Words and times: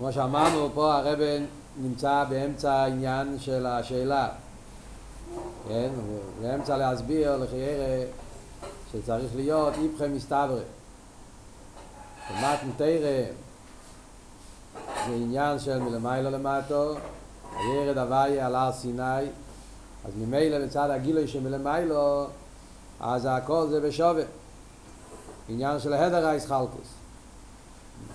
כמו 0.00 0.12
שאמרנו, 0.12 0.68
פה 0.74 0.94
הרב 0.94 1.18
נמצא 1.80 2.24
באמצע 2.28 2.72
העניין 2.72 3.38
של 3.38 3.66
השאלה. 3.66 4.28
כן? 5.68 5.88
באמצע 6.42 6.76
להסביר 6.76 7.36
לחיירה 7.36 8.04
שצריך 8.92 9.36
להיות 9.36 9.74
איפכם 9.74 10.14
מסתברא. 10.14 10.60
כמעט 12.28 12.58
מתרא 12.68 13.22
זה 15.06 15.14
עניין 15.14 15.58
של 15.58 15.78
מלמיילו 15.78 16.30
למטו, 16.30 16.94
הירד 17.56 17.98
הוויה 17.98 18.46
על 18.46 18.54
הר 18.54 18.72
סיני, 18.72 19.22
אז 20.04 20.12
ממילא 20.16 20.58
לצד 20.58 20.90
הגילוי 20.90 21.28
שמלמיילו, 21.28 22.26
אז 23.00 23.28
הכל 23.30 23.66
זה 23.70 23.80
בשווה. 23.80 24.24
עניין 25.48 25.80
של 25.80 25.92
הדר 25.92 26.26
האיסחלקוס. 26.26 26.99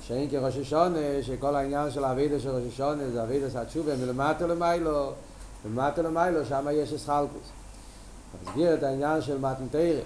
שאין 0.08 0.30
כראש 0.30 0.58
השונה, 0.58 1.00
שכל 1.22 1.56
העניין 1.56 1.92
של 1.92 2.04
האבידה 2.04 2.40
של 2.40 2.50
ראש 2.50 2.64
השונה 2.74 3.10
זה 3.10 3.24
אבידה 3.24 3.50
של 3.50 3.58
התשובה 3.58 3.96
מלמטה 3.96 4.48
למיילו, 4.48 5.12
מלמטה 5.66 6.02
למיילו, 6.02 6.46
שם 6.46 6.68
יש 6.72 6.94
איסחלקוס. 6.94 7.50
מסביר 8.44 8.74
את 8.74 8.84
העניין 8.84 9.22
של 9.22 9.38
מתנתרא. 9.38 10.02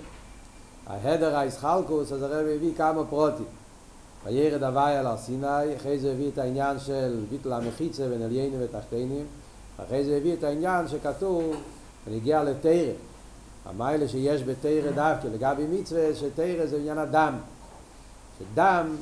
ההדר 0.88 1.36
האיסחלקוס, 1.36 2.12
אז 2.12 2.24
הרב 2.24 2.46
הביא 2.56 2.72
כמה 2.78 3.04
פרוטים. 3.04 3.46
וירד 4.26 4.64
הווי 4.64 4.96
על 4.96 5.06
הר 5.06 5.16
אחרי 5.78 6.00
זה 6.00 6.12
הביא 6.12 6.30
את 6.34 6.38
העניין 6.38 6.80
של 6.80 7.24
ביטל 7.30 7.54
המחיצה 7.54 8.08
בין 8.08 8.22
עליינים 8.22 8.60
ותחתינים, 8.64 9.26
אחרי 9.86 10.04
זה 10.04 10.18
הביא 10.18 10.34
את 10.34 10.44
העניין 10.44 10.88
שכתוב, 10.88 11.56
ונגיע 12.08 12.44
לתרא, 12.44 12.92
המיילה 13.66 14.08
שיש 14.08 14.44
בתרא 14.44 14.92
דווקא, 14.96 15.28
לגבי 15.28 15.64
מצווה, 15.72 16.16
שתרא 16.16 16.66
זה 16.66 16.78
עניין 16.78 16.98
הדם, 16.98 17.34
שדם 18.40 18.96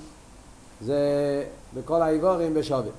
זה 0.82 1.44
בכל 1.74 2.02
האיבורים 2.02 2.54
בשווה. 2.54 2.92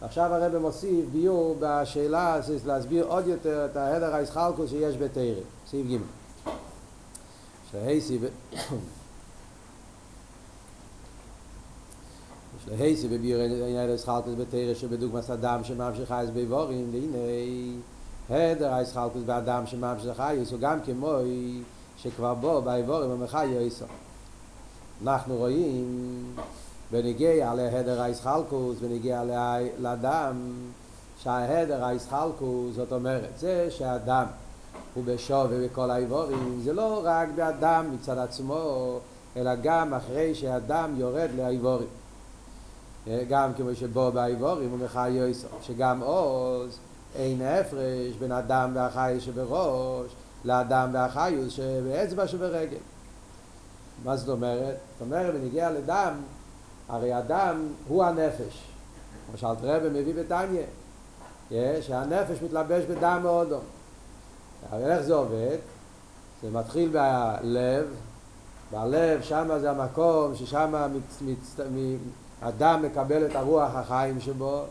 עכשיו 0.00 0.34
הרב 0.34 0.58
מוסיף 0.58 1.04
ביור 1.12 1.56
בשאלה, 1.60 2.40
להסביר 2.66 3.04
עוד 3.04 3.26
יותר 3.26 3.66
את 3.70 3.76
ההדר 3.76 4.14
הישחלקוס 4.14 4.70
שיש 4.70 4.96
בתרא, 4.96 5.42
סעיף 5.70 5.86
ג' 5.86 5.96
שהייסי 7.70 8.18
להייסי 12.68 13.08
בביר 13.08 13.40
עניין 13.40 13.90
הישחלקוס 13.90 14.34
בתרא 14.38 14.74
שבדוגמס 14.74 15.30
אדם 15.30 15.64
שממשיך 15.64 16.08
חייס 16.08 16.30
באיבורים, 16.30 16.90
והנה 16.92 18.52
הדר 18.52 18.74
הישחלקוס 18.74 19.22
באדם 19.22 19.66
שממשיך 19.66 20.16
חייס 20.16 20.50
הוא 20.50 20.60
גם 20.60 20.78
כמו 20.84 21.12
שכבר 21.96 22.34
בו 22.34 22.62
באיבורים 22.62 23.10
המחי 23.10 23.46
יויסו. 23.46 23.84
אנחנו 25.02 25.36
רואים 25.36 26.24
בניגיע 26.90 27.54
להדר 27.54 28.02
הישחלקוס, 28.02 28.78
בניגיע 28.78 29.22
לאדם, 29.78 30.52
שההדר 31.18 31.84
הישחלקוס, 31.84 32.74
זאת 32.76 32.92
אומרת, 32.92 33.38
זה 33.38 33.70
שהאדם 33.70 34.26
הוא 34.94 35.04
בשווה 35.04 35.66
בכל 35.66 35.90
האיבורים, 35.90 36.60
זה 36.64 36.72
לא 36.72 37.00
רק 37.04 37.28
באדם 37.34 37.86
מצד 37.94 38.18
עצמו, 38.18 38.98
אלא 39.36 39.54
גם 39.62 39.94
אחרי 39.94 40.34
שהאדם 40.34 40.94
יורד 40.96 41.28
לאיבורים. 41.36 41.88
גם 43.28 43.54
כמו 43.54 43.74
שבו 43.74 44.12
באיבורים 44.12 44.70
הוא 44.70 44.78
מחי 44.78 45.10
יויסו, 45.10 45.48
שגם 45.62 46.00
עוז 46.00 46.78
אין 47.14 47.42
הפרש 47.42 48.16
בין 48.18 48.32
אדם 48.32 48.70
והחי 48.74 49.16
שבראש 49.20 50.10
לאדם 50.44 50.90
והחיוס 50.92 51.52
שבאצבע 51.52 52.28
שברגל. 52.28 52.76
מה 54.04 54.16
זאת 54.16 54.28
אומרת? 54.28 54.76
זאת 54.92 55.00
אומרת, 55.00 55.34
בנגיע 55.34 55.70
לדם, 55.70 56.14
הרי 56.88 57.12
הדם 57.12 57.66
הוא 57.88 58.04
הנפש. 58.04 58.62
כמו 59.26 59.38
שאלת 59.38 59.58
רבי 59.62 59.88
מביא 59.88 60.14
בתניא, 60.14 60.62
שהנפש 61.80 62.42
מתלבש 62.42 62.84
בדם 62.84 63.20
מאודו. 63.22 63.58
הרי 64.70 64.92
איך 64.92 65.00
זה 65.00 65.14
עובד? 65.14 65.56
זה 66.42 66.50
מתחיל 66.50 66.88
בלב, 66.88 67.86
בלב, 68.72 69.22
שם 69.22 69.48
זה 69.60 69.70
המקום 69.70 70.34
ששם 70.34 70.74
מצ, 70.94 71.22
מצ, 71.22 71.60
אדם 72.40 72.82
מקבל 72.82 73.26
את 73.26 73.36
הרוח 73.36 73.74
החיים 73.74 74.20
שבו, 74.20 74.64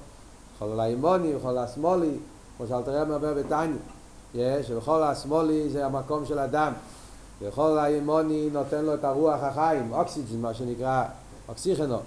חול 0.59 0.79
האימוני 0.79 1.35
וחול 1.35 1.57
השמאלי, 1.57 2.17
כמו 2.57 2.67
שאלת 2.67 2.87
רבי 2.87 3.13
אומר 3.13 3.33
בתניא, 3.33 4.63
שבכל 4.63 5.03
השמאלי 5.03 5.69
זה 5.69 5.85
המקום 5.85 6.25
של 6.25 6.39
אדם. 6.39 6.73
וכל 7.43 7.77
האימוני 7.77 8.49
נותן 8.53 8.85
לו 8.85 8.93
את 8.93 9.03
הרוח 9.03 9.43
החיים, 9.43 9.93
אוקסיג'ן 9.93 10.41
מה 10.41 10.53
שנקרא, 10.53 11.03
אוקסיכנו, 11.49 11.97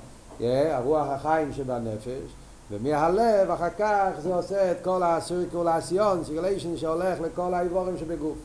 הרוח 0.40 1.06
החיים 1.08 1.52
שבנפש, 1.52 2.32
ומהלב 2.70 3.50
אחר 3.50 3.70
כך 3.78 4.08
זה 4.18 4.34
עושה 4.34 4.72
את 4.72 4.76
כל 4.84 5.02
הסירקולציון, 5.02 6.24
סירקוליישן 6.24 6.76
שהולך 6.76 7.20
לכל 7.20 7.54
האיבורים 7.54 7.98
שבגוף. 7.98 8.36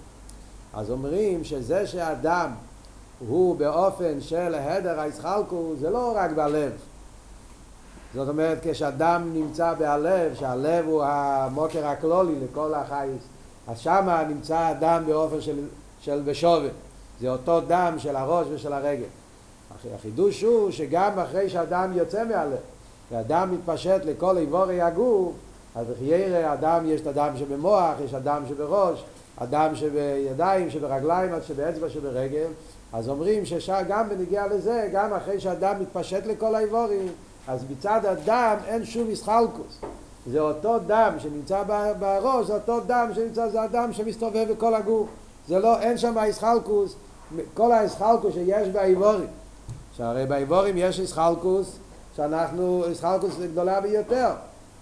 אז 0.74 0.92
אומרים 0.92 1.44
שזה 1.44 1.88
שאדם 1.88 2.52
הוא 3.28 3.56
באופן 3.56 4.22
של 4.22 4.56
הדר 4.56 5.00
הישחלקו, 5.00 5.74
זה 5.80 5.90
לא 5.90 6.14
רק 6.16 6.32
בלב. 6.32 6.72
זאת 8.16 8.30
אומרת, 8.30 8.58
כשאדם 8.64 9.30
נמצא 9.34 9.74
בהלב, 9.74 10.36
שהלב 10.36 10.86
הוא 10.86 11.04
המוקר 11.04 11.88
הכלולי 11.88 12.34
לכל 12.44 12.74
החייס, 12.74 13.24
אז 13.68 13.80
שמה 13.80 14.24
נמצא 14.24 14.72
אדם 14.72 15.04
באופן 15.06 15.42
של 15.42 15.60
של 16.02 16.22
בשובה. 16.26 16.70
זה 17.22 17.30
אותו 17.30 17.62
דם 17.62 17.94
של 17.98 18.16
הראש 18.16 18.48
ושל 18.52 18.74
הרגל. 18.74 19.04
החידוש 19.96 20.42
הוא 20.42 20.72
שגם 20.72 21.20
אחרי 21.20 21.50
שאדם 21.50 21.92
יוצא 21.96 22.24
מהלב, 22.24 22.58
ואדם 23.12 23.52
מתפשט 23.52 24.06
לכל 24.06 24.38
איבורי 24.38 24.82
הגוף, 24.82 25.34
אז 25.76 25.88
בחיירה 25.88 26.54
אדם 26.54 26.84
יש 26.86 27.02
את 27.02 27.08
הדם 27.08 27.34
שבמוח, 27.38 27.96
יש 28.06 28.14
אדם 28.14 28.44
שבראש, 28.50 29.04
אדם 29.38 29.76
שבידיים, 29.76 30.70
שברגליים, 30.70 31.34
עד 31.34 31.44
שבאצבע, 31.44 31.90
שברגל, 31.90 32.48
אז 32.94 33.10
אומרים 33.10 33.46
שגם 33.46 34.10
בנגיע 34.10 34.48
לזה, 34.48 34.90
גם 34.94 35.14
אחרי 35.14 35.40
שאדם 35.40 35.82
מתפשט 35.82 36.26
לכל 36.26 36.56
האיבורים, 36.56 37.08
אז 37.48 37.66
מצד 37.72 38.06
הדם 38.06 38.56
אין 38.68 38.86
שום 38.86 39.08
מסחלקוס. 39.08 39.82
זה 40.28 40.40
אותו 40.40 40.80
דם 40.88 41.14
שנמצא 41.18 41.64
בראש, 42.00 42.48
זה 42.48 42.54
אותו 42.54 42.80
דם 42.80 43.10
שנמצא, 43.16 43.50
זה 43.50 43.62
הדם 43.62 43.90
שמסתובב 43.94 44.46
בכל 44.52 44.76
הגוף. 44.76 45.08
זה 45.52 45.60
לא, 45.60 45.80
אין 45.80 45.98
שם 45.98 46.18
איסחלקוס, 46.18 46.96
כל 47.54 47.72
האיסחלקוס 47.72 48.34
שיש 48.34 48.68
באיבורים, 48.68 49.28
שהרי 49.98 50.26
באיבורים 50.26 50.76
יש 50.78 51.00
איסחלקוס, 51.00 51.78
שאנחנו, 52.16 52.84
איסחלקוס 52.86 53.34
גדולה 53.52 53.82
ביותר. 53.82 54.30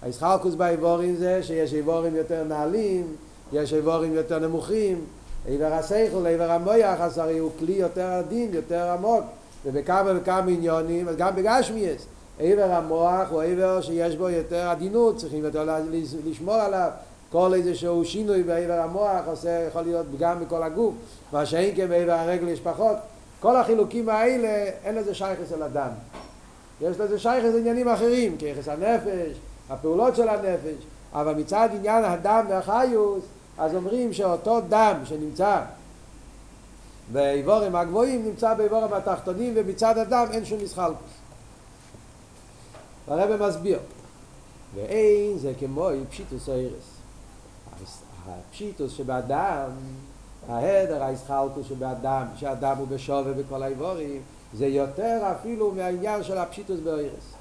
האיסחלקוס 0.02 0.54
באיבורים 0.54 1.16
זה 1.16 1.42
שיש 1.42 1.74
איבורים 1.74 2.16
יותר 2.16 2.44
נעלים, 2.44 3.06
יש 3.52 3.74
איבורים 3.74 4.14
יותר 4.14 4.38
נמוכים, 4.38 5.04
עבר 5.48 5.72
השכל, 5.72 6.26
עבר 6.26 6.50
המויח, 6.50 7.00
אז 7.00 7.18
הרי 7.18 7.38
הוא 7.38 7.50
כלי 7.58 7.72
יותר 7.72 8.06
עדין, 8.06 8.54
יותר 8.54 8.90
עמוק, 8.90 9.24
ובכמה 9.66 10.12
וכמה 10.16 10.50
עניונים, 10.50 11.08
אז 11.08 11.16
גם 11.16 11.36
בגשמיאס, 11.36 12.06
עבר 12.40 12.72
המוח 12.72 13.28
הוא 13.30 13.42
עבר 13.42 13.80
שיש 13.80 14.16
בו 14.16 14.28
יותר 14.28 14.68
עדינות, 14.68 15.16
צריכים 15.16 15.44
יותר 15.44 15.78
לשמור 16.26 16.54
עליו, 16.54 16.90
כל 17.30 17.54
איזה 17.54 17.74
שהוא 17.74 18.04
שינוי 18.04 18.42
בעבר 18.42 18.80
המוח 18.80 19.22
עושה, 19.26 19.66
יכול 19.68 19.82
להיות 19.82 20.06
גם 20.18 20.40
בכל 20.40 20.62
הגוף, 20.62 20.94
מה 21.32 21.46
שאין 21.46 21.76
כן 21.76 21.88
בעבר 21.88 22.12
הרגל 22.12 22.48
יש 22.48 22.60
פחות. 22.60 22.96
כל 23.40 23.56
החילוקים 23.56 24.08
האלה, 24.08 24.70
אין 24.84 24.94
לזה 24.94 25.14
שייכס 25.14 25.52
אל 25.52 25.62
הדם. 25.62 25.90
יש 26.80 27.00
לזה 27.00 27.18
שייכס 27.18 27.54
עניינים 27.58 27.88
אחרים, 27.88 28.36
כיחס 28.38 28.68
הנפש, 28.68 29.36
הפעולות 29.70 30.16
של 30.16 30.28
הנפש, 30.28 30.84
אבל 31.12 31.34
מצד 31.34 31.68
עניין 31.72 32.04
הדם 32.04 32.44
והחיוס, 32.48 33.24
אז 33.58 33.74
אומרים 33.74 34.12
שאותו 34.12 34.60
דם 34.68 34.96
שנמצא 35.04 35.60
באיבורים 37.12 37.76
הגבוהים 37.76 38.24
נמצא 38.24 38.54
באיבורים 38.54 38.92
התחתונים 38.92 39.52
ומצד 39.56 39.98
הדם 39.98 40.26
אין 40.30 40.44
שום 40.44 40.58
מסחלקוס. 40.62 41.10
הרב 43.08 43.46
מסביר, 43.48 43.78
ואין 44.74 45.38
זה 45.38 45.52
כמו 45.58 45.88
פשיטוס 46.10 46.48
האירס. 46.48 46.89
הפשיטוס 48.28 48.92
שבאדם, 48.92 49.70
ההדר 50.48 51.02
הישחלקוס 51.02 51.66
שבאדם, 51.68 52.26
שאדם 52.36 52.76
הוא 52.76 52.86
בשווה 52.88 53.32
בכל 53.32 53.62
האיבורים, 53.62 54.20
זה 54.54 54.66
יותר 54.66 55.32
אפילו 55.32 55.70
מהעניין 55.70 56.22
של 56.22 56.38
הפשיטוס 56.38 56.80
באירס. 56.80 57.34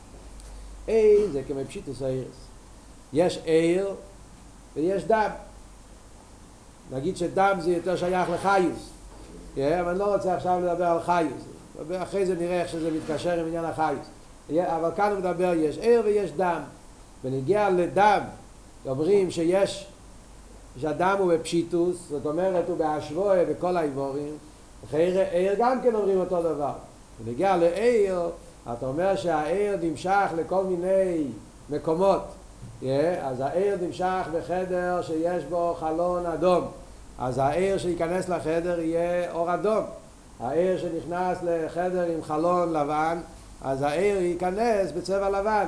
אין 0.87 1.31
זה 1.31 1.41
כמו 1.47 1.59
פשיטוס 1.67 2.01
האירס. 2.01 2.47
יש 3.13 3.39
עיר 3.43 3.95
ויש 4.75 5.03
דם. 5.03 5.29
נגיד 6.91 7.17
שדם 7.17 7.57
זה 7.59 7.71
יותר 7.71 7.95
שייך 7.95 8.29
לחיוס. 8.29 8.89
אבל 9.55 9.89
אני 9.89 9.99
לא 9.99 10.15
רוצה 10.15 10.35
עכשיו 10.35 10.59
לדבר 10.59 10.85
על 10.85 10.99
חיוס. 10.99 11.43
אחרי 12.03 12.25
זה 12.25 12.35
נראה 12.35 12.61
איך 12.61 12.69
שזה 12.69 12.91
מתקשר 12.91 13.39
עם 13.39 13.47
עניין 13.47 13.65
החיוס. 13.65 14.07
אבל 14.51 14.91
כאן 14.95 15.11
הוא 15.11 15.19
מדבר, 15.19 15.53
יש 15.55 15.77
עיר 15.77 16.01
ויש 16.05 16.31
דם. 16.31 16.61
ונגיע 17.23 17.69
לדם, 17.69 18.21
אומרים 18.85 19.31
שיש 19.31 19.87
שאדם 20.77 21.15
הוא 21.19 21.33
בפשיטוס, 21.33 21.97
זאת 22.09 22.25
אומרת 22.25 22.69
הוא 22.69 22.77
בהשווי 22.77 23.45
בכל 23.45 23.77
האיבורים, 23.77 24.37
אחרי 24.85 25.25
עיר 25.31 25.53
גם 25.59 25.81
כן 25.81 25.95
אומרים 25.95 26.19
אותו 26.19 26.41
דבר. 26.41 26.73
ונגיע 27.25 27.57
לעיר, 27.57 28.19
אתה 28.73 28.85
אומר 28.85 29.15
שהעיר 29.15 29.77
נמשך 29.81 30.27
לכל 30.37 30.63
מיני 30.63 31.23
מקומות. 31.69 32.21
Yeah, 32.81 32.85
אז 33.21 33.39
העיר 33.39 33.77
נמשך 33.81 34.27
בחדר 34.33 35.01
שיש 35.01 35.43
בו 35.43 35.75
חלון 35.79 36.25
אדום. 36.25 36.65
אז 37.19 37.37
העיר 37.37 37.77
שייכנס 37.77 38.29
לחדר 38.29 38.79
יהיה 38.79 39.31
אור 39.31 39.53
אדום. 39.53 39.83
העיר 40.39 40.77
שנכנס 40.77 41.37
לחדר 41.43 42.03
עם 42.03 42.23
חלון 42.23 42.73
לבן, 42.73 43.17
אז 43.61 43.81
העיר 43.81 44.21
ייכנס 44.21 44.91
בצבע 44.91 45.29
לבן. 45.29 45.65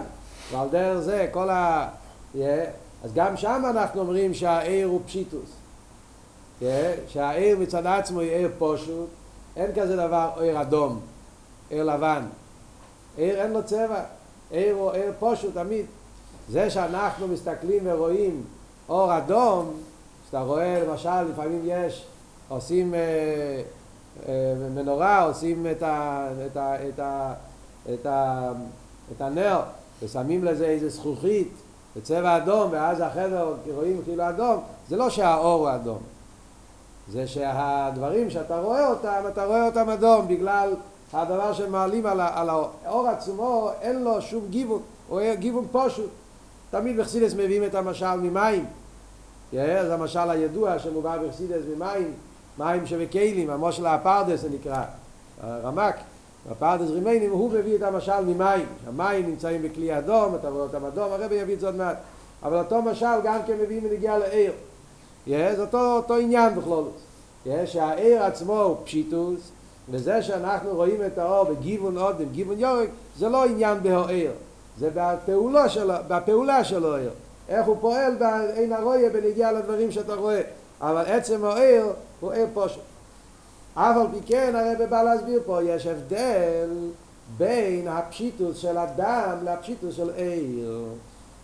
ועל 0.51 0.69
דרך 0.69 0.99
זה 0.99 1.27
כל 1.31 1.49
ה... 1.49 1.87
Yeah, 2.35 2.37
אז 3.03 3.13
גם 3.13 3.37
שם 3.37 3.63
אנחנו 3.69 4.01
אומרים 4.01 4.33
שהעיר 4.33 4.87
הוא 4.87 5.01
פשיטוס. 5.05 5.49
Yeah, 6.61 6.63
שהעיר 7.07 7.57
מצד 7.57 7.85
עצמו 7.85 8.19
היא 8.19 8.31
עיר 8.31 8.49
פושוט, 8.57 9.09
אין 9.55 9.71
כזה 9.75 9.95
דבר 9.95 10.29
עיר 10.39 10.61
אדום, 10.61 10.99
עיר 11.69 11.83
לבן. 11.83 12.23
עיר 13.17 13.41
אין 13.41 13.51
לו 13.51 13.63
צבע, 13.63 14.03
עיר 14.51 14.75
הוא 14.75 14.91
עיר 14.91 15.13
פושוט 15.19 15.53
תמיד. 15.53 15.85
זה 16.49 16.69
שאנחנו 16.69 17.27
מסתכלים 17.27 17.83
ורואים 17.85 18.43
אור 18.89 19.17
אדום, 19.17 19.73
שאתה 20.25 20.41
רואה 20.41 20.83
למשל 20.87 21.21
לפעמים 21.31 21.61
יש, 21.65 22.05
עושים 22.49 22.93
אה, 22.93 22.99
אה, 24.27 24.53
מנורה, 24.75 25.23
עושים 25.23 25.67
את, 25.71 25.83
ה, 25.83 26.27
את, 26.45 26.57
ה, 26.57 26.87
את, 26.89 26.99
ה, 26.99 27.33
את, 27.93 28.05
ה, 28.05 28.51
את 29.15 29.21
הנר 29.21 29.61
ושמים 30.03 30.43
לזה 30.43 30.65
איזה 30.65 30.89
זכוכית 30.89 31.51
בצבע 31.95 32.37
אדום 32.37 32.71
ואז 32.71 32.99
החדר 32.99 33.53
רואים 33.73 34.01
כאילו 34.03 34.29
אדום, 34.29 34.63
זה 34.89 34.97
לא 34.97 35.09
שהאור 35.09 35.69
הוא 35.69 35.75
אדום, 35.75 35.99
זה 37.11 37.27
שהדברים 37.27 38.29
שאתה 38.29 38.59
רואה 38.59 38.87
אותם, 38.87 39.21
אתה 39.27 39.45
רואה 39.45 39.65
אותם 39.65 39.89
אדום 39.89 40.27
בגלל 40.27 40.73
הדבר 41.13 41.53
שמעלים 41.53 42.05
על, 42.05 42.49
האור 42.85 43.07
עצמו, 43.07 43.71
אין 43.81 44.03
לו 44.03 44.21
שום 44.21 44.45
גיוון, 44.49 44.81
הוא 45.07 45.21
גיוון 45.33 45.65
פשוט. 45.71 46.09
תמיד 46.69 46.97
בחסידס 46.97 47.33
מביאים 47.33 47.63
את 47.63 47.75
המשל 47.75 48.15
ממים. 48.15 48.65
זה 49.51 49.93
המשל 49.93 50.29
הידוע 50.29 50.79
שמובא 50.79 51.17
בחסידס 51.17 51.61
ממים, 51.75 52.13
מים 52.57 52.87
שבכלים, 52.87 53.49
המושל 53.49 53.85
הפרדס 53.85 54.41
זה 54.41 54.49
נקרא, 54.49 54.83
רמק, 55.43 55.95
הפרדס 56.51 56.89
רימיינים, 56.89 57.31
הוא 57.31 57.51
מביא 57.51 57.75
את 57.75 57.81
המשל 57.81 58.21
ממים. 58.25 58.65
המים 58.87 59.25
נמצאים 59.25 59.61
בכלי 59.61 59.97
אדום, 59.97 60.35
אתה 60.35 60.49
רואה 60.49 60.63
אותם 60.63 60.85
אדום, 60.85 61.11
הרבי 61.11 61.35
יביא 61.35 61.53
את 61.53 61.59
זה 61.59 61.65
עוד 61.65 61.75
מעט. 61.75 61.97
אבל 62.43 62.57
אותו 62.57 62.81
משל 62.81 63.21
גם 63.23 63.39
כן 63.47 63.53
מביא 63.63 63.81
מנגיע 63.81 64.17
לעיר. 64.17 64.51
זה 65.27 65.61
אותו, 65.61 65.95
אותו 65.95 66.15
עניין 66.15 66.55
בכלול. 66.55 66.85
שהעיר 67.65 68.23
עצמו 68.23 68.61
הוא 68.61 68.77
פשיטוס, 68.83 69.39
וזה 69.89 70.23
שאנחנו 70.23 70.69
רואים 70.75 71.05
את 71.05 71.17
האור 71.17 71.43
בגיוון 71.43 71.97
אודם, 71.97 72.25
גיוון 72.31 72.59
יורק, 72.59 72.89
זה 73.17 73.29
לא 73.29 73.45
עניין 73.45 73.83
בהוער, 73.83 74.31
זה 74.79 74.89
בפעולה 74.95 75.69
שלו, 75.69 75.93
בפעולה 76.07 76.63
שלו 76.63 76.95
העיר. 76.95 77.11
איך 77.49 77.67
הוא 77.67 77.77
פועל 77.81 78.15
בעין 78.15 78.73
הרויה 78.73 79.09
בנגיע 79.09 79.51
לדברים 79.51 79.91
שאתה 79.91 80.15
רואה. 80.15 80.41
אבל 80.81 81.05
עצם 81.05 81.45
העיר 81.45 81.85
הוא 82.19 82.31
עיר 82.31 82.47
פושט. 82.53 82.79
אף 83.73 83.97
על 83.97 84.07
פי 84.11 84.19
כן 84.25 84.53
הרב 84.55 84.89
בא 84.89 85.03
להסביר 85.03 85.41
פה, 85.45 85.63
יש 85.63 85.87
הבדל 85.87 86.69
בין 87.37 87.87
הפשיטוס 87.87 88.57
של 88.57 88.77
הדם 88.77 89.37
לפשיטוס 89.43 89.95
של 89.95 90.09
עיר. 90.09 90.85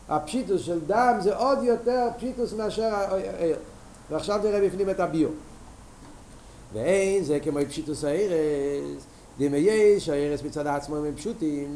הפשיטוס 0.09 0.61
של 0.61 0.79
דם 0.87 1.17
זה 1.21 1.35
עוד 1.35 1.63
יותר 1.63 2.07
פשיטוס 2.17 2.53
מאשר 2.53 2.89
העיר. 2.93 3.57
ועכשיו 4.09 4.39
נראה 4.43 4.67
בפנים 4.67 4.89
את 4.89 4.99
הביו. 4.99 5.29
ואין 6.73 7.23
זה 7.23 7.39
כמו 7.39 7.59
פשיטוס 7.69 8.03
הארס, 8.03 9.05
דמי 9.39 9.57
יש 9.57 10.09
הארס 10.09 10.43
מצד 10.43 10.67
עצמו 10.67 10.95
הם 10.95 11.15
פשוטים, 11.15 11.67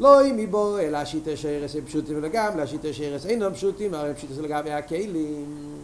לא 0.00 0.26
אם 0.26 0.36
מבו 0.36 0.78
אלא 0.78 0.96
השיטה 0.96 1.36
שהארס 1.36 1.76
הם 1.76 1.84
פשוטים 1.84 2.18
וגם 2.22 2.56
להשיטה 2.56 2.92
שהארס 2.92 3.26
אינם 3.26 3.54
פשוטים, 3.54 3.94
הרי 3.94 4.14
פשיטוס 4.14 4.38
לגבי 4.38 4.70
הכלים, 4.70 5.76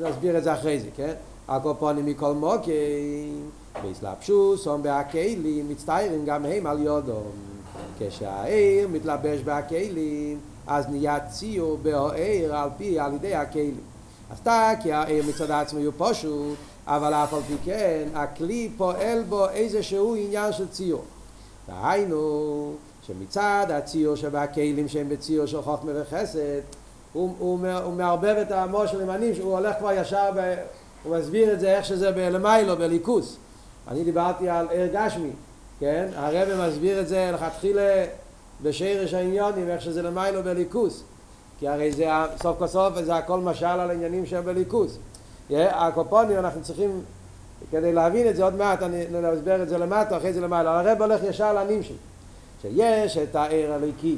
נסביר 0.00 0.38
את 0.38 0.44
זה 0.44 0.54
אחרי 0.54 0.80
זה, 0.80 0.88
כן? 0.96 1.14
הקופונים 1.48 2.06
מכל 2.06 2.32
מוקים, 2.32 3.50
בהסלבשוס, 3.82 4.66
הום 4.66 4.82
בהכלים, 4.82 5.68
מצטיירים 5.68 6.24
גם 6.24 6.44
הם 6.44 6.66
על 6.66 6.82
יודום. 6.82 7.32
כשהעיר 7.98 8.88
מתלבש 8.88 9.40
בהכלים, 9.40 10.38
אז 10.66 10.88
נהיה 10.88 11.20
ציור 11.20 11.78
בהעיר 11.82 12.56
על 12.56 12.68
פי, 12.76 12.98
על 12.98 13.14
ידי 13.14 13.34
הכלים. 13.34 13.80
אז 14.30 14.38
אתה, 14.38 14.70
כי 14.82 14.92
העיר 14.92 15.24
מצד 15.28 15.50
עצמו 15.50 15.78
הוא 15.78 15.92
פשוט, 15.98 16.56
אבל 16.86 17.14
אף 17.14 17.34
על 17.34 17.40
פי 17.42 17.54
כן, 17.64 18.08
הכלי 18.14 18.70
פועל 18.76 19.22
בו 19.22 19.48
איזשהו 19.48 20.16
עניין 20.16 20.52
של 20.52 20.68
ציור. 20.68 21.04
והיינו, 21.68 22.72
שמצד 23.06 23.66
הציור 23.70 24.16
שבכלים 24.16 24.88
שהם 24.88 25.08
בציור 25.08 25.46
של 25.46 25.62
חוכמה 25.62 25.92
וחסד, 25.94 26.60
הוא, 27.12 27.34
הוא, 27.38 27.58
הוא 27.84 27.94
מערבב 27.94 28.36
את 28.42 28.50
העמו 28.50 28.88
של 28.88 29.00
ימנים, 29.00 29.34
שהוא 29.34 29.52
הולך 29.52 29.76
כבר 29.78 29.92
ישר, 29.92 30.30
ב, 30.36 30.54
הוא 31.06 31.16
מסביר 31.18 31.52
את 31.52 31.60
זה 31.60 31.76
איך 31.76 31.84
שזה 31.84 32.12
בלמיילו, 32.12 32.76
בליכוס. 32.76 33.36
אני 33.88 34.04
דיברתי 34.04 34.48
על 34.48 34.66
עיר 34.70 34.86
גשמי, 34.92 35.30
כן? 35.80 36.08
הרב 36.14 36.68
מסביר 36.68 37.00
את 37.00 37.08
זה 37.08 37.30
לכתחילה 37.34 38.04
בשרש 38.62 39.14
העניונים, 39.14 39.68
איך 39.68 39.82
שזה 39.82 40.02
למיילו 40.02 40.42
בליכוס. 40.42 41.02
כי 41.58 41.68
הרי 41.68 41.92
זה 41.92 42.06
סוף 42.42 42.58
כל 42.58 42.66
סוף 42.66 42.94
זה 43.04 43.14
הכל 43.14 43.40
משל 43.40 43.66
על 43.66 43.90
עניינים 43.90 44.26
שהם 44.26 44.44
בליכוס. 44.44 44.98
הקופונים 45.50 46.38
אנחנו 46.38 46.62
צריכים, 46.62 47.00
כדי 47.70 47.92
להבין 47.92 48.28
את 48.28 48.36
זה 48.36 48.44
עוד 48.44 48.54
מעט, 48.54 48.82
אני 48.82 49.04
אסבר 49.34 49.62
את 49.62 49.68
זה 49.68 49.78
למטה, 49.78 50.16
אחרי 50.16 50.32
זה 50.32 50.40
למעלה. 50.40 50.80
הרב 50.80 51.02
הולך 51.02 51.20
ישר 51.24 51.52
לנמשל, 51.52 51.94
שיש 52.62 53.16
את 53.16 53.36
העיר 53.36 53.72
הליקי, 53.72 54.16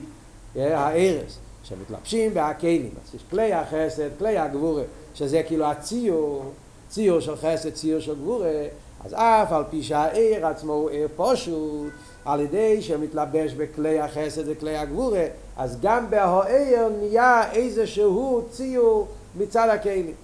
הערס, 0.56 1.38
שמתלבשים 1.64 2.34
בהכלים. 2.34 2.90
אז 3.04 3.14
יש 3.14 3.22
כלי 3.30 3.52
החסד, 3.52 4.08
כלי 4.18 4.38
הגבורה, 4.38 4.82
שזה 5.14 5.42
כאילו 5.42 5.64
הציור, 5.64 6.52
ציור 6.88 7.20
של 7.20 7.36
חסד, 7.36 7.70
ציור 7.70 8.00
של 8.00 8.14
גבורה, 8.14 8.64
אז 9.04 9.14
אף 9.14 9.52
על 9.52 9.64
פי 9.70 9.82
שהעיר 9.82 10.46
עצמו 10.46 10.72
הוא 10.72 10.90
עיר 10.90 11.08
פושוט, 11.16 11.92
על 12.24 12.40
ידי 12.40 12.82
שמתלבש 12.82 13.52
בכלי 13.52 14.00
החסד 14.00 14.42
וכלי 14.46 14.76
הגבורה, 14.76 15.24
אז 15.56 15.78
גם 15.82 16.10
בהעיר 16.10 16.88
נהיה 17.00 17.52
איזשהו 17.52 18.42
ציור 18.50 19.06
מצד 19.38 19.68
הכלים. 19.68 20.14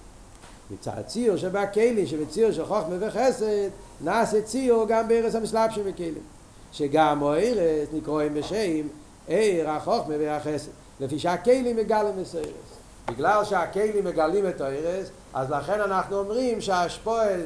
מצד 0.71 1.01
ציור 1.07 1.37
שבכלים, 1.37 2.07
שבציור 2.07 2.51
של 2.51 2.65
חוכמה 2.65 2.95
וחסד, 2.99 3.69
נעשה 4.01 4.41
ציור 4.41 4.85
גם 4.87 5.07
בארץ 5.07 5.35
המסלבשים 5.35 5.83
בכלים. 5.83 6.23
שגם 6.71 7.23
הארץ 7.23 7.89
נקראים 7.93 8.33
בשם 8.33 8.87
עיר 9.27 9.69
החוכמה 9.69 10.15
והחסד. 10.19 10.71
לפי 10.99 11.19
שהכלים 11.19 11.75
מגלים 11.75 12.21
מסיירס. 12.21 12.47
בגלל 13.07 13.43
שהכלים 13.43 14.05
מגלים 14.05 14.47
את 14.47 14.61
הארץ, 14.61 15.05
אז 15.33 15.51
לכן 15.51 15.81
אנחנו 15.81 16.19
אומרים 16.19 16.61
שהשפועל, 16.61 17.41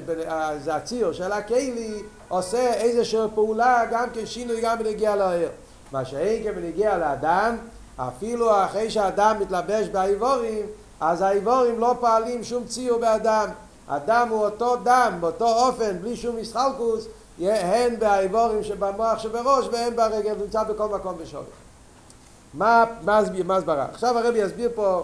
זה 0.58 0.76
הציור 0.76 1.12
של 1.12 1.32
הכלי, 1.32 2.04
עושה 2.28 2.74
איזושהי 2.74 3.28
פעולה 3.36 3.84
גם 3.92 4.10
כן 4.14 4.26
שינוי 4.26 4.62
גם 4.62 4.80
בנגיע 4.80 5.16
לעיר. 5.16 5.50
מה 5.92 6.06
שאין 6.06 6.44
כן 6.44 6.56
בנגיע 6.56 6.98
לאדם, 6.98 7.58
אפילו 7.98 8.64
אחרי 8.66 8.92
שהאדם 8.92 9.36
מתלבש 9.40 9.88
באיבורים, 9.88 10.66
אז 11.00 11.22
האיבורים 11.22 11.80
לא 11.80 11.96
פועלים 12.00 12.44
שום 12.44 12.66
ציור 12.66 13.00
באדם. 13.00 13.50
הדם 13.88 14.28
הוא 14.30 14.46
אותו 14.46 14.76
דם, 14.76 15.18
באותו 15.20 15.68
אופן, 15.68 15.98
בלי 16.02 16.16
שום 16.16 16.36
מסחלקוס, 16.36 17.08
הן 17.40 18.00
באיבורים 18.00 18.64
שבמוח 18.64 19.20
שבראש 19.20 19.68
והן 19.72 19.96
ברגל, 19.96 20.34
נמצא 20.42 20.64
בכל 20.64 20.88
מקום 20.88 21.18
בשווי. 21.22 21.44
מה, 22.54 22.86
מה, 23.02 23.22
מה 23.46 23.56
הסברה? 23.56 23.86
עכשיו 23.86 24.18
הרבי 24.18 24.40
יסביר 24.40 24.70
פה, 24.76 25.04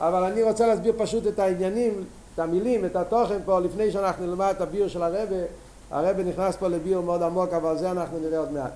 אבל 0.00 0.22
אני 0.22 0.42
רוצה 0.42 0.66
להסביר 0.66 0.92
פשוט 0.98 1.26
את 1.26 1.38
העניינים, 1.38 2.04
את 2.34 2.38
המילים, 2.38 2.84
את 2.84 2.96
התוכן 2.96 3.38
פה, 3.44 3.60
לפני 3.60 3.90
שאנחנו 3.90 4.26
נלמד 4.26 4.52
את 4.56 4.60
הביור 4.60 4.88
של 4.88 5.02
הרבי. 5.02 5.42
הרבי 5.90 6.24
נכנס 6.24 6.56
פה 6.56 6.68
לביור 6.68 7.04
מאוד 7.04 7.22
עמוק, 7.22 7.52
אבל 7.52 7.78
זה 7.78 7.90
אנחנו 7.90 8.18
נראה 8.18 8.38
עוד 8.38 8.52
מעט. 8.52 8.72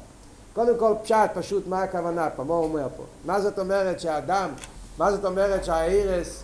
קודם 0.54 0.78
כל 0.78 0.94
פשט, 1.02 1.30
פשוט, 1.34 1.66
מה 1.66 1.82
הכוונה 1.82 2.30
פה, 2.30 2.44
מה 2.44 2.54
הוא 2.54 2.64
אומר 2.64 2.86
פה? 2.96 3.02
מה 3.24 3.40
זאת 3.40 3.58
אומרת 3.58 4.00
שהאדם, 4.00 4.50
מה 4.98 5.12
זאת 5.12 5.24
אומרת 5.24 5.64
שהאירס 5.64 6.42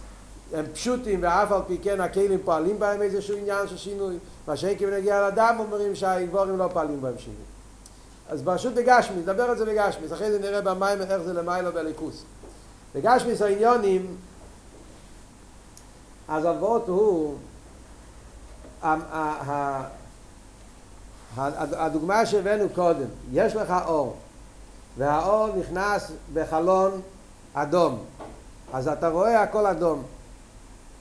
הם 0.54 0.64
פשוטים 0.72 1.18
ואף 1.22 1.52
על 1.52 1.60
פי 1.66 1.78
כן 1.82 2.00
הכלים 2.00 2.38
פועלים 2.44 2.78
בהם 2.78 3.02
איזשהו 3.02 3.36
עניין 3.36 3.68
של 3.68 3.76
שינוי? 3.76 4.16
מה 4.46 4.56
שאין 4.56 4.78
כמובן 4.78 4.94
נגיע 4.94 5.20
לאדם 5.20 5.56
אומרים 5.58 5.94
שהאיבורים 5.94 6.58
לא 6.58 6.68
פועלים 6.72 7.00
בהם 7.00 7.18
שינוי. 7.18 7.40
אז 8.28 8.42
פשוט 8.44 8.74
בגשמי, 8.74 9.16
נדבר 9.20 9.42
על 9.42 9.58
זה 9.58 9.64
בגשמי, 9.64 10.06
אחרי 10.12 10.32
זה 10.32 10.38
נראה 10.38 10.60
במים 10.60 11.00
איך 11.00 11.22
זה 11.22 11.32
למיילו 11.32 11.72
בליכוס. 11.72 12.24
בגשמי 12.94 13.34
זה 13.34 13.46
העניונים, 13.46 14.16
אז 16.28 16.44
הלוואות 16.44 16.88
הוא, 16.88 17.34
הדוגמה 21.36 22.26
שהבאנו 22.26 22.68
קודם, 22.74 23.06
יש 23.32 23.56
לך 23.56 23.74
אור, 23.86 24.16
והאור 24.98 25.48
נכנס 25.56 26.12
בחלון 26.34 27.00
אדום, 27.54 28.04
אז 28.72 28.88
אתה 28.88 29.08
רואה 29.08 29.42
הכל 29.42 29.66
אדום. 29.66 30.02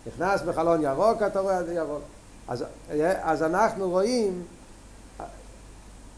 נכנס 0.08 0.42
בחלון 0.42 0.82
ירוק, 0.82 1.22
אתה 1.22 1.40
רואה 1.40 1.60
ירוק. 1.74 2.02
אז, 2.48 2.64
אז 3.22 3.44
אנחנו 3.44 3.90
רואים 3.90 4.44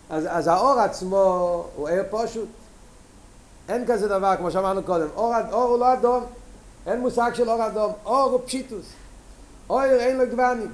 אז, 0.10 0.28
אז 0.30 0.48
האור 0.48 0.80
עצמו 0.80 1.66
הוא 1.76 1.90
ער 1.90 2.04
פשוט. 2.12 2.50
אין 3.70 3.86
כזה 3.88 4.08
דבר, 4.08 4.36
כמו 4.38 4.52
שאמרנו 4.52 4.84
קודם. 4.84 5.08
אור, 5.16 5.34
אור 5.52 5.64
הוא 5.64 5.80
לא 5.80 5.94
אדום. 5.94 6.24
אין 6.90 7.00
מושג 7.00 7.32
של 7.34 7.50
אור 7.50 7.68
אדום. 7.68 7.94
אור 8.06 8.32
הוא 8.32 8.42
פשיטוס. 8.46 8.86
אור 9.70 9.84
אין 9.84 10.18
לו 10.18 10.28
גוונים. 10.30 10.74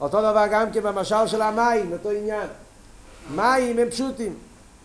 אותו 0.00 0.20
דבר 0.20 0.44
גם 0.50 0.72
כן 0.72 0.82
במשל 0.82 1.26
של 1.26 1.42
המים, 1.42 1.92
אותו 1.92 2.10
עניין. 2.10 2.48
מים 3.34 3.78
הם 3.78 3.90
פשוטים. 3.90 4.38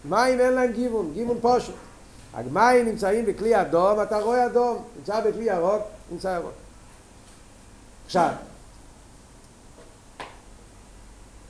מים 0.05 0.39
אין 0.39 0.53
להם 0.53 0.71
גיוון, 0.71 1.11
גיוון 1.13 1.37
פשוט. 1.41 1.75
המים 2.33 2.85
נמצאים 2.85 3.25
בכלי 3.25 3.61
אדום, 3.61 4.01
אתה 4.01 4.19
רואה 4.19 4.45
אדום. 4.45 4.83
נמצא 4.97 5.19
בכלי 5.19 5.43
ירוק, 5.43 5.81
נמצא 6.11 6.27
ירוק. 6.27 6.53
עכשיו, 8.05 8.29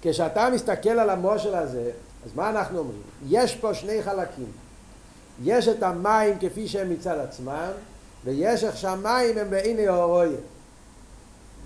כשאתה 0.02 0.50
מסתכל 0.50 0.90
על 0.90 1.10
המושל 1.10 1.56
הזה, 1.56 1.92
אז 2.26 2.32
מה 2.36 2.50
אנחנו 2.50 2.80
אומרים? 2.80 3.02
יש 3.28 3.56
פה 3.56 3.74
שני 3.74 4.04
חלקים. 4.04 4.52
יש 5.44 5.68
את 5.68 5.84
המים 5.84 6.38
כפי 6.40 6.68
שהם 6.68 6.90
מצד 6.90 7.18
עצמם, 7.18 7.72
ויש 8.26 8.64
איך 8.64 8.78
שהמים 8.78 9.38
הם 9.38 9.50
בעיני 9.50 9.90
אורויה. 9.90 10.38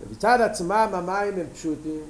ומצד 0.07 0.41
עצמם 0.41 0.89
המים 0.93 1.33
הם 1.33 1.45
פשוטים, 1.53 2.03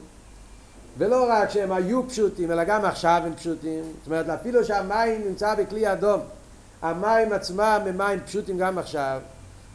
ולא 0.97 1.25
רק 1.29 1.49
שהם 1.49 1.71
היו 1.71 2.09
פשוטים, 2.09 2.51
אלא 2.51 2.63
גם 2.63 2.85
עכשיו 2.85 3.21
הם 3.25 3.35
פשוטים. 3.35 3.83
זאת 3.83 4.05
אומרת, 4.05 4.29
אפילו 4.29 4.65
שהמים 4.65 5.21
נמצא 5.27 5.55
בכלי 5.55 5.91
אדום, 5.93 6.19
המים 6.81 7.33
עצמם 7.33 7.81
הם 7.87 7.97
מים 7.97 8.19
פשוטים 8.19 8.57
גם 8.57 8.77
עכשיו. 8.77 9.21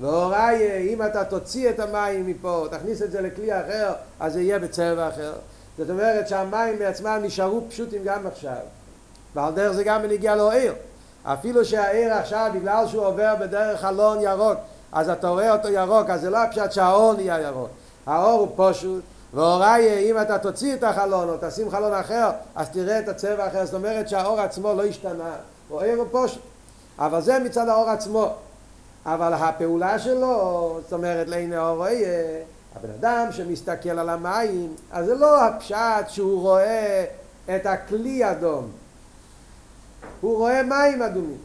והוראי, 0.00 0.88
אם 0.94 1.02
אתה 1.02 1.24
תוציא 1.24 1.70
את 1.70 1.80
המים 1.80 2.26
מפה, 2.26 2.66
תכניס 2.70 3.02
את 3.02 3.10
זה 3.10 3.20
לכלי 3.20 3.60
אחר, 3.60 3.92
אז 4.20 4.32
זה 4.32 4.40
יהיה 4.40 4.58
בצבע 4.58 5.08
אחר. 5.08 5.32
זאת 5.78 5.90
אומרת 5.90 6.28
שהמים 6.28 6.78
בעצמם 6.78 7.20
נשארו 7.22 7.64
פשוטים 7.68 8.04
גם 8.04 8.26
עכשיו. 8.26 8.60
ועל 9.34 9.54
דרך 9.54 9.72
זה 9.72 9.84
גם 9.84 10.02
בנגיע 10.02 10.36
לו 10.36 10.50
עיר. 10.50 10.74
אפילו 11.24 11.64
שהעיר 11.64 12.14
עכשיו, 12.14 12.50
בגלל 12.54 12.88
שהוא 12.88 13.06
עובר 13.06 13.34
בדרך 13.40 13.80
חלון 13.80 14.18
ירוק, 14.20 14.58
אז 14.92 15.08
אתה 15.08 15.28
רואה 15.28 15.52
אותו 15.52 15.68
ירוק, 15.68 16.10
אז 16.10 16.20
זה 16.20 16.30
לא 16.30 16.38
הפשט 16.38 16.72
שהאור 16.72 17.14
נהיה 17.14 17.40
ירוק. 17.40 17.68
האור 18.06 18.40
הוא 18.40 18.70
פשוט, 18.70 19.02
והוראי, 19.34 20.10
אם 20.10 20.20
אתה 20.20 20.38
תוציא 20.38 20.74
את 20.74 20.84
החלון 20.84 21.28
או 21.28 21.34
תשים 21.40 21.70
חלון 21.70 21.94
אחר, 21.94 22.30
אז 22.54 22.68
תראה 22.70 22.98
את 22.98 23.08
הצבע 23.08 23.48
אחר. 23.48 23.64
זאת 23.64 23.74
אומרת 23.74 24.08
שהאור 24.08 24.40
עצמו 24.40 24.74
לא 24.74 24.84
השתנה. 24.84 25.32
הוא 25.68 25.80
עיר 25.80 25.98
הוא 25.98 26.06
פשוט. 26.12 26.42
אבל 26.98 27.20
זה 27.20 27.38
מצד 27.38 27.68
האור 27.68 27.90
עצמו. 27.90 28.32
אבל 29.06 29.32
הפעולה 29.34 29.98
שלו, 29.98 30.78
זאת 30.82 30.92
אומרת, 30.92 31.28
לעיני 31.28 31.56
האוריה, 31.56 32.08
הבן 32.76 32.90
אדם 33.00 33.32
שמסתכל 33.32 33.98
על 33.98 34.08
המים, 34.08 34.74
אז 34.92 35.06
זה 35.06 35.14
לא 35.14 35.44
הפשט 35.44 36.08
שהוא 36.08 36.40
רואה 36.40 37.04
את 37.56 37.66
הכלי 37.66 38.30
אדום. 38.30 38.70
הוא 40.20 40.36
רואה 40.36 40.62
מים 40.62 41.02
אדומים. 41.02 41.38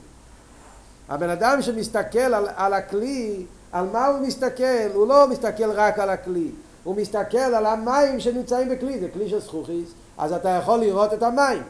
הבן 1.09 1.29
אדם 1.29 1.61
שמסתכל 1.61 2.19
על, 2.19 2.47
על 2.55 2.73
הכלי, 2.73 3.45
על 3.71 3.85
מה 3.93 4.07
הוא 4.07 4.19
מסתכל? 4.19 4.89
הוא 4.93 5.07
לא 5.07 5.27
מסתכל 5.27 5.71
רק 5.71 5.99
על 5.99 6.09
הכלי, 6.09 6.51
הוא 6.83 6.95
מסתכל 6.95 7.37
על 7.37 7.65
המים 7.65 8.19
שנמצאים 8.19 8.69
בכלי, 8.69 8.99
זה 8.99 9.07
כלי 9.13 9.29
של 9.29 9.39
זכוכיס, 9.39 9.89
אז 10.17 10.33
אתה 10.33 10.49
יכול 10.49 10.79
לראות 10.79 11.13
את 11.13 11.23
המים. 11.23 11.63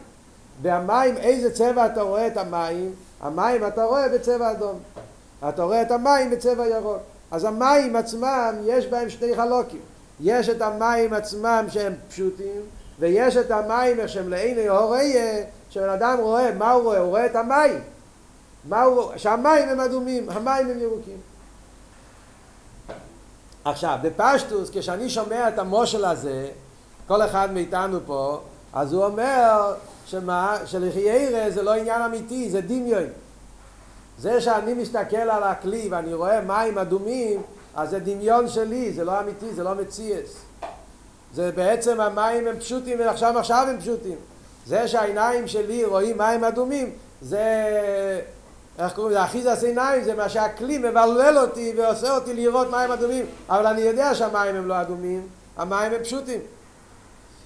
והמים, 0.62 1.16
איזה 1.16 1.54
צבע 1.54 1.86
אתה 1.86 2.02
רואה 2.02 2.26
את 2.26 2.36
המים? 2.36 2.92
המים 3.20 3.66
אתה 3.66 3.84
רואה 3.84 4.08
בצבע 4.08 4.50
אדום. 4.50 4.78
אתה 5.48 5.62
רואה 5.62 5.82
את 5.82 5.90
המים 5.90 6.30
בצבע 6.30 6.66
ירוק. 6.66 6.98
אז 7.30 7.44
המים 7.44 7.96
עצמם, 7.96 8.54
יש 8.64 8.86
בהם 8.86 9.10
שני 9.10 9.36
חלוקים. 9.36 9.80
יש 10.20 10.48
את 10.48 10.62
המים 10.62 11.12
עצמם 11.12 11.64
שהם 11.68 11.92
פשוטים, 12.08 12.60
ויש 12.98 13.36
את 13.36 13.50
המים 13.50 14.00
איך 14.00 14.08
שהם 14.08 14.28
לעיני 14.28 14.68
הוריה, 14.68 15.42
שבן 15.74 15.88
אדם 15.88 16.18
רואה, 16.20 16.52
מה 16.58 16.70
הוא 16.70 16.82
רואה? 16.82 16.98
הוא 16.98 17.08
רואה 17.08 17.26
את 17.26 17.36
המים. 17.36 17.80
מה 18.68 18.82
הוא 18.82 18.94
רואה? 19.02 19.18
שהמים 19.18 19.68
הם 19.68 19.80
אדומים, 19.80 20.30
המים 20.30 20.70
הם 20.70 20.80
ירוקים. 20.80 21.16
עכשיו, 23.64 23.98
בפשטוס, 24.02 24.70
כשאני 24.72 25.10
שומע 25.10 25.48
את 25.48 25.58
המושל 25.58 26.04
הזה, 26.04 26.48
כל 27.06 27.22
אחד 27.22 27.52
מאיתנו 27.52 27.98
פה, 28.06 28.40
אז 28.72 28.92
הוא 28.92 29.04
אומר 29.04 29.74
שמה? 30.06 30.56
שלחיירה 30.66 31.50
זה 31.50 31.62
לא 31.62 31.74
עניין 31.74 32.02
אמיתי, 32.02 32.50
זה 32.50 32.60
דמיון. 32.60 33.06
זה 34.18 34.40
שאני 34.40 34.74
מסתכל 34.74 35.16
על 35.16 35.42
הכלי 35.42 35.88
ואני 35.90 36.14
רואה 36.14 36.40
מים 36.40 36.78
אדומים, 36.78 37.42
אז 37.74 37.90
זה 37.90 37.98
דמיון 37.98 38.48
שלי, 38.48 38.92
זה 38.92 39.04
לא 39.04 39.20
אמיתי, 39.20 39.54
זה 39.54 39.62
לא 39.62 39.74
מציאס. 39.74 40.36
זה 41.34 41.52
בעצם 41.52 42.00
המים 42.00 42.46
הם 42.46 42.58
פשוטים 42.58 43.00
ועכשיו 43.00 43.38
עכשיו 43.38 43.66
הם 43.70 43.80
פשוטים. 43.80 44.16
זה 44.66 44.88
שהעיניים 44.88 45.48
שלי 45.48 45.84
רואים 45.84 46.18
מים 46.18 46.44
אדומים, 46.44 46.90
זה, 47.20 47.42
איך 48.78 48.92
קוראים 48.92 49.12
לזה, 49.12 49.24
אחיזת 49.24 49.62
עיניים, 49.62 50.04
זה 50.04 50.14
מה 50.14 50.28
שהכלי 50.28 50.78
מבלבל 50.78 51.38
אותי 51.38 51.74
ועושה 51.76 52.14
אותי 52.14 52.34
לראות 52.34 52.70
מים 52.70 52.92
אדומים, 52.92 53.26
אבל 53.48 53.66
אני 53.66 53.80
יודע 53.80 54.14
שהמים 54.14 54.56
הם 54.56 54.68
לא 54.68 54.80
אדומים, 54.80 55.28
המים 55.56 55.92
הם 55.92 56.02
פשוטים. 56.02 56.40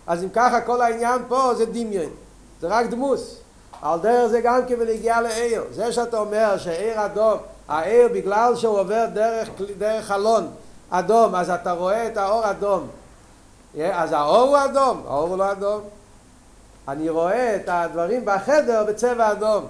אז 0.06 0.24
אם 0.24 0.28
ככה 0.28 0.60
כל 0.60 0.82
העניין 0.82 1.22
פה 1.28 1.54
זה 1.54 1.66
דמיון, 1.66 2.10
זה 2.60 2.66
רק 2.68 2.86
דמוס. 2.86 3.40
על 3.82 3.98
דרך 4.00 4.26
זה 4.26 4.40
גם 4.40 4.60
כן 4.68 4.78
בנגיעה 4.78 5.20
לעיר. 5.20 5.64
זה 5.70 5.92
שאתה 5.92 6.18
אומר 6.18 6.58
שעיר 6.58 7.04
אדום, 7.04 7.38
העיר 7.68 8.08
בגלל 8.08 8.56
שהוא 8.56 8.78
עובר 8.78 9.06
דרך, 9.14 9.48
דרך 9.78 10.04
חלון 10.04 10.50
אדום, 10.90 11.34
אז 11.34 11.50
אתה 11.50 11.72
רואה 11.72 12.06
את 12.06 12.16
האור 12.16 12.50
אדום. 12.50 12.88
אז 13.92 14.12
האור 14.12 14.48
הוא 14.48 14.64
אדום, 14.64 15.02
האור 15.06 15.28
הוא 15.28 15.38
לא 15.38 15.52
אדום. 15.52 15.80
אני 16.88 17.08
רואה 17.08 17.56
את 17.56 17.68
הדברים 17.68 18.22
בחדר 18.24 18.84
בצבע 18.88 19.32
אדום. 19.32 19.66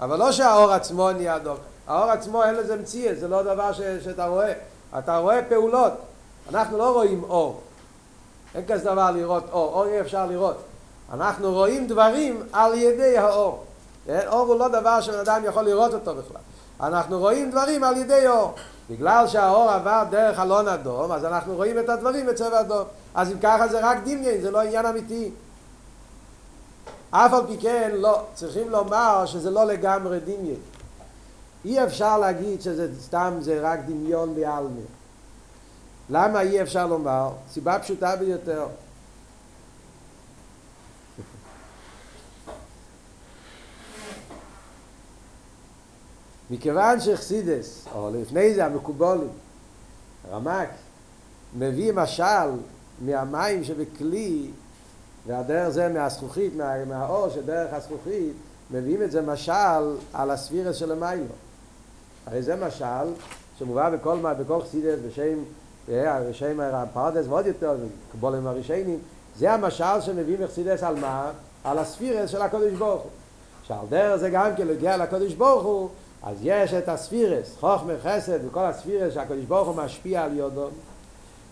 אבל 0.00 0.18
לא 0.18 0.32
שהאור 0.32 0.72
עצמו 0.72 1.12
נהיה 1.12 1.36
אדום. 1.36 1.56
האור 1.86 2.10
עצמו 2.10 2.44
אין 2.44 2.54
לזה 2.54 2.76
מציאה, 2.76 3.14
זה 3.14 3.28
לא 3.28 3.42
דבר 3.42 3.72
ש, 3.72 3.80
שאתה 4.04 4.26
רואה. 4.26 4.52
אתה 4.98 5.16
רואה 5.16 5.40
פעולות. 5.48 5.92
אנחנו 6.50 6.78
לא 6.78 6.92
רואים 6.92 7.24
אור. 7.24 7.60
אין 8.54 8.64
כזה 8.68 8.84
דבר 8.84 9.10
לראות 9.10 9.44
אור. 9.52 9.72
אור 9.72 9.86
אי 9.86 10.00
אפשר 10.00 10.26
לראות. 10.26 10.56
אנחנו 11.12 11.52
רואים 11.52 11.86
דברים 11.86 12.42
על 12.52 12.74
ידי 12.74 13.18
האור. 13.18 13.64
אור 14.26 14.46
הוא 14.46 14.58
לא 14.58 14.68
דבר 14.68 15.00
שבן 15.00 15.18
אדם 15.18 15.42
יכול 15.44 15.62
לראות 15.62 15.94
אותו 15.94 16.14
בכלל. 16.14 16.40
אנחנו 16.80 17.18
רואים 17.18 17.50
דברים 17.50 17.84
על 17.84 17.96
ידי 17.96 18.28
אור. 18.28 18.54
בגלל 18.90 19.26
שהאור 19.26 19.70
עבר 19.70 20.04
דרך 20.10 20.40
אלון 20.40 20.68
אדום, 20.68 21.12
אז 21.12 21.24
אנחנו 21.24 21.54
רואים 21.54 21.78
את 21.78 21.88
הדברים 21.88 22.26
בצבע 22.26 22.60
אדום. 22.60 22.84
אז 23.14 23.32
אם 23.32 23.38
ככה 23.38 23.68
זה 23.68 23.80
רק 23.82 23.98
דמיין, 24.04 24.40
זה 24.40 24.50
לא 24.50 24.60
עניין 24.60 24.86
אמיתי. 24.86 25.30
אף 27.10 27.32
על 27.32 27.46
פי 27.46 27.58
כן, 27.58 27.90
לא, 27.94 28.22
צריכים 28.34 28.70
לומר 28.70 29.26
שזה 29.26 29.50
לא 29.50 29.64
לגמרי 29.64 30.20
דמיין. 30.20 30.60
אי 31.64 31.84
אפשר 31.84 32.18
להגיד 32.18 32.60
שזה 32.60 32.88
סתם 33.00 33.34
זה 33.40 33.60
רק 33.62 33.80
דמיון 33.86 34.34
בעלמי. 34.34 34.82
למה 36.10 36.40
אי 36.40 36.62
אפשר 36.62 36.86
לומר? 36.86 37.30
סיבה 37.52 37.78
פשוטה 37.78 38.16
ביותר. 38.16 38.66
מכיוון 46.50 47.00
שחסידס, 47.00 47.84
או 47.94 48.10
לפני 48.14 48.54
זה 48.54 48.66
המקובולים, 48.66 49.28
רמק, 50.30 50.68
מביא 51.58 51.92
משל 51.92 52.50
מהמים 53.00 53.64
שבכלי, 53.64 54.50
והדרך 55.26 55.68
זה 55.68 55.88
מהזכוכית, 55.88 56.56
מה, 56.56 56.84
מהאור 56.84 57.28
שדרך 57.28 57.72
הזכוכית, 57.72 58.32
מביאים 58.70 59.02
את 59.02 59.10
זה 59.10 59.22
משל 59.22 59.96
על 60.12 60.30
הספירס 60.30 60.76
של 60.76 60.92
המיילו. 60.92 61.34
הרי 62.26 62.42
זה 62.42 62.56
משל 62.56 63.12
שמובא 63.58 63.90
בכל, 63.90 64.18
בכל 64.38 64.62
חסידס 64.62 64.98
בשם, 65.06 65.38
בשם 66.28 66.60
הפרדס 66.60 67.26
ועוד 67.28 67.46
יותר, 67.46 67.76
קבולים 68.12 68.46
הראשונים, 68.46 68.98
זה 69.38 69.52
המשל 69.52 70.00
שמביאים 70.00 70.42
מחסידס 70.42 70.82
על 70.82 71.00
מה? 71.00 71.30
על 71.64 71.78
הספירס 71.78 72.30
של 72.30 72.42
הקודש 72.42 72.72
ברוך 72.72 73.02
הוא. 73.02 73.10
שעל 73.62 73.86
דרך 73.88 74.16
זה 74.16 74.30
גם 74.30 74.50
כן 74.56 74.66
להגיע 74.66 74.96
לקודש 74.96 75.32
ברוך 75.32 75.62
הוא, 75.62 75.88
אז 76.22 76.36
יש 76.42 76.74
את 76.74 76.88
הספירס, 76.88 77.56
חוכמה, 77.60 77.92
חסד 78.02 78.38
וכל 78.46 78.64
הספירס 78.64 79.14
שהקדוש 79.14 79.44
ברוך 79.44 79.68
הוא 79.68 79.76
משפיע 79.76 80.24
על 80.24 80.36
יודו 80.36 80.68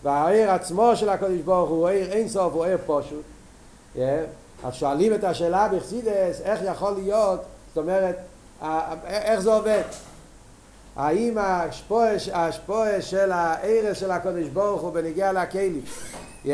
והעיר 0.03 0.51
עצמו 0.51 0.95
של 0.95 1.09
הקדוש 1.09 1.41
ברוך 1.41 1.69
הוא 1.69 1.87
עיר 1.87 2.11
אין 2.11 2.27
סוף, 2.27 2.53
הוא 2.53 2.65
עיר 2.65 2.77
פשוט. 2.85 3.34
אז 4.63 4.73
שואלים 4.73 5.13
את 5.13 5.23
השאלה 5.23 5.67
בחסידס 5.67 6.41
איך 6.43 6.59
יכול 6.65 6.91
להיות, 6.91 7.41
זאת 7.67 7.77
אומרת 7.77 8.15
איך 9.07 9.39
זה 9.39 9.53
עובד 9.53 9.83
האם 10.95 11.37
השפועה 12.33 13.01
של 13.01 13.31
העיר 13.31 13.93
של 13.93 14.11
הקדוש 14.11 14.47
ברוך 14.47 14.81
הוא 14.81 14.93
בנגיע 14.93 15.31
yeah. 16.45 16.49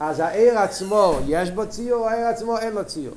אז 0.00 0.20
העיר 0.20 0.58
עצמו 0.58 1.18
יש 1.26 1.50
בו 1.50 1.66
ציור, 1.66 2.08
העיר 2.08 2.26
עצמו 2.26 2.58
אין 2.58 2.72
לו 2.72 2.84
ציור 2.84 3.14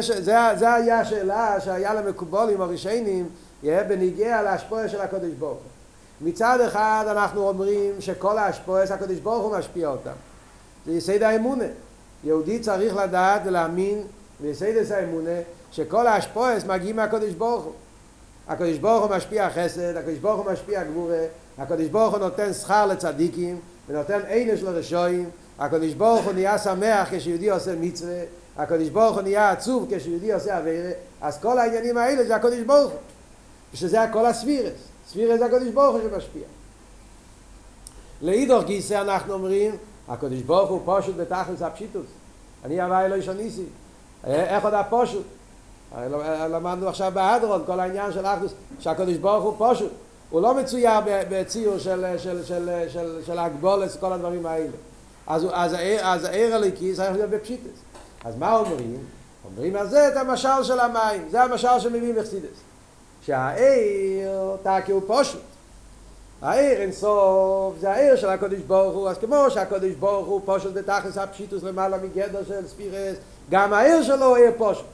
זה 0.00 0.74
היה 0.74 1.00
השאלה 1.00 1.60
שהיה 1.60 1.94
למקובולים 1.94 2.60
הראשונים 2.60 3.28
בניגיע 3.62 4.42
להשפועה 4.42 4.88
של 4.88 5.00
הקודש 5.00 5.32
ברוך 5.38 5.58
הוא. 5.58 6.28
מצד 6.28 6.60
אחד 6.60 7.04
אנחנו 7.08 7.48
אומרים 7.48 8.00
שכל 8.00 8.38
ההשפועה 8.38 8.86
של 8.86 8.92
הקודש 8.92 9.18
ברוך 9.18 9.44
הוא 9.44 9.58
משפיע 9.58 9.88
אותם. 9.88 10.12
זה 10.86 10.92
יסד 10.92 11.22
האמונה. 11.22 11.64
יהודי 12.24 12.58
צריך 12.58 12.96
לדעת 12.96 13.42
ולהאמין 13.44 14.02
בסיידס 14.40 14.90
האמונה 14.90 15.40
שכל 15.72 16.06
ההשפועס 16.06 16.64
מגיעים 16.64 16.96
מהקדוש 16.96 17.30
ברוך 17.30 17.64
הוא. 17.64 17.72
הקדוש 18.48 18.78
ברוך 18.78 19.04
הוא 19.04 19.16
משפיע 19.16 19.50
חסד, 19.50 19.96
הקדוש 19.96 20.18
ברוך 20.18 20.40
הוא 20.46 20.52
משפיע 20.52 20.84
גבורה, 20.84 21.24
הקדוש 21.58 21.86
ברוך 21.86 22.14
הוא 22.14 22.20
נותן 22.20 22.52
שכר 22.52 22.86
לצדיקים 22.86 23.60
ונותן 23.88 24.20
עינש 24.28 24.62
לרשועים, 24.62 25.30
הקדוש 25.58 25.94
ברוך 25.94 26.24
הוא 26.24 26.32
נהיה 26.32 26.58
שמח 26.58 27.08
כשיהודי 27.10 27.50
עושה 27.50 27.74
מצווה, 27.80 28.20
הקדוש 28.56 28.88
ברוך 28.88 29.14
הוא 29.14 29.22
נהיה 29.22 29.50
עצוב 29.50 29.86
כשיהודי 29.90 30.32
עושה 30.32 30.58
אבירה, 30.58 30.90
אז 31.20 31.38
כל 31.40 31.58
העניינים 31.58 31.98
האלה 31.98 32.24
זה 32.24 32.36
הקדוש 32.36 32.60
ברוך 32.60 32.92
הוא. 32.92 33.00
ושזה 33.74 34.02
הכל 34.02 34.26
הספירס. 34.26 34.72
ספירס 35.08 35.38
זה 35.38 35.46
הקדוש 35.46 35.68
ברוך 35.68 35.96
הוא 35.96 36.10
שמשפיע. 36.10 36.42
לאידוך 38.22 38.64
גיסא 38.64 38.94
אנחנו 38.94 39.34
אומרים, 39.34 39.76
הקדוש 40.08 40.40
ברוך 40.40 40.70
הוא 40.70 40.80
פשוט 40.84 41.16
בתכלס 41.16 41.62
הפשיטוס. 41.62 42.06
אני 42.64 42.82
הווי 42.82 43.08
לא 43.08 43.14
ישוניסי. 43.14 43.64
איך 44.24 44.64
עוד 44.64 44.74
הפושוט? 44.74 45.26
למדנו 46.50 46.88
עכשיו 46.88 47.12
בהדרון, 47.14 47.62
כל 47.66 47.80
העניין 47.80 48.12
של 48.12 48.26
אחדוס, 48.26 48.52
שהקדוש 48.78 49.16
ברוך 49.16 49.44
הוא 49.44 49.72
פשוט. 49.72 49.92
הוא 50.30 50.40
לא 50.40 50.54
מצויר 50.54 50.90
בציור 51.06 51.78
של, 51.78 52.04
של, 52.18 52.44
של, 52.44 52.70
של, 52.88 53.20
של 53.26 53.38
הגבולס, 53.38 53.96
כל 53.96 54.12
הדברים 54.12 54.46
האלה. 54.46 54.76
אז, 55.26 55.46
אז, 55.52 55.76
אז 56.02 56.24
העיר 56.24 56.54
הליקי 56.54 56.94
צריך 56.94 57.12
להיות 57.12 57.30
בפשיטס. 57.30 57.80
אז 58.24 58.36
מה 58.36 58.56
אומרים? 58.56 58.98
אומרים 59.44 59.76
על 59.76 59.88
זה 59.88 60.08
את 60.08 60.16
המשל 60.16 60.62
של 60.62 60.80
המים, 60.80 61.28
זה 61.30 61.42
המשל 61.42 61.80
שמביאים 61.80 62.16
לחסידס. 62.16 62.60
שהעיר 63.22 64.56
תקי 64.62 64.92
הוא 64.92 65.02
פשוט. 65.06 65.51
העיר 66.42 66.80
אין 66.80 66.92
סוף, 66.92 67.74
זה 67.80 67.90
העיר 67.90 68.16
של 68.16 68.28
הקודש 68.28 68.60
ברוך 68.60 68.94
הוא, 68.94 69.08
אז 69.08 69.18
כמו 69.18 69.50
שהקודש 69.50 69.92
ברוך 69.92 70.26
הוא 70.26 70.40
פושט 70.44 70.72
בתכלס 70.74 71.18
הפשיטוס 71.18 71.62
למעלה 71.62 71.96
מגדר 71.96 72.44
של 72.48 72.68
ספירס, 72.68 73.16
גם 73.50 73.72
העיר 73.72 74.02
שלו 74.02 74.34
עיר 74.34 74.50
פושט. 74.58 74.84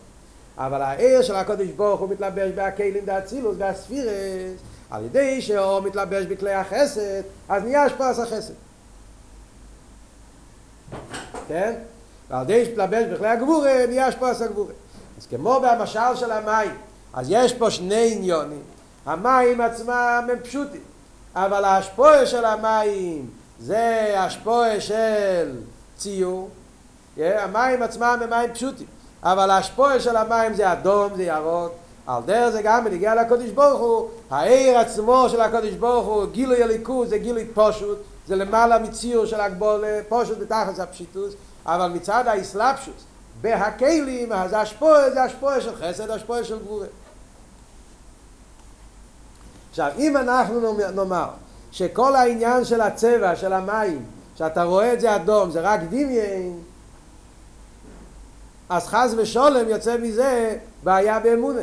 אבל 0.58 0.82
העיר 0.82 1.22
של 1.22 1.36
הקודש 1.36 1.68
ברוך 1.68 2.00
הוא 2.00 2.08
מתלבש 2.08 2.50
בהקלים 2.54 3.04
דאצילוס, 3.04 3.56
בהספירס, 3.56 4.60
על 4.90 5.04
ידי 5.04 5.42
שהוא 5.42 5.80
מתלבש 5.80 6.26
בכלי 6.26 6.52
החסד, 6.52 7.22
אז 7.48 7.62
נהיה 7.62 7.84
השפעס 7.84 8.18
החסד. 8.18 8.54
כן? 11.48 11.74
ועל 12.30 12.42
ידי 12.42 12.64
שמתלבש 12.64 13.04
בכלי 13.04 13.28
הגבורה, 13.28 13.86
נהיה 13.88 14.06
השפעס 14.06 14.42
הגבורה. 14.42 14.72
אז 15.18 15.26
כמו 15.26 15.60
במשל 15.62 16.14
של 16.14 16.32
המים, 16.32 16.76
אז 17.14 17.26
יש 17.30 17.52
פה 17.52 17.70
שני 17.70 18.12
עניונים. 18.12 18.62
המים 19.06 19.60
עצמם 19.60 20.26
הם 20.30 20.38
פשוטים. 20.42 20.97
אבל 21.44 21.64
ההשפועה 21.64 22.26
של 22.26 22.44
המים 22.44 23.30
זה 23.60 24.14
השפועה 24.16 24.80
של 24.80 25.56
ציור. 25.96 26.48
Yeah, 27.16 27.20
המים 27.20 27.82
עצמם 27.82 28.18
הם 28.22 28.30
מים 28.30 28.52
פשוטים. 28.54 28.86
אבל 29.22 29.50
ההשפועה 29.50 30.00
של 30.00 30.16
המים 30.16 30.54
זה 30.54 30.72
אדום, 30.72 31.16
זה 31.16 31.22
ירוק. 31.22 31.72
על 32.06 32.22
דרך 32.26 32.50
זה 32.50 32.62
גם 32.62 32.84
בנגיע 32.84 33.14
לקודש 33.14 33.50
ברוך 33.50 33.80
הוא, 33.80 34.08
העיר 34.30 34.78
עצמו 34.78 35.26
של 35.28 35.40
הקודש 35.40 35.74
ברוך 35.74 36.06
הוא, 36.06 36.26
גילוי 36.26 36.62
הליכוז 36.62 37.08
זה 37.08 37.18
גילוי 37.18 37.46
פושוט, 37.54 37.98
זה 38.26 38.36
למעלה 38.36 38.78
מציור 38.78 39.26
של 39.26 39.40
הגבול 39.40 39.84
פושוט 40.08 40.38
בתחת 40.38 40.78
הפשיטוס, 40.78 41.34
אבל 41.66 41.88
מצד 41.88 42.24
האסלאפשוס, 42.26 43.04
בהקלים, 43.40 44.32
אז 44.32 44.52
השפועה 44.56 45.10
זה 45.10 45.22
השפועה 45.22 45.60
של 45.60 45.76
חסד, 45.76 46.10
השפועה 46.10 46.44
של 46.44 46.58
גבורה. 46.58 46.86
עכשיו, 49.80 49.92
אם 49.98 50.16
אנחנו 50.16 50.74
נאמר 50.94 51.28
שכל 51.72 52.16
העניין 52.16 52.64
של 52.64 52.80
הצבע, 52.80 53.36
של 53.36 53.52
המים, 53.52 54.04
שאתה 54.34 54.62
רואה 54.62 54.92
את 54.92 55.00
זה 55.00 55.16
אדום, 55.16 55.50
זה 55.50 55.60
רק 55.60 55.80
דמיין, 55.90 56.58
אז 58.68 58.86
חס 58.86 59.14
ושולם 59.16 59.68
יוצא 59.68 59.96
מזה 59.98 60.56
בעיה 60.84 61.18
באמונה. 61.18 61.60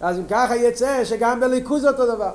אז 0.00 0.18
אם 0.18 0.24
ככה 0.30 0.56
יצא 0.56 1.04
שגם 1.04 1.40
בליכוז 1.40 1.86
אותו 1.86 2.14
דבר. 2.14 2.32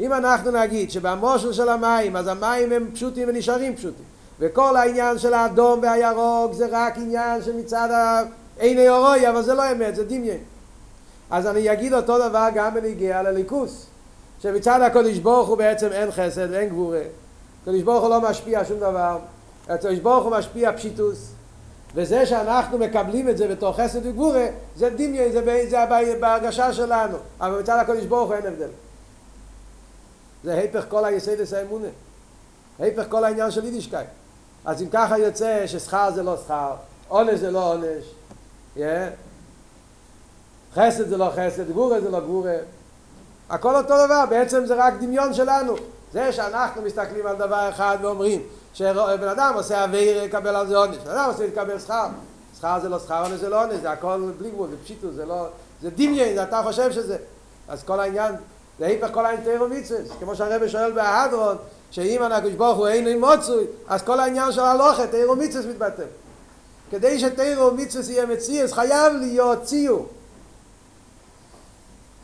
אם 0.00 0.12
אנחנו 0.12 0.50
נגיד 0.50 0.90
שבמושל 0.90 1.52
של 1.52 1.68
המים, 1.68 2.16
אז 2.16 2.26
המים 2.26 2.72
הם 2.72 2.90
פשוטים 2.94 3.28
ונשארים 3.28 3.76
פשוטים, 3.76 4.04
וכל 4.38 4.76
העניין 4.76 5.18
של 5.18 5.34
האדום 5.34 5.80
והירוק 5.82 6.52
זה 6.52 6.66
רק 6.70 6.96
עניין 6.96 7.42
שמצד 7.42 8.14
עיני 8.58 8.88
אורוי, 8.88 9.28
אבל 9.28 9.42
זה 9.42 9.54
לא 9.54 9.72
אמת, 9.72 9.96
זה 9.96 10.04
דמיין. 10.04 10.40
אז 11.30 11.46
אני 11.46 11.72
אגיד 11.72 11.94
אותו 11.94 12.28
דבר 12.28 12.48
גם 12.54 12.74
בנגיע 12.74 13.22
לליכוס. 13.22 13.86
שמצד 14.42 14.80
הקודש 14.82 15.18
ברוך 15.18 15.48
הוא 15.48 15.58
בעצם 15.58 15.88
אין 15.92 16.10
חסד 16.10 16.48
ואין 16.50 16.68
גבורה. 16.68 17.02
הקודש 17.62 17.82
ברוך 17.82 18.02
הוא 18.02 18.10
לא 18.10 18.20
משפיע 18.20 18.64
שום 18.64 18.78
דבר. 18.78 19.18
הקודש 19.68 19.98
ברוך 19.98 20.24
הוא 20.24 20.32
משפיע 20.32 20.72
פשיטוס. 20.76 21.32
וזה 21.94 22.26
שאנחנו 22.26 22.78
מקבלים 22.78 23.28
את 23.28 23.36
זה 23.36 23.48
בתור 23.48 23.72
חסד 23.72 24.06
וגבורה, 24.06 24.46
זה 24.76 24.90
דמיין, 24.90 25.32
זה, 25.32 25.66
זה 25.70 26.16
בהרגשה 26.20 26.72
שלנו. 26.72 27.16
אבל 27.40 27.60
מצד 27.60 27.78
הקודש 27.80 28.04
ברוך 28.04 28.28
הוא 28.28 28.36
אין 28.36 28.46
הבדל. 28.46 28.68
זה 30.44 30.54
היפך 30.54 30.84
כל 30.88 31.04
היסדס 31.04 31.52
האמונה. 31.52 31.88
היפך 32.78 33.04
כל 33.08 33.24
העניין 33.24 33.50
של 33.50 33.64
יידישקייט. 33.64 34.08
אז 34.64 34.82
אם 34.82 34.88
ככה 34.92 35.18
יוצא 35.18 35.66
ששכר 35.66 36.10
זה 36.14 36.22
לא 36.22 36.36
שכר, 36.36 36.74
עונש 37.08 37.38
זה 37.38 37.50
לא 37.50 37.72
עונש, 37.72 38.04
yeah. 38.76 38.80
חסד 40.74 41.08
זה 41.08 41.16
לא 41.16 41.30
חסד, 41.36 41.70
גבורה 41.70 42.00
זה 42.00 42.10
לא 42.10 42.20
גבורה. 42.20 42.56
הכל 43.50 43.76
אותו 43.76 44.06
דבר, 44.06 44.24
בעצם 44.28 44.66
זה 44.66 44.74
רק 44.74 44.94
דמיון 45.00 45.34
שלנו. 45.34 45.74
זה 46.12 46.32
שאנחנו 46.32 46.82
מסתכלים 46.82 47.26
על 47.26 47.36
דבר 47.36 47.68
אחד 47.68 47.98
ואומרים 48.02 48.42
שבן 48.74 49.28
אדם 49.28 49.52
עושה 49.54 49.84
אוויר 49.84 50.24
יקבל 50.24 50.56
על 50.56 50.66
זה 50.66 50.76
עונש, 50.76 50.96
בן 50.96 51.10
אדם 51.10 51.30
עושה 51.30 51.46
לקבל 51.46 51.78
שכר. 51.78 52.06
שכר 52.58 52.78
זה 52.82 52.88
לא 52.88 52.98
שכר, 52.98 53.22
עונש 53.22 53.40
זה 53.40 53.48
לא 53.48 53.62
עונש, 53.62 53.74
זה 53.74 53.90
הכל 53.90 54.30
בלי 54.38 54.50
גבול, 54.50 54.68
זה 54.70 54.76
פשיטו, 54.84 55.12
זה 55.12 55.26
לא... 55.26 55.46
זה 55.82 55.90
דמיין, 55.90 56.34
זה 56.34 56.42
אתה 56.42 56.60
חושב 56.64 56.92
שזה. 56.92 57.16
אז 57.68 57.82
כל 57.82 58.00
העניין, 58.00 58.34
זה 58.78 58.86
היפך 58.86 59.08
כל 59.12 59.26
העניין 59.26 59.44
תירו 59.44 59.68
מצווה. 59.68 60.00
כמו 60.20 60.36
שהרבא 60.36 60.68
שואל 60.68 60.92
בהדרון, 60.92 61.56
שאם 61.90 62.22
הנקוש 62.22 62.52
ברוך 62.52 62.78
הוא 62.78 62.86
אין 62.86 63.06
עם 63.06 63.20
מוצוי, 63.20 63.64
אז 63.88 64.02
כל 64.02 64.20
העניין 64.20 64.52
של 64.52 64.60
הלוכה, 64.60 65.06
תירו 65.06 65.36
מצווה 65.36 65.70
מתבטל. 65.70 66.04
כדי 66.90 67.18
שתירו 67.18 67.70
מצווה 67.70 68.12
יהיה 68.12 68.26
מציאס, 68.26 68.72
חייב 68.72 69.12
להיות 69.12 69.62
ציור. 69.62 70.08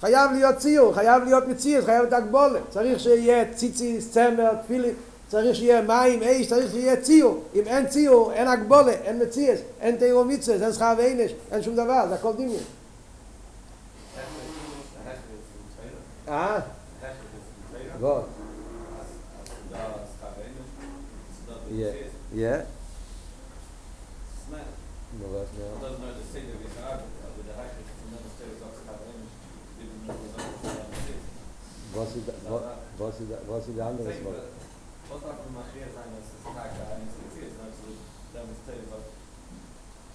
חייב 0.01 0.33
להיות 0.33 0.57
ציור, 0.57 0.95
חייב 0.95 1.25
להיות 1.25 1.49
מציאות, 1.49 1.85
חייב 1.85 2.01
להיות 2.01 2.13
הגבולת. 2.13 2.63
צריך 2.71 3.01
שיהיה 3.01 3.55
ציציס, 3.55 4.13
צמר, 4.13 4.55
תפילים, 4.65 4.95
צריך 5.29 5.57
שיהיה 5.57 5.83
מים, 5.83 6.23
אש, 6.23 6.49
צריך 6.49 6.73
שיהיה 6.73 7.01
ציור. 7.01 7.43
אם 7.55 7.63
אין 7.67 7.87
ציור, 7.87 8.33
אין 8.33 8.49
הגבולת, 8.49 8.99
אין 9.05 9.23
מציאות, 9.23 9.59
אין 9.81 9.97
תירו 9.97 10.25
מצווה, 10.25 10.67
אין 10.67 10.73
שכר 10.73 10.95
ואינש, 10.99 11.33
אין 11.53 11.63
שום 11.63 11.77
דבר, 11.77 12.09
זה 12.09 12.15
הכל 12.15 12.33
דמיון. 12.33 12.63
אה? 16.29 16.61
בוא. 18.01 18.21
Yeah. 21.71 22.35
Yeah. 22.35 22.63
was 31.96 32.16
ist 32.16 32.28
was 32.98 33.20
ist 33.20 33.32
was 33.48 33.68
ist 33.68 33.78
der 33.78 33.86
andere 33.86 34.08
Wort 34.24 34.48
was 35.10 35.22
darf 35.22 35.40
man 35.44 35.54
machen 35.60 35.84
sein 35.96 36.10
dass 36.16 36.28
es 36.32 36.42
tag 36.44 36.72
ein 36.72 37.04
ist 37.08 37.58
also 37.60 37.88
da 38.34 38.40
muss 38.48 38.62
teil 38.66 38.84
was 38.92 39.06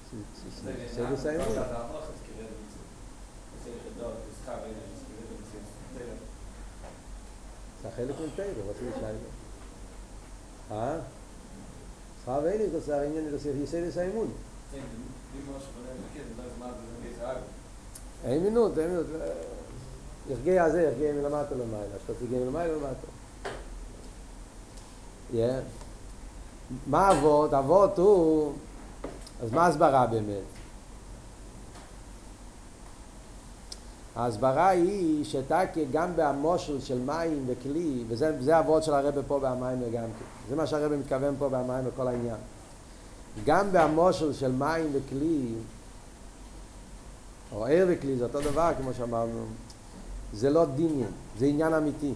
sie 0.08 0.22
sie 0.32 0.50
sie 0.56 1.04
das 1.10 1.22
sein 1.22 1.36
oder 1.36 1.66
da 1.68 1.80
noch 1.92 2.08
es 2.08 2.20
gerät 2.24 2.52
mit 2.56 2.72
es 2.72 3.64
ist 3.68 3.96
da 4.00 4.08
das 4.24 4.38
kann 4.46 4.58
wenn 4.64 4.76
es 4.94 5.02
gerät 5.08 5.30
mit 5.36 5.46
teil 5.52 6.16
da 7.82 7.90
חלק 7.96 8.16
מטייל 8.20 8.56
was 8.68 8.80
ist 8.82 9.00
sein 9.00 9.20
אה 10.70 10.98
חבר 12.26 12.48
אין 12.48 12.70
זה 12.70 12.80
sagen 12.80 13.12
אין 13.16 13.38
זה 13.38 13.52
hier 13.52 13.66
sei 13.66 13.90
sein 13.90 14.10
mund 14.16 14.32
wie 14.72 15.42
was 15.48 15.64
von 15.72 15.82
der 15.86 15.94
kind 16.14 16.30
das 16.38 16.54
mal 16.58 16.72
das 16.72 17.18
sagen 17.20 17.44
ein 18.24 18.42
minut 18.42 18.78
ein 18.78 18.88
minut 18.90 19.08
יחגי 20.29 20.59
הזה, 20.59 20.81
יחגי 20.81 21.11
מלמטה 21.11 21.55
למעלה, 21.55 21.95
שאתה 22.07 22.25
תגיע 22.25 22.39
מלמעלה 22.39 22.73
למטה. 22.73 23.07
מה 26.87 27.11
אבות? 27.11 27.53
אבות 27.53 27.97
הוא... 27.97 28.53
אז 29.43 29.51
מה 29.51 29.67
הסברה 29.67 30.07
באמת? 30.07 30.43
ההסברה 34.15 34.67
היא 34.69 35.25
שתקה 35.25 35.81
גם 35.91 36.15
בהמושל 36.15 36.81
של 36.81 36.99
מים 36.99 37.45
וכלי, 37.47 38.03
וזה 38.07 38.59
אבות 38.59 38.83
של 38.83 38.93
הרבה 38.93 39.23
פה 39.23 39.39
במים 39.39 39.83
וגם 39.83 40.03
כן. 40.03 40.25
זה 40.49 40.55
מה 40.55 40.67
שהרבה 40.67 40.97
מתכוון 40.97 41.35
פה 41.39 41.49
במים 41.49 41.83
וכל 41.85 42.07
העניין. 42.07 42.35
גם 43.45 43.71
בהמושל 43.71 44.33
של 44.33 44.51
מים 44.51 44.89
וכלי, 44.93 45.53
או 47.51 47.65
ער 47.65 47.85
וכלי, 47.89 48.17
זה 48.17 48.23
אותו 48.23 48.41
דבר 48.41 48.71
כמו 48.77 48.93
שאמרנו, 48.93 49.45
זה 50.33 50.49
לא 50.49 50.65
דמיין, 50.65 51.11
זה 51.39 51.45
עניין 51.45 51.73
אמיתי. 51.73 52.13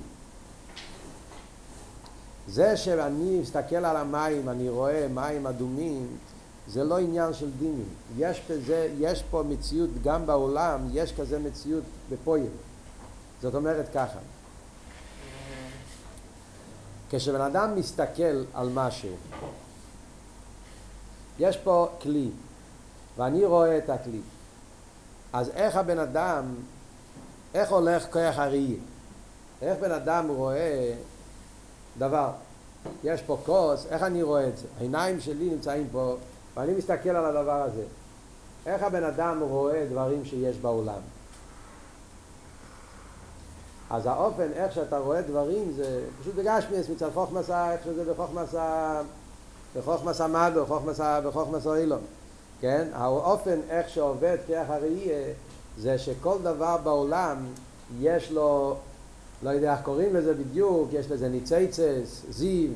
זה 2.48 2.78
שאני 2.78 3.40
מסתכל 3.40 3.76
על 3.76 3.96
המים, 3.96 4.50
אני 4.50 4.70
רואה 4.70 5.08
מים 5.08 5.48
אדומים, 5.48 6.08
זה 6.68 6.84
לא 6.84 7.00
עניין 7.00 7.34
של 7.34 7.52
דינים. 7.60 7.86
יש, 8.18 8.42
בזה, 8.50 8.94
יש 9.00 9.24
פה 9.32 9.44
מציאות, 9.50 9.90
גם 10.04 10.26
בעולם, 10.26 10.88
יש 10.92 11.14
כזה 11.14 11.40
מציאות 11.40 11.84
בפויל. 12.10 12.52
זאת 13.42 13.56
אומרת 13.56 13.86
ככה, 13.94 14.20
כשבן 17.10 17.42
אדם 17.42 17.76
מסתכל 17.76 18.44
על 18.54 18.70
משהו, 18.74 19.16
יש 21.40 21.58
פה 21.58 21.88
כלי, 22.02 22.30
ואני 23.18 23.46
רואה 23.46 23.78
את 23.78 23.90
הכלי. 23.90 24.22
אז 25.34 25.50
איך 25.50 25.76
הבן 25.76 26.00
אדם, 26.00 26.56
איך 27.56 27.72
הולך 27.72 28.06
כוח 28.12 28.40
הראי? 28.40 28.76
איך 29.62 29.78
בן 29.80 29.92
אדם 29.92 30.28
רואה 30.28 30.94
דבר? 31.98 32.30
יש 33.04 33.22
פה 33.22 33.38
כוס, 33.46 33.86
איך 33.90 34.04
אני 34.04 34.24
רואה 34.24 34.48
את 34.48 34.58
זה? 34.58 34.68
העיניים 34.80 35.20
שלי 35.20 35.50
נמצאים 35.50 35.88
פה, 35.92 36.16
ואני 36.56 36.74
מסתכל 36.74 37.10
על 37.10 37.26
הדבר 37.26 37.62
הזה. 37.62 37.84
איך 38.66 38.84
הבן 38.84 39.04
אדם 39.04 39.40
רואה 39.42 39.86
דברים 39.90 40.26
שיש 40.26 40.58
בעולם? 40.58 41.00
אז 43.90 44.06
האופן, 44.06 44.48
איך 44.54 44.74
שאתה 44.74 44.98
רואה 44.98 45.22
דברים, 45.22 45.72
זה 45.76 46.02
פשוט 46.22 46.36
בגשמיאס 46.36 46.90
מצד 46.90 47.10
חוכמסה, 47.14 47.72
איך 47.72 47.82
שזה 47.84 48.14
בחוכמסה, 48.14 49.02
בחוכמסה 49.78 50.28
מדו, 50.28 50.66
חוכמסה, 50.66 51.22
בחוכמסה 51.22 51.76
אילון. 51.76 52.02
כן? 52.62 52.88
האופן, 52.94 53.60
איך 53.70 53.90
שעובד 53.90 54.38
כרך 54.48 54.70
הראייה, 54.70 55.34
זה 55.78 55.98
שכל 55.98 56.38
דבר 56.44 56.78
בעולם 56.84 57.38
יש 58.00 58.32
לו, 58.32 58.76
לא 59.44 59.50
יודע 59.50 59.74
איך 59.74 59.82
קוראים 59.82 60.16
לזה 60.16 60.34
בדיוק, 60.34 60.90
יש 60.94 61.12
לזה 61.12 61.30
ניצייצס, 61.30 62.26
זיו, 62.30 62.70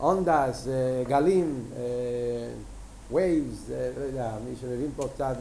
אונדס, 0.00 0.68
גלים, 1.08 1.64
וייבס, 3.12 3.70
לא 3.98 4.04
יודע, 4.04 4.30
מי 4.48 4.56
שמבין 4.60 4.90
פה 4.96 5.08
קצת 5.14 5.36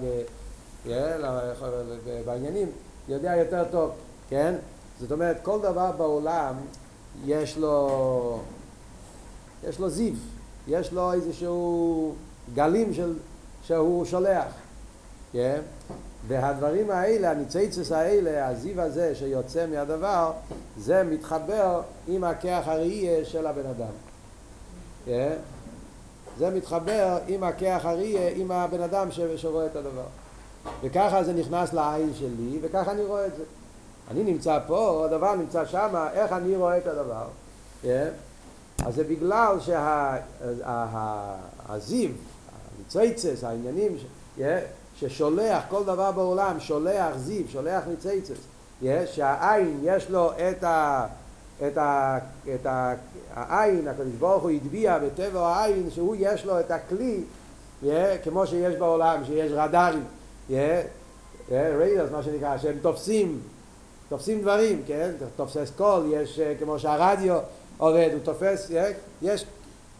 בעניינים, 2.25 2.67
יודע 3.09 3.35
יותר 3.35 3.63
טוב, 3.71 3.91
כן? 4.29 4.55
זאת 4.99 5.11
אומרת, 5.11 5.37
כל 5.41 5.59
דבר 5.59 5.91
בעולם 5.91 6.55
יש 7.25 7.57
לו, 7.57 8.39
יש 9.67 9.79
לו 9.79 9.89
זיו, 9.89 10.13
יש 10.67 10.91
לו 10.93 11.13
איזשהו 11.13 12.15
גלים 12.53 12.93
של, 12.93 13.13
שהוא 13.63 14.05
שולח, 14.05 14.45
כן? 15.33 15.61
והדברים 16.27 16.89
האלה, 16.89 17.31
הניציצס 17.31 17.91
האלה, 17.91 18.47
הזיו 18.47 18.81
הזה 18.81 19.15
שיוצא 19.15 19.65
מהדבר, 19.67 20.31
זה 20.77 21.03
מתחבר 21.03 21.81
עם 22.07 22.23
הכח 22.23 22.61
הראייה 22.65 23.25
של 23.25 23.47
הבן 23.47 23.65
אדם. 23.65 23.93
כן? 25.05 25.33
זה 26.37 26.49
מתחבר 26.49 27.17
עם 27.27 27.43
הכח 27.43 27.81
הראייה, 27.83 28.29
עם 28.35 28.51
הבן 28.51 28.81
אדם 28.81 29.07
שרואה 29.35 29.65
את 29.65 29.75
הדבר. 29.75 30.05
וככה 30.83 31.23
זה 31.23 31.33
נכנס 31.33 31.73
לעין 31.73 32.13
שלי, 32.13 32.59
וככה 32.61 32.91
אני 32.91 33.03
רואה 33.03 33.25
את 33.25 33.35
זה. 33.37 33.43
אני 34.11 34.23
נמצא 34.23 34.59
פה, 34.67 35.05
הדבר 35.05 35.35
נמצא 35.35 35.65
שם, 35.65 36.07
איך 36.13 36.31
אני 36.31 36.55
רואה 36.55 36.77
את 36.77 36.87
הדבר? 36.87 37.25
Yeah. 37.83 37.87
אז 38.85 38.95
זה 38.95 39.03
בגלל 39.03 39.57
שהזיו, 41.69 42.09
הניצייצס, 42.77 43.43
העניינים, 43.43 43.97
ש, 43.97 44.05
yeah, 44.37 44.41
ששולח 44.99 45.63
כל 45.69 45.83
דבר 45.83 46.11
בעולם, 46.11 46.59
שולח 46.59 47.17
זיו, 47.17 47.43
שולח 47.51 47.83
ניצייצס, 47.87 48.37
yeah, 48.81 48.85
שהעין 49.11 49.79
יש 49.83 50.09
לו 50.09 50.31
את 50.31 50.63
ה... 50.63 51.05
את, 51.67 51.77
ה, 51.77 52.17
את 52.55 52.65
ה, 52.65 52.93
העין, 53.33 53.87
הקדוש 53.87 54.13
ברוך 54.19 54.43
הוא 54.43 54.51
הטביע 54.51 54.99
בטבע 54.99 55.47
העין, 55.47 55.89
שהוא 55.91 56.15
יש 56.19 56.45
לו 56.45 56.59
את 56.59 56.71
הכלי, 56.71 57.23
yeah, 57.83 57.87
כמו 58.23 58.47
שיש 58.47 58.75
בעולם, 58.75 59.25
שיש 59.25 59.51
רדארים, 59.51 60.03
yeah, 60.49 60.53
yeah, 60.53 61.53
radars, 61.77 62.11
מה 62.11 62.23
שנקרא, 62.23 62.57
שהם 62.57 62.77
תופסים 62.81 63.39
תופסים 64.13 64.41
דברים, 64.41 64.81
כן? 64.87 65.11
תופס 65.35 65.71
קול, 65.77 66.03
יש 66.11 66.39
כמו 66.59 66.79
שהרדיו 66.79 67.39
עובד, 67.77 68.09
הוא 68.13 68.19
תופס, 68.23 68.71
יש 69.21 69.45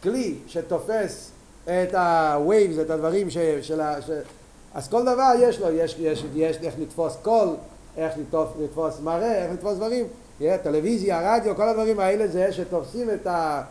כלי 0.04 0.36
שתופס 0.48 1.32
את 1.64 1.94
ה-waves, 1.94 2.82
את 2.82 2.90
הדברים 2.90 3.30
ש, 3.30 3.38
של 3.62 3.82
ה... 3.82 4.02
ש... 4.02 4.10
אז 4.74 4.88
כל 4.88 5.02
דבר 5.02 5.32
יש 5.40 5.60
לו, 5.60 5.72
יש, 5.72 5.96
יש, 6.00 6.26
יש 6.36 6.58
איך 6.64 6.74
לתפוס 6.80 7.18
קול, 7.22 7.50
איך 7.98 8.14
לתפוס, 8.18 8.48
לתפוס 8.60 9.00
מראה, 9.00 9.44
איך 9.44 9.52
לתפוס 9.54 9.76
דברים, 9.76 10.06
yeah, 10.42 10.44
טלוויזיה, 10.64 11.36
רדיו, 11.36 11.56
כל 11.56 11.70
הדברים 11.70 12.00
האלה 12.00 12.28
זה 12.28 12.52
שתופסים 12.52 13.10
את, 13.10 13.28
ה, 13.28 13.62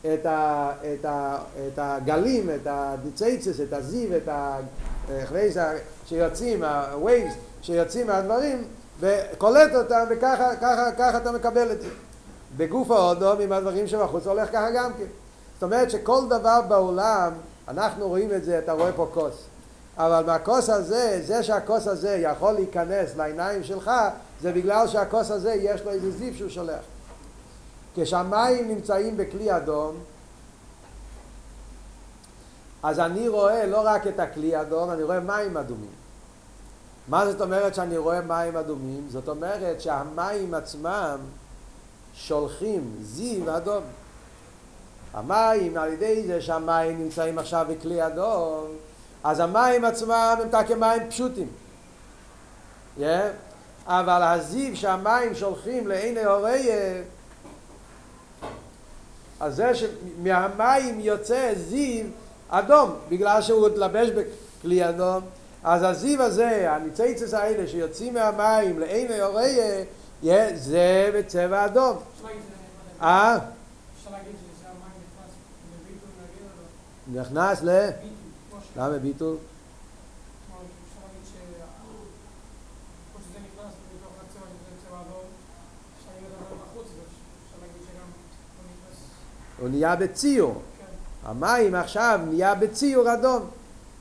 את, 0.00 0.26
ה, 0.26 0.70
את, 0.94 1.04
ה, 1.04 1.38
את 1.68 1.78
הגלים, 1.78 2.50
את 2.50 2.66
הדיצייצס, 2.70 3.60
את 3.60 3.72
הזיו, 3.72 4.16
את 4.16 4.28
ה... 4.28 4.58
שיוצאים, 6.06 6.62
ה-waves 6.62 7.32
שיוצאים 7.62 8.06
מהדברים 8.06 8.64
וקולט 9.00 9.74
אותם 9.74 10.04
וככה 10.10 10.56
ככה, 10.56 10.92
ככה 10.98 11.16
אתה 11.16 11.32
מקבל 11.32 11.72
את 11.72 11.82
זה. 11.82 11.88
בגוף 12.56 12.90
האודום 12.90 13.40
עם 13.40 13.52
הדברים 13.52 13.86
שבחוץ 13.86 14.26
הולך 14.26 14.48
ככה 14.52 14.70
גם 14.70 14.92
כן. 14.98 15.04
זאת 15.54 15.62
אומרת 15.62 15.90
שכל 15.90 16.20
דבר 16.28 16.60
בעולם, 16.68 17.32
אנחנו 17.68 18.08
רואים 18.08 18.32
את 18.32 18.44
זה, 18.44 18.58
אתה 18.58 18.72
רואה 18.72 18.92
פה 18.92 19.08
כוס. 19.14 19.46
אבל 19.98 20.24
מהכוס 20.26 20.70
הזה, 20.70 21.20
זה 21.24 21.42
שהכוס 21.42 21.86
הזה 21.86 22.18
יכול 22.22 22.52
להיכנס 22.52 23.16
לעיניים 23.16 23.64
שלך, 23.64 23.90
זה 24.40 24.52
בגלל 24.52 24.88
שהכוס 24.88 25.30
הזה 25.30 25.54
יש 25.54 25.82
לו 25.82 25.90
איזה 25.90 26.10
זיו 26.10 26.34
שהוא 26.34 26.50
שולח. 26.50 26.84
כשהמים 27.94 28.68
נמצאים 28.68 29.16
בכלי 29.16 29.56
אדום, 29.56 29.96
אז 32.82 33.00
אני 33.00 33.28
רואה 33.28 33.66
לא 33.66 33.80
רק 33.84 34.06
את 34.06 34.20
הכלי 34.20 34.60
אדום, 34.60 34.90
אני 34.90 35.02
רואה 35.02 35.20
מים 35.20 35.56
אדומים. 35.56 35.90
מה 37.08 37.26
זאת 37.26 37.40
אומרת 37.40 37.74
שאני 37.74 37.96
רואה 37.96 38.20
מים 38.20 38.56
אדומים? 38.56 39.06
זאת 39.10 39.28
אומרת 39.28 39.80
שהמים 39.80 40.54
עצמם 40.54 41.18
שולחים 42.14 42.96
זיו 43.02 43.56
אדום. 43.56 43.82
המים, 45.14 45.76
על 45.76 45.92
ידי 45.92 46.26
זה 46.26 46.40
שהמים 46.40 46.98
נמצאים 46.98 47.38
עכשיו 47.38 47.66
בכלי 47.68 48.06
אדום, 48.06 48.66
אז 49.26 49.40
המים 49.40 49.84
עצמם 49.84 50.36
הם 50.42 50.48
תקי 50.48 50.74
מים 50.74 51.10
פשוטים. 51.10 51.48
Yeah? 52.98 53.02
אבל 53.86 54.22
הזיו 54.22 54.76
שהמים 54.76 55.34
שולחים 55.34 55.86
לעיני 55.86 56.24
הוריה, 56.24 57.02
אז 59.40 59.56
זה 59.56 59.72
שמהמים 59.74 61.00
יוצא 61.00 61.52
זיו 61.54 62.06
אדום, 62.48 62.90
בגלל 63.08 63.42
שהוא 63.42 63.66
התלבש 63.66 64.08
בכלי 64.10 64.88
אדום, 64.88 65.20
אז 65.64 65.82
הזיו 65.82 66.22
הזה, 66.22 66.72
הניציצס 66.72 67.34
האלה 67.34 67.66
שיוצאים 67.66 68.14
מהמים 68.14 68.78
לעין 68.78 69.12
היוריה, 69.12 69.84
זה 70.54 71.10
בצבע 71.14 71.64
אדום. 71.64 71.96
אה? 73.02 73.38
נכנס 77.12 77.62
ל... 77.62 77.90
למה 78.76 78.98
ביטול? 78.98 79.36
הוא 89.58 89.68
נהיה 89.68 89.96
בציור. 89.96 90.62
המים 91.24 91.74
עכשיו 91.74 92.20
נהיה 92.28 92.54
בציור 92.54 93.12
אדום. 93.12 93.42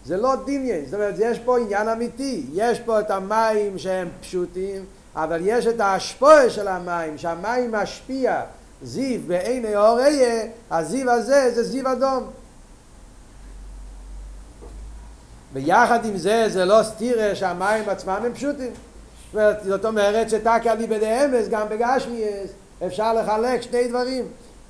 זה 0.05 0.17
לא 0.17 0.35
דמיין, 0.35 0.85
זאת 0.85 0.93
אומרת 0.93 1.15
יש 1.19 1.39
פה 1.39 1.59
עניין 1.59 1.89
אמיתי, 1.89 2.45
יש 2.53 2.79
פה 2.79 2.99
את 2.99 3.11
המים 3.11 3.77
שהם 3.77 4.09
פשוטים, 4.21 4.85
אבל 5.15 5.39
יש 5.43 5.67
את 5.67 5.79
ההשפועה 5.79 6.49
של 6.49 6.67
המים, 6.67 7.17
שהמים 7.17 7.71
משפיע 7.71 8.41
זיו 8.83 9.21
בעיני 9.27 9.75
אוריה, 9.75 10.45
הזיו 10.71 11.11
הזה 11.11 11.51
זה 11.55 11.63
זיו 11.63 11.91
אדום. 11.91 12.23
ויחד 15.55 16.05
עם 16.05 16.17
זה 16.17 16.45
זה 16.49 16.65
לא 16.65 16.83
סתירה 16.83 17.35
שהמים 17.35 17.89
עצמם 17.89 18.21
הם 18.25 18.33
פשוטים. 18.33 18.71
זאת 19.63 19.85
אומרת 19.85 20.29
שתקי 20.29 20.69
על 20.69 20.77
ליבדי 20.77 21.25
אמס 21.25 21.47
גם 21.49 21.69
בגשמיאס 21.69 22.49
אפשר 22.85 23.13
לחלק 23.13 23.61
שני 23.61 23.87
דברים. 23.87 24.25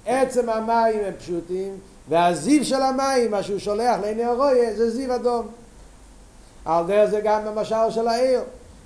עצם 0.06 0.50
המים 0.50 1.00
הם 1.06 1.14
פשוטים 1.20 1.78
והזיו 2.10 2.66
של 2.66 2.82
המים, 2.82 3.32
מה 3.32 3.44
שהוא 3.44 3.60
שולח 3.60 4.00
לעיני 4.02 4.24
הרויה, 4.24 4.74
זה 4.76 4.90
זיו 4.90 5.16
אדום. 5.16 5.48
על 6.66 6.86
דרך 6.88 7.10
זה 7.10 7.22
גם 7.24 7.46
במשל 7.46 7.90
של 7.90 8.08
העיר. 8.08 8.42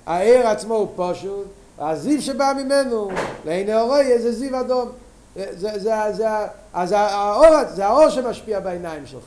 העיר 0.06 0.48
עצמו 0.48 0.74
הוא 0.74 0.88
פשוט, 0.96 1.46
הזיו 1.78 2.22
שבא 2.22 2.52
ממנו 2.56 3.10
לעיני 3.44 3.72
הרויה 3.72 4.18
זה 4.18 4.32
זיו 4.32 4.60
אדום. 4.60 4.88
זה, 5.36 5.46
זה, 5.56 5.78
זה, 5.78 5.94
זה, 6.12 6.28
אז 6.74 6.92
האור, 6.92 7.64
זה 7.74 7.86
האור 7.86 8.08
שמשפיע 8.08 8.60
בעיניים 8.60 9.06
שלך. 9.06 9.24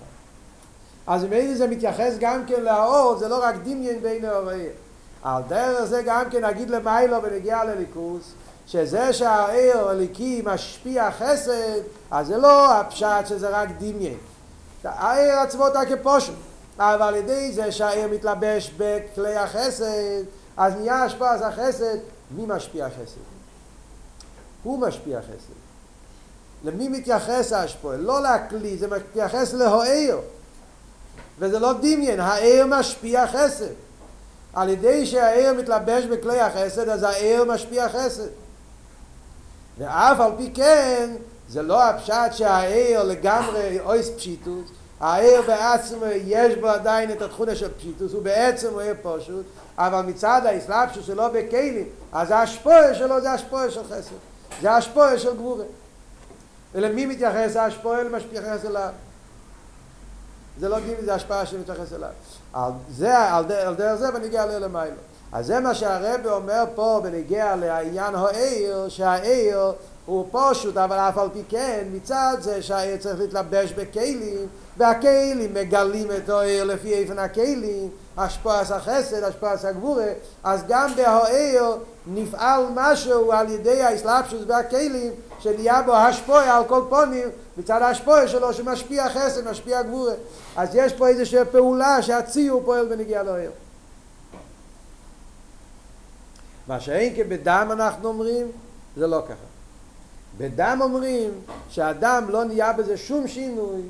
אז 1.07 1.23
אם 1.23 1.53
זה 1.53 1.67
מתייחס 1.67 2.13
גם 2.19 2.45
כן 2.47 2.61
לאור, 2.61 3.17
זה 3.19 3.27
לא 3.27 3.43
רק 3.43 3.55
דמיין 3.63 4.01
בעיני 4.01 4.27
הרויה. 4.27 4.71
על 5.23 5.43
דרך 5.47 5.83
זה 5.83 6.01
גם 6.05 6.29
כן 6.29 6.45
נגיד 6.45 6.69
למיילו 6.69 7.21
בנגיעה 7.21 7.63
לליכוס, 7.63 8.31
שזה 8.67 9.13
שהעיר 9.13 9.89
הליקי 9.89 10.41
משפיע 10.45 11.11
חסד, 11.11 11.81
אז 12.11 12.27
זה 12.27 12.37
לא 12.37 12.73
הפשט 12.73 13.27
שזה 13.27 13.49
רק 13.49 13.69
דמיין. 13.79 14.17
העיר 14.83 15.39
עצמו 15.39 15.67
אותה 15.67 15.85
כפושט. 15.85 16.33
אבל 16.79 17.01
על 17.01 17.15
ידי 17.15 17.51
זה 17.51 17.71
שהעיר 17.71 18.07
מתלבש 18.07 18.71
בכלי 18.77 19.35
החסד, 19.35 20.23
אז 20.57 20.73
נהיה 20.75 21.03
השפעת 21.03 21.41
החסד, 21.41 21.97
מי 22.31 22.45
משפיע 22.47 22.87
חסד? 22.89 23.21
הוא 24.63 24.79
משפיע 24.79 25.21
חסד. 25.21 25.53
למי 26.63 26.87
מתייחס 26.87 27.53
ההשפוע? 27.53 27.95
לא 27.95 28.19
לכלי, 28.23 28.77
זה 28.77 28.87
מתייחס 28.87 29.53
להוער. 29.53 30.19
וזה 31.39 31.59
לא 31.59 31.73
דמיין, 31.73 32.19
העיר 32.19 32.65
משפיע 32.65 33.27
חסד. 33.27 33.73
על 34.53 34.69
ידי 34.69 35.05
שהעיר 35.05 35.53
מתלבש 35.53 36.03
בכלי 36.03 36.39
החסד, 36.39 36.89
אז 36.89 37.03
העיר 37.03 37.43
משפיע 37.43 37.89
חסד. 37.89 38.27
ואף 39.77 40.19
על 40.19 40.31
פי 40.37 40.51
כן, 40.53 41.09
זה 41.49 41.61
לא 41.61 41.83
הפשט 41.83 42.31
שהעיר 42.31 43.03
לגמרי 43.03 43.79
אויס 43.79 44.09
פשיטוס, 44.09 44.69
העיר 44.99 45.41
בעצמו 45.41 46.05
יש 46.25 46.55
בו 46.55 46.67
עדיין 46.67 47.11
את 47.11 47.21
התכונה 47.21 47.55
של 47.55 47.73
פשיטוס, 47.77 48.13
הוא 48.13 48.23
בעצם 48.23 48.79
עיר 48.79 48.93
פשוט, 49.01 49.45
אבל 49.77 50.01
מצד 50.01 50.41
האסלאפשוס 50.45 51.05
שלו 51.05 51.23
בכלים, 51.33 51.85
אז 52.11 52.31
ההשפועה 52.31 52.95
שלו 52.95 53.21
זה 53.21 53.31
השפועה 53.31 53.71
של 53.71 53.83
חסד, 53.83 54.15
זה 54.61 54.71
השפועה 54.71 55.19
של 55.19 55.35
גבורה. 55.35 55.65
ולמי 56.73 57.05
מתייחס 57.05 57.55
ההשפועה? 57.55 58.03
למשפיע 58.03 58.41
אליו. 58.65 58.89
זה 60.59 60.69
לא 60.69 60.79
גימי, 60.79 61.05
זה 61.05 61.13
השפעה 61.13 61.45
שמתייחס 61.45 61.93
אליו. 61.93 62.09
על 62.53 62.71
זה, 62.91 63.17
על 63.17 63.45
דרך, 63.45 63.67
על 63.67 63.75
דרך 63.75 63.95
זה 63.95 64.11
בניגיע 64.11 64.45
ללמיילו. 64.45 64.95
אז 65.31 65.45
זה 65.45 65.59
מה 65.59 65.75
שהרבי 65.75 66.29
אומר 66.29 66.63
פה 66.75 66.99
בניגיע 67.03 67.55
לעניין 67.55 68.15
העיר, 68.15 68.89
שהעיר 68.89 69.71
הוא 70.05 70.25
פשוט, 70.31 70.77
אבל 70.77 70.95
אף 70.95 71.17
על 71.17 71.29
פי 71.33 71.41
כן, 71.49 71.87
מצד 71.91 72.37
זה 72.39 72.61
שהעיר 72.61 72.97
צריך 72.97 73.19
להתלבש 73.19 73.71
בכלים, 73.71 74.47
והכלים 74.77 75.53
מגלים 75.53 76.07
את 76.11 76.29
העיר 76.29 76.63
לפי 76.63 76.93
איפן 76.93 77.19
הכלים, 77.19 77.89
השפועס 78.17 78.71
החסד, 78.71 79.23
השפועס 79.23 79.65
הגבורה, 79.65 80.07
אז 80.43 80.63
גם 80.67 80.95
בהעיר 80.95 81.63
נפעל 82.07 82.63
משהו 82.75 83.31
על 83.31 83.49
ידי 83.49 83.81
האסלאפשוס 83.81 84.41
והכלים, 84.47 85.11
שנהיה 85.39 85.81
בו 85.81 85.95
השפוע 85.95 86.41
על 86.41 86.63
כל 86.67 86.81
פונים, 86.89 87.27
מצד 87.57 87.81
ההשפוע 87.81 88.27
שלו 88.27 88.53
שמשפיע 88.53 89.09
חסד, 89.09 89.47
משפיע 89.49 89.81
גבורה. 89.81 90.13
אז 90.55 90.69
יש 90.73 90.93
פה 90.93 91.07
איזושהי 91.07 91.45
פעולה 91.51 92.01
שהציור 92.01 92.61
פועל 92.65 92.85
בנגיעה 92.85 93.23
לעיר. 93.23 93.51
מה 96.67 96.79
שאין 96.79 97.15
כבדם 97.15 97.67
אנחנו 97.71 98.07
אומרים, 98.07 98.47
זה 98.97 99.07
לא 99.07 99.21
ככה. 99.25 99.53
בדם 100.37 100.79
אומרים 100.81 101.31
שהדם 101.69 102.25
לא 102.29 102.43
נהיה 102.43 102.73
בזה 102.73 102.97
שום 102.97 103.27
שינוי, 103.27 103.81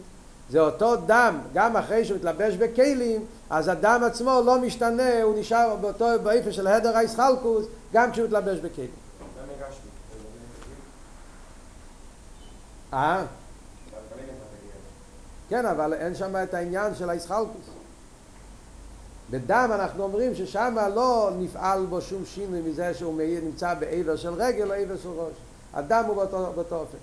זה 0.49 0.59
אותו 0.59 0.95
דם, 0.95 1.39
גם 1.53 1.77
אחרי 1.77 2.05
שהוא 2.05 2.17
מתלבש 2.17 2.55
בכלים, 2.55 3.25
אז 3.53 3.67
הדם 3.67 4.01
עצמו 4.05 4.41
לא 4.45 4.61
משתנה, 4.61 5.21
הוא 5.21 5.39
נשאר 5.39 5.75
באותו 5.75 6.05
באיפה 6.23 6.51
של 6.51 6.67
הדר 6.67 6.97
הישחלקוס, 6.97 7.65
גם 7.93 8.11
כשהוא 8.11 8.25
מתלבש 8.25 8.59
בכלים. 8.59 8.89
אה? 12.93 13.25
כן, 15.49 15.65
אבל 15.65 15.93
אין 15.93 16.15
שם 16.15 16.35
את 16.43 16.53
העניין 16.53 16.95
של 16.95 17.09
הישחלקוס. 17.09 17.65
בדם 19.29 19.69
אנחנו 19.73 20.03
אומרים 20.03 20.35
ששם 20.35 20.75
לא 20.95 21.31
נפעל 21.39 21.85
בו 21.85 22.01
שום 22.01 22.25
שינוי 22.25 22.61
מזה 22.61 22.93
שהוא 22.93 23.21
נמצא 23.43 23.73
בעבר 23.73 24.15
של 24.15 24.33
רגל 24.33 24.67
או 24.67 24.73
עבר 24.73 24.97
של 24.97 25.09
ראש. 25.09 25.33
הדם 25.73 26.03
הוא 26.07 26.15
באותו, 26.15 26.51
באותו 26.55 26.75
אופן. 26.75 26.97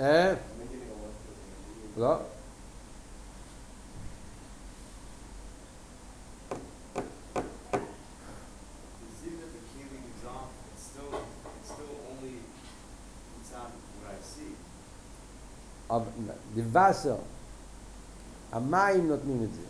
אה? 0.00 0.34
לא. 1.96 2.16
דיווסר, 16.54 17.16
המים 18.52 19.08
נותנים 19.08 19.42
את 19.44 19.54
זה. 19.54 19.62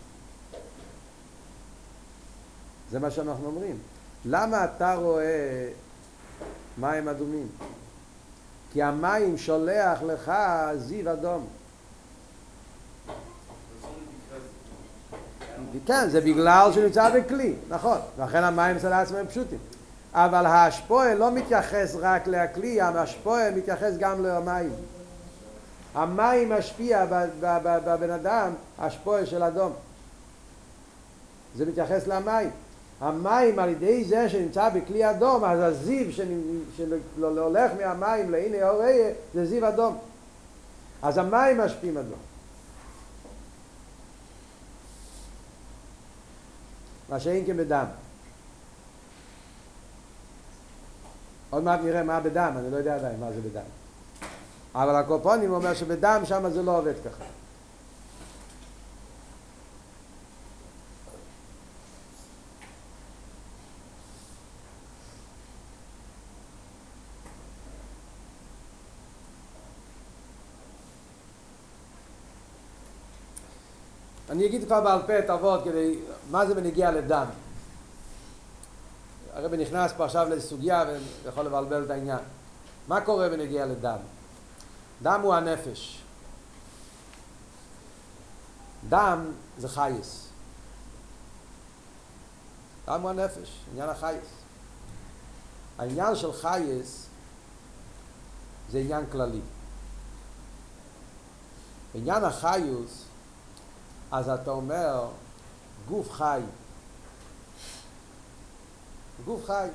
זה 2.90 2.98
מה 2.98 3.10
שאנחנו 3.10 3.46
אומרים. 3.46 3.78
למה 4.24 4.64
אתה 4.64 4.94
רואה 4.94 5.68
מים 6.78 7.08
אדומים? 7.08 7.48
כי 8.72 8.82
המים 8.82 9.38
שולח 9.38 10.02
לך 10.02 10.32
זיו 10.76 11.12
אדום. 11.12 11.46
כן, 15.86 16.08
זה 16.10 16.20
בגלל 16.20 16.72
שהוא 16.72 16.84
נמצא 16.84 17.10
בכלי, 17.10 17.54
נכון, 17.68 17.98
לכן 18.18 18.44
המים 18.44 18.76
אצל 18.76 18.92
עצמם 18.92 19.16
הם 19.16 19.26
פשוטים. 19.26 19.58
אבל 20.12 20.46
ההשפועה 20.46 21.14
לא 21.14 21.30
מתייחס 21.30 21.96
רק 22.00 22.26
לכלי, 22.26 22.80
ההשפועה 22.80 23.50
מתייחס 23.50 23.92
גם 23.98 24.24
למים. 24.24 24.72
המים 25.94 26.52
משפיע 26.52 27.04
בבן 27.60 28.10
אדם, 28.10 28.52
השפועה 28.78 29.26
של 29.26 29.42
אדום. 29.42 29.72
זה 31.56 31.66
מתייחס 31.66 32.06
למים. 32.06 32.50
המים 33.00 33.58
על 33.58 33.68
ידי 33.68 34.04
זה 34.04 34.28
שנמצא 34.28 34.68
בכלי 34.68 35.10
אדום, 35.10 35.44
אז 35.44 35.60
הזיו 35.60 36.12
שהולך 36.12 37.72
מהמים 37.78 38.30
להנה 38.30 38.70
אוריה 38.70 39.10
זה 39.34 39.46
זיו 39.46 39.68
אדום. 39.68 39.98
אז 41.02 41.18
המים 41.18 41.58
משפיעים 41.58 41.98
אדום. 41.98 42.18
מה 47.08 47.20
שאין 47.20 47.46
כן 47.46 47.56
בדם. 47.56 47.84
עוד 51.50 51.64
מעט 51.64 51.80
נראה 51.84 52.02
מה 52.02 52.20
בדם, 52.20 52.52
אני 52.58 52.70
לא 52.70 52.76
יודע 52.76 52.94
עדיין 52.94 53.20
מה 53.20 53.32
זה 53.32 53.40
בדם. 53.40 53.83
אבל 54.74 54.94
הקופונים 54.94 55.52
אומר 55.52 55.74
שבדם 55.74 56.22
שם 56.24 56.50
זה 56.50 56.62
לא 56.62 56.78
עובד 56.78 56.94
ככה. 57.04 57.24
אני 74.30 74.46
אגיד 74.46 74.64
כבר 74.64 74.80
בעל 74.80 75.02
פה 75.06 75.18
את 75.18 75.30
אבות 75.30 75.64
כדי, 75.64 75.98
מה 76.30 76.46
זה 76.46 76.54
בנגיע 76.54 76.90
לדם. 76.90 77.26
הרבי 79.34 79.56
נכנס 79.56 79.92
פה 79.96 80.04
עכשיו 80.04 80.28
לסוגיה 80.30 80.84
ויכול 81.24 81.44
לבלבל 81.46 81.84
את 81.84 81.90
העניין. 81.90 82.18
מה 82.88 83.00
קורה 83.00 83.28
בנגיע 83.28 83.66
לדם? 83.66 83.96
דם 85.02 85.20
הוא 85.22 85.34
הנפש. 85.34 86.02
דם 88.88 89.32
זה 89.58 89.68
חייס. 89.68 90.28
דם 92.86 93.00
הוא 93.00 93.10
הנפש, 93.10 93.60
עניין 93.72 93.88
החייס. 93.88 94.26
העניין 95.78 96.16
של 96.16 96.32
חייס 96.32 97.06
זה 98.70 98.78
עניין 98.78 99.04
כללי. 99.12 99.40
עניין 101.94 102.24
החיוס 102.24 103.04
אז 104.10 104.28
אתה 104.28 104.50
אומר 104.50 105.08
גוף 105.88 106.12
חי. 106.12 106.40
גוף 109.24 109.46
חי. 109.46 109.68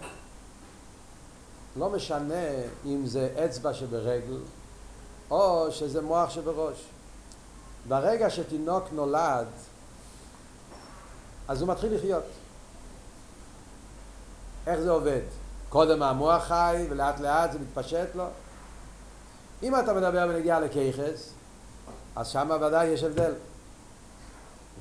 לא 1.77 1.89
משנה 1.89 2.45
אם 2.85 3.05
זה 3.05 3.45
אצבע 3.45 3.73
שברגל 3.73 4.39
או 5.31 5.67
שזה 5.71 6.01
מוח 6.01 6.29
שבראש. 6.29 6.85
ברגע 7.87 8.29
שתינוק 8.29 8.83
נולד, 8.91 9.47
אז 11.47 11.61
הוא 11.61 11.69
מתחיל 11.69 11.95
לחיות. 11.95 12.23
איך 14.67 14.79
זה 14.79 14.89
עובד? 14.89 15.21
קודם 15.69 16.03
המוח 16.03 16.43
חי 16.43 16.85
ולאט 16.89 17.19
לאט 17.19 17.51
זה 17.51 17.59
מתפשט 17.59 18.15
לו? 18.15 18.25
אם 19.63 19.79
אתה 19.79 19.93
מדבר 19.93 20.27
בנגיעה 20.27 20.59
לכיכס, 20.59 21.33
אז 22.15 22.27
שם 22.27 22.49
ודאי 22.61 22.87
יש 22.87 23.03
הבדל. 23.03 23.33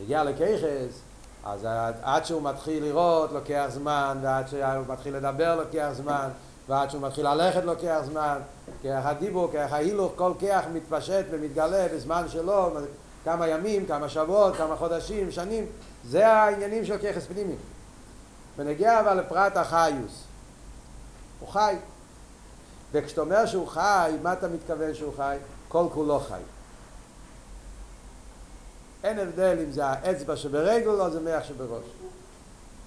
מגיע 0.01 0.25
לכיכס, 0.25 1.01
אז 1.45 1.67
עד 2.03 2.25
שהוא 2.25 2.43
מתחיל 2.43 2.85
לראות 2.85 3.33
לוקח 3.33 3.67
זמן, 3.69 4.19
ועד 4.23 4.49
שהוא 4.49 4.85
מתחיל 4.89 5.17
לדבר 5.17 5.57
לוקח 5.57 5.91
זמן, 5.93 6.29
ועד 6.69 6.91
שהוא 6.91 7.03
מתחיל 7.03 7.29
ללכת 7.29 7.65
לוקח 7.65 8.01
זמן, 8.05 8.39
כיח 8.83 9.07
הדיבור, 9.07 9.51
כיח 9.51 9.73
ההילוך, 9.73 10.13
כל 10.17 10.33
כיח 10.39 10.65
מתפשט 10.73 11.25
ומתגלה 11.31 11.87
בזמן 11.95 12.25
שלו, 12.29 12.71
כמה 13.25 13.49
ימים, 13.49 13.87
כמה 13.87 14.09
שבועות, 14.09 14.57
כמה 14.57 14.77
חודשים, 14.77 15.31
שנים, 15.31 15.67
זה 16.05 16.29
העניינים 16.29 16.85
של 16.85 16.99
כיחס 16.99 17.27
פנימי. 17.27 17.55
ונגיע 18.57 19.01
אבל 19.01 19.21
לפרט 19.21 19.57
החיוס. 19.57 20.25
הוא 21.41 21.49
חי. 21.49 21.77
וכשאתה 22.93 23.21
אומר 23.21 23.47
שהוא 23.47 23.69
חי, 23.69 24.13
מה 24.23 24.33
אתה 24.33 24.49
מתכוון 24.49 24.95
שהוא 24.95 25.13
חי? 25.17 25.37
כל 25.69 25.87
כולו 25.93 26.21
חי. 26.21 26.41
אין 29.05 29.19
הבדל 29.19 29.59
אם 29.65 29.71
זה 29.71 29.87
האצבע 29.87 30.37
שברגל 30.37 30.89
או 30.89 31.11
זה 31.11 31.21
מח 31.21 31.45
שבראש. 31.45 31.85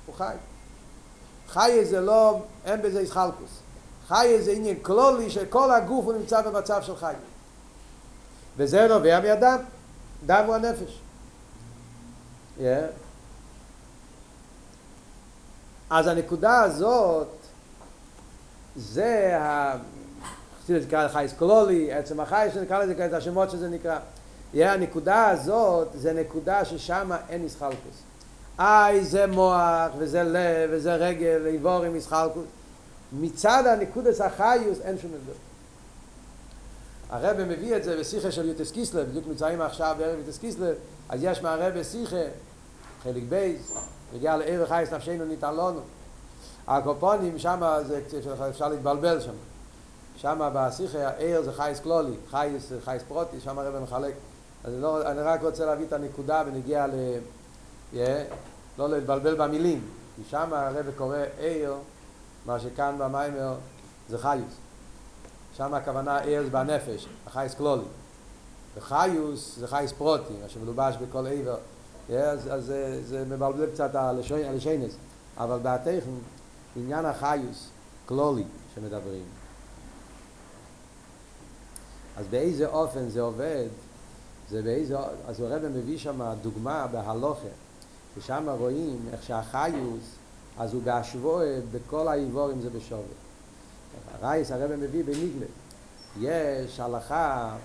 הוא 0.06 0.16
חי. 0.16 0.36
חי 1.48 1.86
זה 1.86 2.02
לא, 2.02 2.40
אין 2.66 2.82
בזה 2.82 3.02
ישחלקוס. 3.02 3.60
חי 4.12 4.42
זה 4.42 4.52
עניין 4.52 4.76
כלולי 4.82 5.30
שכל 5.30 5.72
הגוף 5.72 6.06
הוא 6.06 6.14
נמצא 6.14 6.42
במצב 6.42 6.82
של 6.82 6.96
חי. 6.96 7.14
וזה 8.58 8.88
נובע 8.88 9.20
מהדם. 9.20 9.58
דם 10.26 10.44
הוא 10.48 10.56
הנפש. 10.56 11.00
Yeah. 12.60 12.62
אז 15.90 16.08
הנקודה 16.08 16.62
הזאת 16.62 17.28
זה 18.76 19.38
ה... 19.40 19.76
חסידות 20.64 20.84
נקרא 20.88 21.08
חייס 21.08 21.34
קלולי, 21.34 21.94
עצם 21.94 22.20
החייס 22.20 22.54
שנקרא 22.54 22.84
לזה 22.84 23.06
את 23.06 23.14
השמות 23.14 23.52
שזה 23.52 23.70
נקרא. 23.70 24.00
Yeah, 24.54 24.58
הנקודה 24.58 25.30
הזאת 25.30 25.88
זה 25.96 26.14
נקודה 26.14 26.66
ששם 26.66 27.12
אין 27.30 27.46
מסחלקוס. 27.46 28.02
איי 28.60 29.06
זה 29.06 29.28
מוח 29.28 29.92
וזה 29.98 30.24
לב 30.24 30.70
וזה 30.72 30.96
רגל 30.96 31.42
ואיבורים 31.44 31.94
מסחלקוס. 31.94 32.46
מצד 33.12 33.64
הנקודס 33.66 34.22
החיוס 34.22 34.80
אין 34.82 34.98
שום 34.98 35.12
הבדל. 35.14 35.34
הרב 37.10 37.44
מביא 37.44 37.76
את 37.76 37.84
זה 37.84 38.00
בשיחה 38.00 38.32
של 38.32 38.50
יוטס 38.50 38.72
קיסלב, 38.72 39.10
בדיוק 39.10 39.28
נמצאים 39.28 39.62
עכשיו 39.62 39.96
בערב 40.00 40.20
יוטס 40.20 40.38
קיסלב, 40.38 40.76
אז 41.10 41.20
יש 41.24 41.42
מהרב 41.42 41.84
שיחה, 41.84 42.24
חלק 43.04 43.24
בייס, 43.30 43.72
נגיע 44.14 44.38
לעבר 44.38 44.66
חייס 44.66 44.94
נפשנו 44.94 45.26
ניתן. 45.26 45.56
הקופונים 46.68 47.40
שם 47.40 47.64
אפשר 48.50 48.68
להתבלבל 48.68 49.22
שם. 49.22 49.32
שם 50.18 50.50
בשיחה 50.54 51.08
העיר 51.08 51.42
זה 51.42 51.54
חייס 51.54 51.80
כלולי, 51.80 52.14
חייס, 52.32 52.72
חייס 52.84 53.04
פרוטי, 53.08 53.40
שם 53.40 53.60
הרב 53.60 53.84
מחלק. 53.84 54.14
אז 54.64 54.74
לא, 54.80 55.12
אני 55.12 55.20
רק 55.22 55.42
רוצה 55.44 55.66
להביא 55.66 55.86
את 55.86 55.94
הנקודה 55.94 56.44
ונגיע 56.48 56.88
ל... 56.88 56.92
Yeah, 57.94 57.98
לא 58.78 58.90
להתבלבל 58.90 59.36
במילים, 59.36 59.82
כי 60.16 60.22
שם 60.30 60.54
הרב 60.54 60.86
קורא 60.98 61.18
עיר, 61.40 61.74
מה 62.46 62.60
שכאן 62.60 62.96
במיימר 62.98 63.56
זה 64.10 64.18
חייס. 64.18 64.54
שם 65.58 65.74
הכוונה 65.74 66.20
זה 66.26 66.50
בנפש, 66.50 67.08
החייס 67.28 67.54
כלולי. 67.54 67.84
וחיוס 68.78 69.56
זה 69.58 69.68
חייס 69.68 69.92
פרוטי, 69.92 70.34
מה 70.44 70.50
שמלובש 70.50 70.96
בכל 70.96 71.28
עבר. 71.28 71.58
Yeah, 72.10 72.14
אז, 72.14 72.54
אז 72.54 72.66
זה, 72.66 73.02
זה 73.06 73.26
מבלבל 73.26 73.72
קצת 73.72 73.96
הלשיינס. 73.96 74.94
אבל 75.38 75.58
בעתיכם, 75.58 76.12
עניין 76.76 77.06
החיוס, 77.06 77.68
כלולי, 78.06 78.44
שמדברים. 78.76 79.24
אז 82.18 82.26
באיזה 82.30 82.68
אופן 82.68 83.10
זה 83.10 83.22
עובד, 83.22 83.68
זה 84.50 84.62
באיזה, 84.62 84.98
אז 85.28 85.42
הרב 85.42 85.68
מביא 85.68 85.98
שם 85.98 86.22
דוגמה 86.42 86.88
בהלוכה, 86.88 87.48
ששם 88.16 88.50
רואים 88.50 89.00
איך 89.12 89.24
שהחיוס, 89.24 90.16
אז 90.58 90.74
הוא 90.74 90.84
בהשווי 90.84 91.48
בכל 91.72 92.08
האיבורים 92.08 92.62
זה 92.62 92.70
בשווה. 92.70 93.02
הרייס 94.14 94.52
הרב 94.52 94.76
מביא 94.76 95.04
בניגלה, 95.04 95.46
יש 96.20 96.80
הלכה 96.80 97.56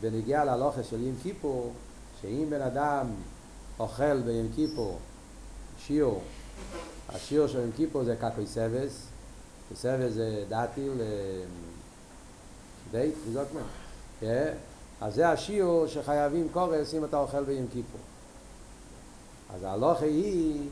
בנגיעה 0.00 0.44
להלוכה 0.44 0.82
של 0.82 1.02
ים 1.02 1.14
כיפור, 1.22 1.72
שאם 2.20 2.46
בן 2.50 2.62
אדם 2.62 3.06
אוכל 3.78 4.20
בים 4.20 4.50
כיפור 4.54 4.98
שיעור 5.78 6.22
השיעור 7.08 7.48
של 7.48 7.60
ים 7.60 7.70
כיפור 7.76 8.04
זה 8.04 8.16
קקוי 8.16 8.46
סבס, 8.46 9.06
סבס 9.74 10.12
זה 10.12 10.44
דעתיל, 10.48 10.92
דייט, 12.90 13.14
וזאת 13.28 13.46
מה? 13.54 13.60
כן? 14.20 14.54
אז 15.00 15.14
זה 15.14 15.28
השיעור 15.28 15.86
שחייבים 15.86 16.48
קורס 16.52 16.94
אם 16.94 17.04
אתה 17.04 17.18
אוכל 17.18 17.44
בים 17.44 17.66
כיפור. 17.72 18.00
אז 19.54 19.62
ההלוכה 19.62 20.04
היא 20.04 20.68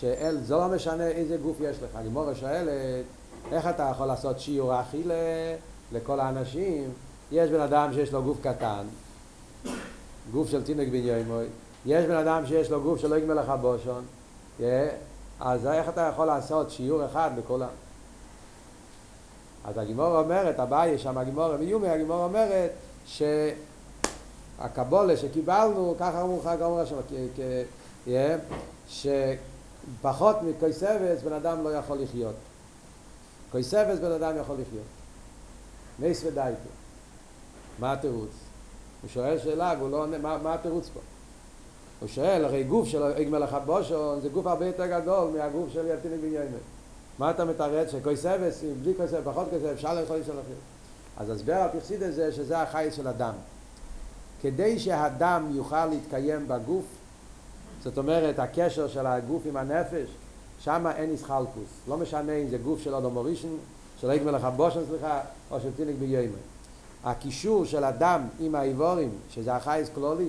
שאל, 0.00 0.38
זה 0.42 0.54
לא 0.54 0.68
משנה 0.68 1.06
איזה 1.06 1.36
גוף 1.36 1.56
יש 1.60 1.76
לך. 1.76 1.90
הגמורה 1.94 2.34
שואלת, 2.34 2.68
איך 3.52 3.66
אתה 3.66 3.88
יכול 3.90 4.06
לעשות 4.06 4.40
שיעור 4.40 4.80
אכילה 4.80 5.14
לכל 5.92 6.20
האנשים? 6.20 6.90
יש 7.32 7.50
בן 7.50 7.60
אדם 7.60 7.92
שיש 7.92 8.12
לו 8.12 8.22
גוף 8.22 8.38
קטן, 8.42 8.84
גוף 10.32 10.48
של 10.48 10.64
תינוק 10.64 10.88
בן 10.88 10.94
יוימוי, 10.94 11.44
יש 11.86 12.04
בן 12.04 12.16
אדם 12.16 12.46
שיש 12.46 12.70
לו 12.70 12.82
גוף 12.82 13.00
שלא 13.00 13.16
יגמר 13.16 13.34
לך 13.34 13.52
בושון, 13.60 14.04
אז 15.40 15.66
איך 15.66 15.88
אתה 15.88 16.10
יכול 16.12 16.26
לעשות 16.26 16.70
שיעור 16.70 17.04
אחד 17.04 17.30
לכולם? 17.38 17.68
אז 19.64 19.78
הגימור 19.78 20.20
אומרת, 20.20 20.58
הבעיה 20.58 20.98
שם 20.98 21.18
הגימור 21.18 21.56
מיומי, 21.56 21.88
הגימור 21.88 22.24
אומרת 22.24 22.70
שהקבולה 24.56 25.16
שקיבלנו, 25.16 25.94
ככה 25.98 26.22
אמרו 26.22 26.40
לך 26.40 26.46
הגמור 26.46 26.80
שם, 26.84 26.96
שפחות 30.00 30.36
מקויסבס 30.42 31.22
בן 31.24 31.32
אדם 31.32 31.64
לא 31.64 31.74
יכול 31.74 31.98
לחיות. 31.98 32.34
קויסבס 33.52 33.98
בן 33.98 34.12
אדם 34.12 34.36
יכול 34.40 34.56
לחיות. 34.56 34.84
מייס 35.98 36.24
ודייטו. 36.24 36.68
מה 37.78 37.92
התירוץ? 37.92 38.30
הוא 39.02 39.10
שואל 39.10 39.38
שאלה, 39.38 39.74
והוא 39.78 39.90
לא 39.90 39.96
עונה, 39.96 40.18
מה, 40.18 40.38
מה 40.38 40.54
התירוץ 40.54 40.88
פה? 40.94 41.00
הוא 42.00 42.08
שואל, 42.08 42.44
הרי 42.44 42.64
גוף 42.64 42.88
של 42.88 43.02
אגמל 43.02 43.44
אחד 43.44 43.60
בושון 43.66 44.20
זה 44.20 44.28
גוף 44.28 44.46
הרבה 44.46 44.66
יותר 44.66 44.86
גדול 44.86 45.30
מהגוף 45.30 45.68
של 45.72 45.86
יתיני 45.86 46.16
בניונת. 46.16 46.48
מה 47.18 47.30
אתה 47.30 47.44
מתרץ? 47.44 47.90
שכוי 47.92 48.16
סבס, 48.16 48.64
בלי 48.82 48.92
כוי 48.96 49.08
סבס, 49.08 49.20
פחות 49.24 49.46
כוי 49.50 49.58
סבס, 49.58 49.72
אפשר 49.72 50.00
לאכול 50.00 50.16
איש 50.16 50.28
אחר. 50.28 50.40
אז 51.16 51.30
הסבר 51.30 51.54
על 51.54 51.68
תכסיד 51.78 52.02
את 52.02 52.14
זה 52.14 52.32
שזה 52.32 52.62
החייס 52.62 52.94
של 52.94 53.06
הדם. 53.06 53.34
כדי 54.42 54.78
שהדם 54.78 55.50
יוכל 55.54 55.86
להתקיים 55.86 56.48
בגוף, 56.48 56.84
זאת 57.84 57.98
אומרת 57.98 58.38
הקשר 58.38 58.88
של 58.88 59.06
הגוף 59.06 59.42
עם 59.46 59.56
הנפש, 59.56 60.08
שם 60.60 60.86
אין 60.96 61.10
איסחלקוס. 61.10 61.68
לא 61.88 61.96
משנה 61.96 62.32
אם 62.32 62.48
זה 62.48 62.58
גוף 62.58 62.80
של 62.80 62.94
אדום 62.94 63.14
מורישן, 63.14 63.48
של 64.00 64.10
אגמל 64.10 64.36
אחד 64.36 64.56
בושון, 64.56 64.84
סליחה, 64.90 65.20
או 65.50 65.60
של 65.60 65.68
תיניק 65.76 65.96
ביומת. 65.98 66.28
הקישור 67.04 67.64
של 67.64 67.84
הדם 67.84 68.20
עם 68.40 68.54
האיבורים, 68.54 69.10
שזה 69.30 69.54
החייס 69.54 69.88
כלולי, 69.94 70.28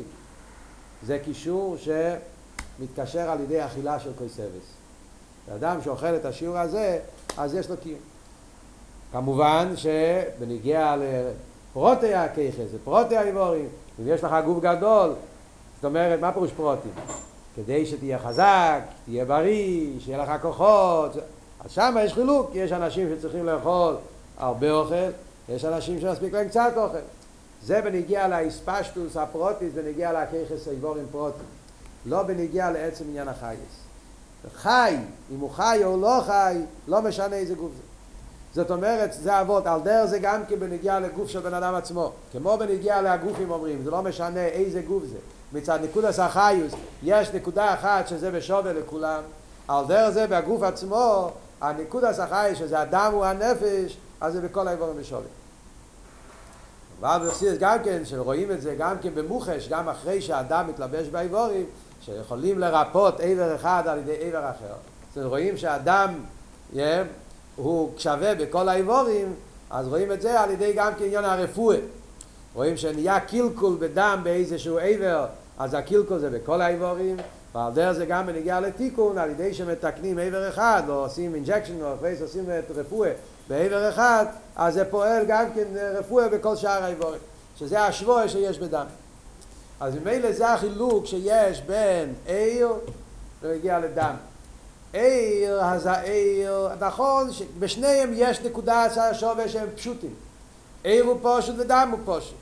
זה 1.06 1.20
קישור 1.20 1.76
שמתקשר 1.78 3.30
על 3.30 3.41
ידי 3.41 3.65
אכילה 3.65 4.00
של 4.00 4.12
קויסבס. 4.18 4.76
אדם 5.56 5.82
שאוכל 5.84 6.15
את 6.15 6.26
השיעור 6.26 6.58
הזה, 6.58 7.00
אז 7.38 7.54
יש 7.54 7.70
לו 7.70 7.76
קיום. 7.78 8.00
כמובן 9.12 9.74
שבנגיע 9.76 10.96
לפרוטי 10.98 12.13
הכיכס, 12.13 12.70
פרוטי 12.84 13.18
האיבורים, 13.18 13.68
אם 14.00 14.08
יש 14.08 14.24
לך 14.24 14.36
גוף 14.46 14.63
גדול, 14.63 15.13
זאת 15.76 15.86
אומרת, 15.86 16.20
מה 16.20 16.32
פירוש 16.32 16.52
פרוטים? 16.52 16.91
כדי 17.56 17.86
שתהיה 17.86 18.20
חזק, 18.20 18.80
תהיה 19.06 19.26
בריא, 19.26 20.00
שיהיה 20.00 20.18
לך 20.18 20.32
כוחות, 20.41 21.12
אז 21.65 21.72
שם 21.72 21.96
יש 22.02 22.13
חילוק, 22.13 22.52
יש 22.54 22.72
אנשים 22.72 23.10
שצריכים 23.15 23.46
לאכול 23.46 23.96
הרבה 24.38 24.72
אוכל, 24.72 25.10
יש 25.50 25.65
אנשים 25.65 26.02
שמספיק 26.02 26.34
להם 26.34 26.48
קצת 26.48 26.74
אוכל. 26.78 26.98
זה 27.63 27.82
בנגיע 27.82 28.28
לאספשטוס 28.28 29.18
הפרוטיס, 29.18 29.74
בנגיע 29.74 30.13
להכיכס 30.13 30.68
האיבורים 30.68 31.06
פרוטים. 31.12 31.46
לא 32.06 32.24
בנגיע 32.24 32.72
לעצם 32.72 33.04
עניין 33.10 33.28
החייס. 33.28 33.60
חי, 34.56 34.96
אם 35.36 35.39
הוא 35.39 35.50
חי 35.50 35.82
או 35.84 36.02
לא 36.02 36.22
חי, 36.26 36.58
לא 36.88 37.02
משנה 37.02 37.36
איזה 37.36 37.54
גוף 37.54 37.72
זה. 37.76 37.82
זאת 38.62 38.72
אומרת, 38.72 39.13
זה 39.13 39.41
אבות, 39.41 39.68
על 39.68 39.82
דרך 39.82 40.06
זה 40.06 40.20
גם 40.20 40.46
כן 40.50 40.60
בנגיע 40.60 41.00
לגוף 41.00 41.30
של 41.30 41.39
בן 41.39 41.54
אדם 41.54 41.76
עצמו. 41.76 42.12
כמו 42.32 42.58
בנגיע 42.58 43.02
לגופים 43.02 43.52
אומרים, 43.52 43.84
זה 43.84 43.91
לא 43.91 44.02
משנה 44.02 44.46
איזה 44.46 44.82
גוף 44.82 45.04
זה. 45.04 45.18
מצד 45.56 45.80
נקודס 45.84 46.20
החיוס, 46.20 46.74
יש 47.04 47.30
נקודה 47.34 47.74
אחת 47.74 48.08
שזה 48.08 48.32
בשווה 48.32 48.74
לכולם. 48.74 49.22
על 49.68 49.86
דרך 49.88 50.10
זה 50.10 50.28
בגוף 50.28 50.63
עצמו, 50.63 51.32
הנקודס 51.62 52.20
החיוס, 52.20 52.60
שזה 52.60 52.80
הדם 52.80 53.10
הוא 53.13 53.26
הנפש, 53.26 53.98
אז 54.22 54.34
זה 54.34 54.41
בכל 54.41 54.68
האיבורים 54.68 54.98
בשווה. 54.98 55.22
אבל 57.02 57.28
בחסידס 57.28 57.58
גם 57.60 57.78
כן, 57.84 58.06
שרואים 58.06 58.51
את 58.51 58.62
זה 58.62 58.76
גם 58.78 58.95
כן 59.01 59.16
במוחש, 59.16 59.68
גם 59.70 59.89
אחרי 59.89 60.22
שהאדם 60.22 60.68
מתלבש 60.68 61.08
באיבורים, 61.08 61.66
שיכולים 62.01 62.60
לרפות 62.60 63.20
עבר 63.20 63.56
אחד 63.56 63.84
על 63.88 63.99
ידי 63.99 64.16
עבר 64.20 64.49
אחר. 64.49 64.74
אז 65.18 65.26
רואים 65.26 65.58
שהאדם 65.58 66.14
yeah, 66.74 66.78
הוא 67.56 67.91
שווה 67.97 68.36
בכל 68.36 68.70
האיבורים, 68.70 69.34
אז 69.70 69.88
רואים 69.88 70.12
את 70.12 70.22
זה 70.22 70.39
על 70.39 70.51
ידי 70.51 70.74
גם 70.74 70.91
כן 70.99 71.06
עניין 71.06 71.26
הרפואה. 71.26 71.78
רואים 72.53 72.78
שנהיה 72.78 73.20
קילקול 73.20 73.78
בדם 73.80 74.20
באיזשהו 74.24 74.80
עבר, 74.80 75.26
אז 75.60 75.74
הקילקול 75.74 76.20
זה 76.20 76.30
בכל 76.30 76.62
האיבורים, 76.62 77.18
ועל 77.56 77.74
דרך 77.74 77.91
זה 77.91 78.06
גם 78.06 78.26
בנגיע 78.26 78.60
לתיקון, 78.60 79.18
על 79.18 79.30
ידי 79.30 79.53
שמתקנים 79.53 80.20
עבר 80.20 80.49
אחד, 80.49 80.84
או 80.88 80.93
עושים 80.93 81.36
אינג'קשן, 81.36 81.82
או 81.82 81.93
אחרי 81.95 82.16
עושים 82.22 82.45
את 82.60 82.72
רפואה 82.76 83.12
בעבר 83.47 83.89
אחד, 83.89 84.26
אז 84.56 84.74
זה 84.74 84.86
פועל 84.86 85.26
גם 85.28 85.45
כן 85.56 85.68
רפואה 85.93 86.30
בכל 86.30 86.56
שאר 86.56 86.84
האיבורים, 86.84 87.20
שזה 87.60 87.84
השבוע 87.84 88.28
שיש 88.28 88.60
בדם. 88.60 88.86
אז 89.80 89.95
ממילא 89.95 90.32
זה 90.32 90.53
החילוק 90.53 91.06
שיש 91.06 91.62
בין 91.62 92.14
עיר 92.26 92.70
ומגיע 93.43 93.80
לדם. 93.80 94.16
עיר, 94.93 95.64
אז 95.64 95.86
העיר, 95.86 96.70
נכון 96.80 97.32
שבשניהם 97.32 98.12
יש 98.14 98.41
נקודה 98.41 99.14
שווה 99.14 99.49
שהם 99.49 99.68
פשוטים. 99.76 100.14
עיר 100.84 101.06
הוא 101.06 101.18
פושט 101.22 101.53
ודם 101.58 101.89
הוא 101.91 101.99
פושט. 102.06 102.34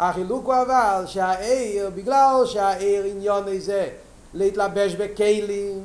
החילוק 0.00 0.46
הוא 0.46 0.54
אבל 0.54 1.04
שהעיר, 1.06 1.90
בגלל 1.94 2.42
שהעיר 2.46 3.04
עניון 3.04 3.48
איזה 3.48 3.88
להתלבש 4.34 4.94
בכלים, 4.94 5.82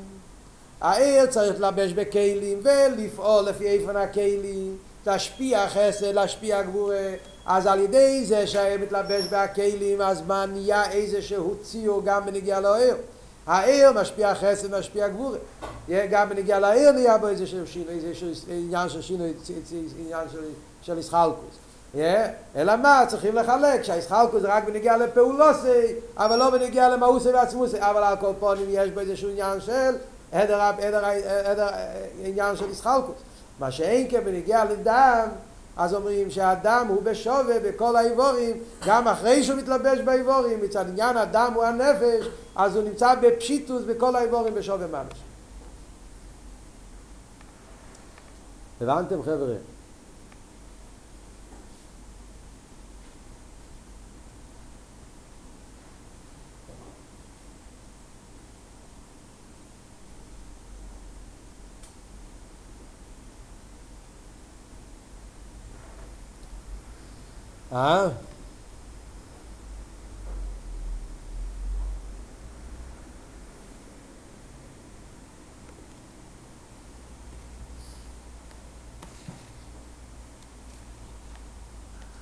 העיר 0.82 1.26
צריך 1.26 1.51
להתלבש 1.51 1.91
בכלים 1.91 2.59
ולפעול 2.64 3.43
לפי 3.43 3.68
איפן 3.68 3.95
הכלים, 3.95 4.78
להשפיע 5.07 5.70
חסד, 5.70 6.05
להשפיע 6.05 6.62
גבורה, 6.62 7.14
אז 7.45 7.68
על 7.68 7.80
ידי 7.80 8.26
זה 8.26 8.47
שהעיר 8.47 8.80
מתלבש 8.82 9.24
בהכלים, 9.26 10.01
אז 10.01 10.22
מה 10.28 10.45
נהיה 10.45 10.91
איזה 10.91 11.22
שהוא 11.22 11.55
ציור 11.64 12.01
גם 12.05 12.26
בנגיע 12.26 12.59
לעיר. 12.59 12.95
העיר 13.47 13.91
משפיע 13.91 14.36
חסד, 14.36 14.76
משפיע 14.78 15.07
גבורה. 15.07 15.38
גם 15.89 16.30
בנגיע 16.30 16.59
לעיר 16.59 16.91
נהיה 16.91 17.18
בו 17.18 17.28
איזה 17.28 17.47
שהוא 17.47 17.66
שינוי, 17.66 17.93
איזה 17.93 18.16
שהוא 18.16 18.32
עניין 18.49 18.89
של 18.89 19.01
שינוי, 19.01 19.34
עניין 19.99 20.28
של 20.82 20.97
ישחלקוס. 20.97 21.61
אלא 22.55 22.75
מה? 22.75 23.03
צריכים 23.07 23.35
לחלק, 23.35 23.83
שהישחלקוס 23.83 24.41
זה 24.41 24.47
רק 24.47 24.63
בנגיע 24.63 24.97
לפעולוסי, 24.97 25.93
אבל 26.17 26.35
לא 26.35 26.49
בנגיע 26.49 26.89
למאוסי 26.89 27.29
ועצמוסי, 27.29 27.77
אבל 27.79 28.03
על 28.03 28.15
כל 28.17 28.31
פונים 28.39 28.65
יש 28.69 28.89
בו 28.89 28.99
איזשהו 28.99 29.29
עניין 29.29 29.61
של 29.61 29.95
עדר, 30.31 30.71
עניין 32.23 32.55
של 32.55 32.69
ישחלקוס. 32.69 33.15
מה 33.59 33.71
שאין 33.71 34.07
כבנגיע 34.09 34.65
לדם, 34.65 35.27
אז 35.77 35.93
אומרים 35.93 36.31
שהדם 36.31 36.85
הוא 36.89 37.03
בשווה 37.03 37.59
בכל 37.63 37.95
האיבורים, 37.95 38.57
גם 38.87 39.07
אחרי 39.07 39.43
שהוא 39.43 39.57
מתלבש 39.57 39.99
באיבורים, 39.99 40.61
מצד 40.61 40.89
עניין 40.89 41.17
הדם 41.17 41.51
הוא 41.55 41.63
הנפש, 41.63 42.27
אז 42.55 42.75
הוא 42.75 42.83
נמצא 42.83 43.15
בפשיטוס 43.15 43.83
בכל 43.83 44.15
האיבורים 44.15 44.53
בשווה 44.53 44.87
ממש. 44.87 45.17
הבנתם 48.81 49.23
חבר'ה? 49.23 49.70
אה? 67.74 68.09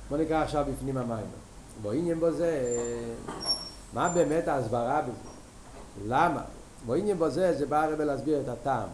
בוא 0.08 0.18
נקרא 0.18 0.42
עכשיו 0.42 0.64
בפנים 0.72 0.96
המים. 0.96 1.26
בוא 1.82 1.92
עניין 1.92 2.20
בו 2.20 2.32
זה, 2.32 2.76
מה 3.92 4.08
באמת 4.08 4.48
ההסברה 4.48 5.02
בזה? 5.02 5.12
למה? 6.06 6.42
בוא 6.86 6.94
עניין 6.94 7.18
בו 7.18 7.30
זה, 7.30 7.58
זה 7.58 7.66
בא 7.66 7.84
הרבה 7.84 8.04
להסביר 8.04 8.40
את 8.40 8.48
הטעם. 8.48 8.88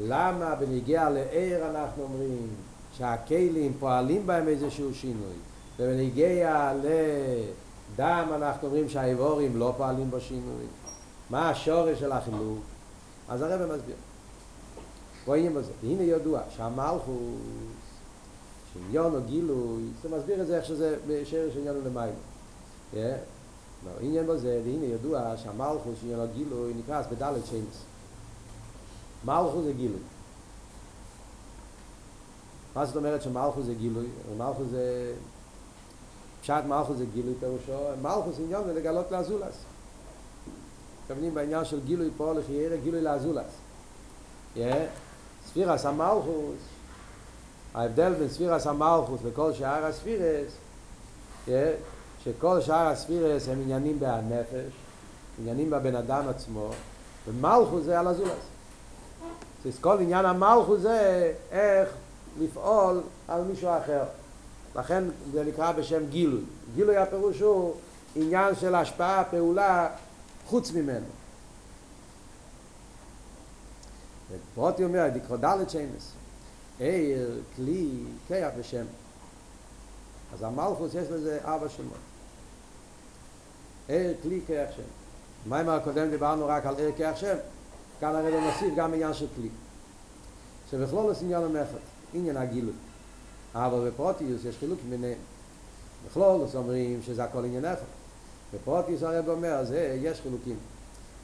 למה 0.00 0.54
בניגיע 0.54 1.10
לעיר 1.10 1.70
אנחנו 1.70 2.02
אומרים 2.02 2.48
שהכלים 2.92 3.72
פועלים 3.80 4.26
בהם 4.26 4.48
איזשהו 4.48 4.94
שינוי 4.94 5.36
ובניגיע 5.82 6.72
לדם 6.82 8.28
אנחנו 8.34 8.68
אומרים 8.68 8.88
שהאיבורים 8.88 9.56
לא 9.56 9.74
פועלים 9.76 10.10
בו 10.10 10.20
שינוי 10.20 10.64
מה 11.30 11.50
השורש 11.50 12.00
של 12.00 12.12
החילוק? 12.12 12.58
אז 13.28 13.42
הרב 13.42 13.72
מסביר 13.76 13.94
רואים 15.26 15.54
בזה, 15.54 15.72
הנה 15.82 16.02
ידוע 16.02 16.40
שהמלכוס 16.56 17.16
שעניון 18.72 19.14
או 19.14 19.20
גילוי, 19.26 19.82
זה 20.02 20.16
מסביר 20.16 20.42
את 20.42 20.46
זה 20.46 20.56
איך 20.56 20.64
שזה 20.64 20.96
בשרש 21.06 21.56
עניון 21.56 21.76
למעלה 21.84 22.12
yeah. 22.92 22.96
לא, 23.84 23.90
עניין 24.00 24.26
בזה, 24.26 24.60
והנה 24.64 24.84
ידוע 24.84 25.36
שהמלכוס 25.36 25.94
שעניון 26.00 26.20
או 26.20 26.26
גילוי 26.34 26.72
אז 26.92 27.06
בדלת 27.06 27.46
שיינס 27.46 27.82
מלכוס 29.24 29.64
זה 29.64 29.72
גילוי 29.72 30.00
מה 32.76 32.86
זאת 32.86 32.96
אומרת 32.96 33.22
שמלכוס 33.22 33.66
זה 33.66 33.74
גילוי? 33.74 34.06
מלכוס 34.38 34.66
זה... 34.70 35.12
פשט 36.42 36.64
מלכוס 36.68 36.96
זה 36.96 37.04
גילוי 37.14 37.34
פירושו, 37.40 37.72
מלכוס 38.02 38.36
עניון 38.38 38.64
זה 38.64 38.74
לגלות 38.74 39.10
לאזולס. 39.10 39.54
מתכוונים 41.02 41.34
בעניין 41.34 41.64
של 41.64 41.80
גילוי 41.84 42.10
פה 42.16 42.32
לחיירה, 42.32 42.76
גילוי 42.76 43.02
לאזולס. 43.02 43.52
ספירס 45.46 45.86
המלכוס, 45.86 46.56
ההבדל 47.74 48.14
בין 48.14 48.28
ספירס 48.28 48.66
המלכוס 48.66 49.20
וכל 49.22 49.52
שאר 49.52 49.86
הספירס, 49.86 50.52
שכל 52.24 52.60
שאר 52.60 52.86
הספירס 52.86 53.48
הם 53.48 53.60
עניינים 53.62 54.00
בהנפש, 54.00 54.72
עניינים 55.40 55.70
בבן 55.70 55.96
אדם 55.96 56.28
עצמו, 56.28 56.70
ומלכוס 57.28 57.84
זה 57.84 58.00
על 58.00 58.06
הזולס. 58.06 58.44
אז 59.66 59.78
כל 59.80 59.98
עניין 60.00 60.24
המלכוס 60.24 60.80
זה 60.80 61.32
איך 61.50 61.88
לפעול 62.40 63.00
על 63.28 63.42
מישהו 63.42 63.68
אחר. 63.68 64.04
לכן 64.76 65.04
זה 65.32 65.44
נקרא 65.44 65.72
בשם 65.72 66.06
גילוי. 66.06 66.40
גילוי 66.74 66.96
הפירוש 66.96 67.40
הוא 67.40 67.74
עניין 68.16 68.54
של 68.54 68.74
השפעה, 68.74 69.24
פעולה, 69.24 69.88
חוץ 70.46 70.72
ממנו. 70.72 71.06
פרוטי 74.54 74.84
אומר, 74.84 75.08
דקרו 75.08 75.36
דלת 75.36 75.70
שמס, 75.70 76.12
עיר, 76.78 77.40
כלי, 77.56 77.88
כיח 78.28 78.52
ושם. 78.58 78.84
אז 80.34 80.42
המלכוס 80.42 80.94
יש 80.94 81.08
לזה 81.10 81.38
ארבע 81.44 81.68
שמות. 81.68 81.92
עיר, 83.88 84.14
כלי, 84.22 84.40
כיח, 84.46 84.70
שם. 84.76 84.82
במים 85.46 85.68
הקודם 85.68 86.10
דיברנו 86.10 86.46
רק 86.46 86.66
על 86.66 86.76
עיר, 86.76 86.90
כיח, 86.96 87.16
שם. 87.16 87.36
כאן 88.00 88.14
הרי 88.14 88.40
נוסיף 88.40 88.74
גם 88.76 88.94
עניין 88.94 89.14
של 89.14 89.26
כלי. 89.36 89.48
שבכלול 90.70 91.12
יש 91.12 91.18
עניין 91.22 91.42
המחר. 91.42 91.78
עניין 92.14 92.36
הגילוי. 92.36 92.72
אבל 93.54 93.90
בפרוטיוס 93.90 94.44
יש 94.44 94.56
חילוק 94.58 94.78
ביניהם. 94.90 95.18
בכלול 96.06 96.42
אז 96.42 96.56
אומרים 96.56 97.00
שזה 97.02 97.24
הכל 97.24 97.44
עניין 97.44 97.64
אחד. 97.64 97.82
בפרוטיוס 98.54 99.02
הרב 99.02 99.28
אומר, 99.28 99.64
זה 99.64 99.98
יש 100.02 100.20
חילוקים. 100.20 100.56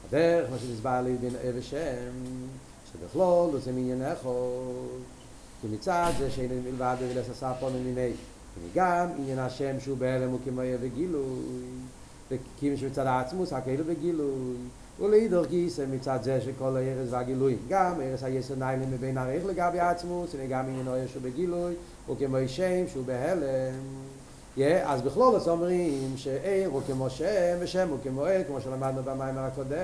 הדרך, 0.07 0.51
מה 0.51 0.57
שנסבר 0.57 1.01
לי 1.01 1.17
בין 1.17 1.35
אב 1.35 1.55
ושם, 1.55 2.11
שבכלול 2.91 3.59
זה 3.59 3.69
עניין 3.69 4.01
אחד. 4.01 4.29
כי 5.61 5.67
מצד 5.67 6.11
זה 6.19 6.31
שאין 6.31 6.63
מלבד 6.63 6.95
ולס 6.99 7.29
עשה 7.29 7.53
פה 7.59 7.69
ממיני. 7.69 8.11
וגם 8.63 9.07
עניין 9.17 9.39
השם 9.39 9.79
שהוא 9.79 9.97
בהלם 9.97 10.29
הוא 10.29 10.39
כמו 10.45 10.61
אב 10.61 10.79
וגילוי. 10.81 11.39
וכי 12.31 12.75
מצד 12.87 13.05
העצמוס, 13.05 13.53
הכאילו 13.53 13.83
בגילוי. 13.85 14.55
ולהידור 15.01 15.45
גיסא 15.45 15.85
מצד 15.91 16.19
זה 16.21 16.41
שכל 16.41 16.77
הארץ 16.77 17.07
והגילויים 17.09 17.57
גם 17.69 18.01
ארץ 18.01 18.23
היסר 18.23 18.55
ניילים 18.55 18.91
מבין 18.91 19.17
הריך 19.17 19.45
לגבי 19.45 19.79
עצמוס 19.79 20.35
וגם 20.37 20.65
עניינו 20.69 20.97
יש 20.97 21.13
הוא 21.13 21.23
בגילוי 21.23 21.73
וכמו 22.09 22.37
שם 22.47 22.87
שהוא 22.87 23.05
בהלם 23.05 23.73
אז 24.83 25.01
בכלול 25.01 25.35
אז 25.35 25.47
אומרים 25.47 26.13
שעיר 26.15 26.69
הוא 26.69 26.81
כמו 26.87 27.09
שם 27.09 27.57
ושם 27.59 27.87
הוא 27.89 27.97
כמו 28.03 28.25
עיר 28.25 28.43
כמו 28.47 28.61
שלמדנו 28.61 29.03
במים 29.03 29.37
הקודם 29.37 29.77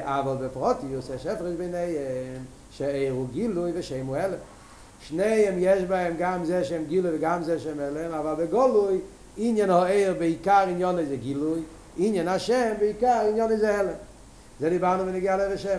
אבל 0.00 0.46
בפרוטיוס 0.46 1.10
יש 1.14 1.26
הפרש 1.26 1.54
ביניהם 1.54 2.44
שעיר 2.70 3.12
הוא 3.12 3.26
גילוי 3.32 3.72
ושם 3.74 4.06
הוא 4.06 4.16
הלם 4.16 4.38
שניהם 5.00 5.54
יש 5.58 5.82
בהם 5.82 6.14
גם 6.18 6.44
זה 6.44 6.64
שהם 6.64 6.84
גילוי 6.88 7.16
וגם 7.16 7.42
זה 7.42 7.58
שהם 7.58 7.80
הלם 7.80 8.12
אבל 8.14 8.44
בגולוי 8.44 8.98
עניין 9.36 9.70
העיר 9.70 10.14
בעיקר 10.18 10.64
עניין 10.68 10.98
איזה 10.98 11.16
גילוי 11.16 11.60
עניין 11.96 12.28
השם 12.28 12.72
בעיקר 12.78 13.26
עניין 13.30 13.50
איזה 13.50 13.78
הלם. 13.78 13.92
זה 14.60 14.70
דיברנו 14.70 15.06
ונגיע 15.06 15.36
לב 15.36 15.52
השם. 15.52 15.78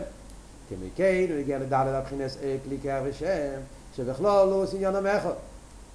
כמקיין 0.69 1.31
ונגיע 1.31 1.59
לדלת 1.59 1.93
הבחינס 1.93 2.37
כלי 2.63 2.77
כאב 2.83 3.05
השם, 3.05 3.59
שבכלול 3.95 4.53
הוא 4.53 4.65
עניין 4.73 4.95
המחר, 4.95 5.33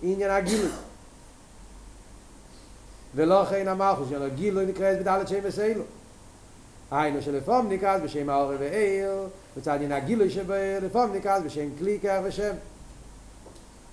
עניין 0.03 0.31
הגילוי. 0.31 0.71
ולא 3.15 3.45
כן 3.51 3.69
המלכוס, 3.69 4.09
שעניין 4.09 4.31
הגילוי 4.31 4.67
נקרא 4.67 4.95
בדלת 4.95 5.29
שם 5.29 5.39
וסיילו. 5.43 5.83
היינו 6.91 7.23
שלפעמים 7.23 7.73
נקרא 7.73 7.99
בשם 7.99 8.31
האור 8.31 8.53
ואיר, 8.59 9.29
בצד 9.57 9.75
עניין 9.75 9.93
הגילוי 9.93 10.31
שבאיר, 10.31 10.85
לפעמים 10.85 11.17
נקרא 11.17 11.39
בשם 11.39 11.69
כלי 11.79 11.99
כאב 12.03 12.27
השם. 12.27 12.55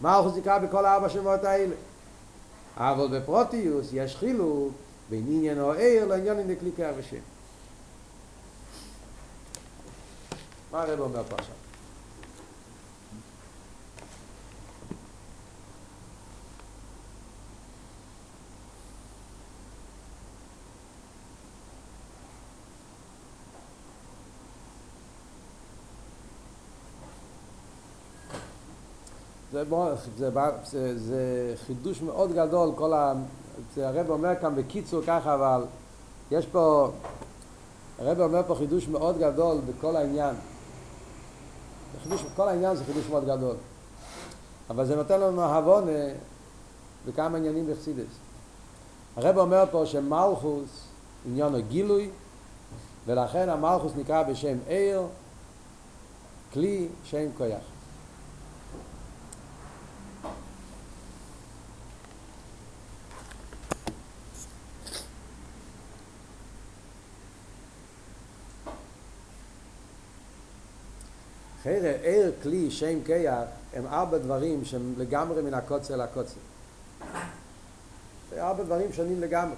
מלכוס 0.01 0.37
נקרא 0.37 0.57
בכל 0.57 0.85
ארבע 0.85 1.09
שמות 1.09 1.43
האלה. 1.43 1.75
אבל 2.77 3.19
בפרוטיוס 3.19 3.89
יש 3.93 4.15
חילוק 4.15 4.71
בין 5.09 5.25
עניין 5.27 5.59
או 5.59 5.73
עיר 5.73 6.05
לעניין 6.05 6.39
עם 6.39 6.53
דקליקי 6.53 6.83
הרשם. 6.83 7.17
מה 10.71 10.81
הרב 10.81 10.99
אומר 10.99 11.23
פה 11.23 11.35
עכשיו? 11.35 11.55
זה, 29.51 29.63
זה, 30.15 30.29
זה, 30.63 30.97
זה 30.99 31.53
חידוש 31.65 32.01
מאוד 32.01 32.33
גדול, 32.33 32.71
כל 32.75 32.93
הרב 33.77 34.09
אומר 34.09 34.35
כאן 34.41 34.55
בקיצור 34.55 35.01
ככה, 35.07 35.33
אבל 35.33 35.65
יש 36.31 36.45
פה, 36.45 36.91
הרב 37.99 38.19
אומר 38.21 38.41
פה 38.47 38.55
חידוש 38.55 38.87
מאוד 38.87 39.17
גדול 39.19 39.57
בכל 39.67 39.95
העניין. 39.95 40.35
חידוש, 42.03 42.25
כל 42.35 42.47
העניין 42.47 42.75
זה 42.75 42.85
חידוש 42.85 43.09
מאוד 43.09 43.25
גדול. 43.25 43.55
אבל 44.69 44.85
זה 44.85 44.95
נותן 44.95 45.19
לנו 45.19 45.43
הבון 45.43 45.83
בכמה 47.07 47.37
עניינים 47.37 47.67
בחסידס. 47.71 48.13
הרב 49.15 49.37
אומר 49.37 49.63
פה 49.71 49.85
שמלכוס 49.85 50.69
עניין 51.25 51.55
הגילוי, 51.55 52.09
ולכן 53.05 53.49
המלכוס 53.49 53.91
נקרא 53.97 54.23
בשם 54.23 54.57
עיר, 54.67 55.01
כלי 56.53 56.87
שם 57.03 57.25
כויח. 57.37 57.78
חיירה, 71.63 71.91
עיר, 72.01 72.31
כלי, 72.43 72.71
שם, 72.71 73.03
כיח, 73.05 73.33
הם 73.73 73.87
ארבע 73.87 74.17
דברים 74.17 74.65
שהם 74.65 74.93
לגמרי 74.97 75.41
מן 75.41 75.53
הקוצר 75.53 75.95
לקוצר. 75.95 76.39
זה 78.29 78.43
ארבע 78.43 78.63
דברים 78.63 78.93
שונים 78.93 79.21
לגמרי. 79.21 79.55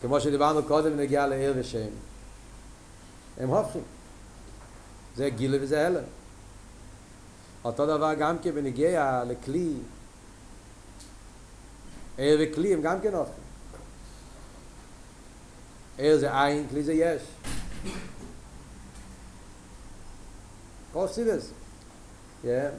כמו 0.00 0.20
שדיברנו 0.20 0.62
קודם 0.62 0.96
נגיע 0.96 1.26
לעיר 1.26 1.54
ושם. 1.56 1.88
הם 3.38 3.48
הופכים. 3.48 3.82
זה 5.16 5.30
גילה 5.30 5.58
וזה 5.60 5.86
הלם. 5.86 6.04
אותו 7.64 7.86
דבר 7.86 8.14
גם 8.14 8.36
כן 8.42 8.54
בנגיע 8.54 9.22
לכלי. 9.26 9.74
עיר 12.16 12.38
וכלי 12.42 12.74
הם 12.74 12.82
גם 12.82 13.00
כן 13.00 13.14
הופכים. 13.14 13.44
עיר 15.98 16.18
זה 16.18 16.42
עין, 16.42 16.68
כלי 16.68 16.82
זה 16.82 16.92
יש. 16.92 17.22
כן? 22.42 22.70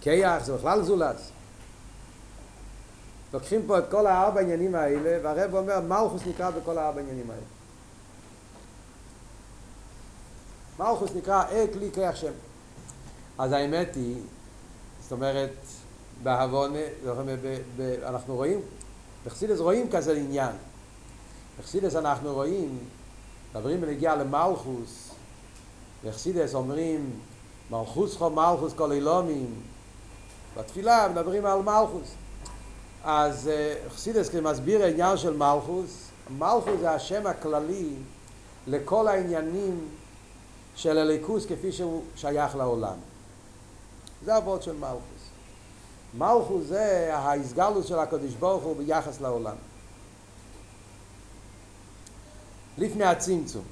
קייח 0.00 0.44
זה 0.44 0.56
בכלל 0.56 0.82
זולץ. 0.82 1.30
לוקחים 3.32 3.62
פה 3.66 3.78
את 3.78 3.84
כל 3.90 4.06
הארבע 4.06 4.40
עניינים 4.40 4.74
האלה, 4.74 5.18
והרב 5.22 5.54
אומר, 5.54 5.80
מלכוס 5.80 6.22
נקרא 6.26 6.50
בכל 6.50 6.78
הארבע 6.78 7.00
עניינים 7.00 7.30
האלה. 7.30 7.42
מלכוס 10.78 11.10
נקרא 11.14 11.42
אה 11.42 11.64
כלי 11.72 11.90
כיח 11.92 12.16
שם. 12.16 12.32
אז 13.38 13.52
האמת 13.52 13.94
היא, 13.94 14.22
זאת 15.00 15.12
אומרת, 15.12 15.54
בהבון, 16.22 16.74
אנחנו 18.02 18.36
רואים, 18.36 18.60
בחסידס 19.26 19.58
רואים 19.58 19.90
כזה 19.90 20.16
עניין. 20.16 20.52
בחסידס 21.58 21.96
אנחנו 21.96 22.34
רואים 22.34 22.78
מדברים 23.54 23.80
בנגיע 23.80 24.16
למלכוס, 24.16 25.10
בחסידס 26.04 26.54
אומרים 26.54 27.10
מלכוס 27.70 28.16
חו 28.16 28.30
מלכוס 28.30 28.72
כל 28.72 28.92
אילומים, 28.92 29.54
בתפילה 30.56 31.08
מדברים 31.08 31.46
על 31.46 31.62
מלכוס. 31.62 32.14
אז 33.04 33.50
חסידס 33.88 34.34
מסביר 34.34 34.82
העניין 34.82 35.16
של 35.16 35.36
מלכוס, 35.36 36.08
מלכוס 36.38 36.80
זה 36.80 36.90
השם 36.90 37.26
הכללי 37.26 37.94
לכל 38.66 39.08
העניינים 39.08 39.88
של 40.76 40.98
הליכוס 40.98 41.46
כפי 41.46 41.72
שהוא 41.72 42.02
שייך 42.16 42.56
לעולם. 42.56 42.96
זה 44.24 44.36
הוורד 44.36 44.62
של 44.62 44.72
מלכוס. 44.72 45.28
מלכוס 46.14 46.64
זה 46.66 47.16
ההסגלות 47.16 47.86
של 47.86 47.98
הקדוש 47.98 48.34
ברוך 48.34 48.62
הוא 48.62 48.76
ביחס 48.76 49.20
לעולם. 49.20 49.56
לפני 52.78 53.04
הצמצום. 53.04 53.64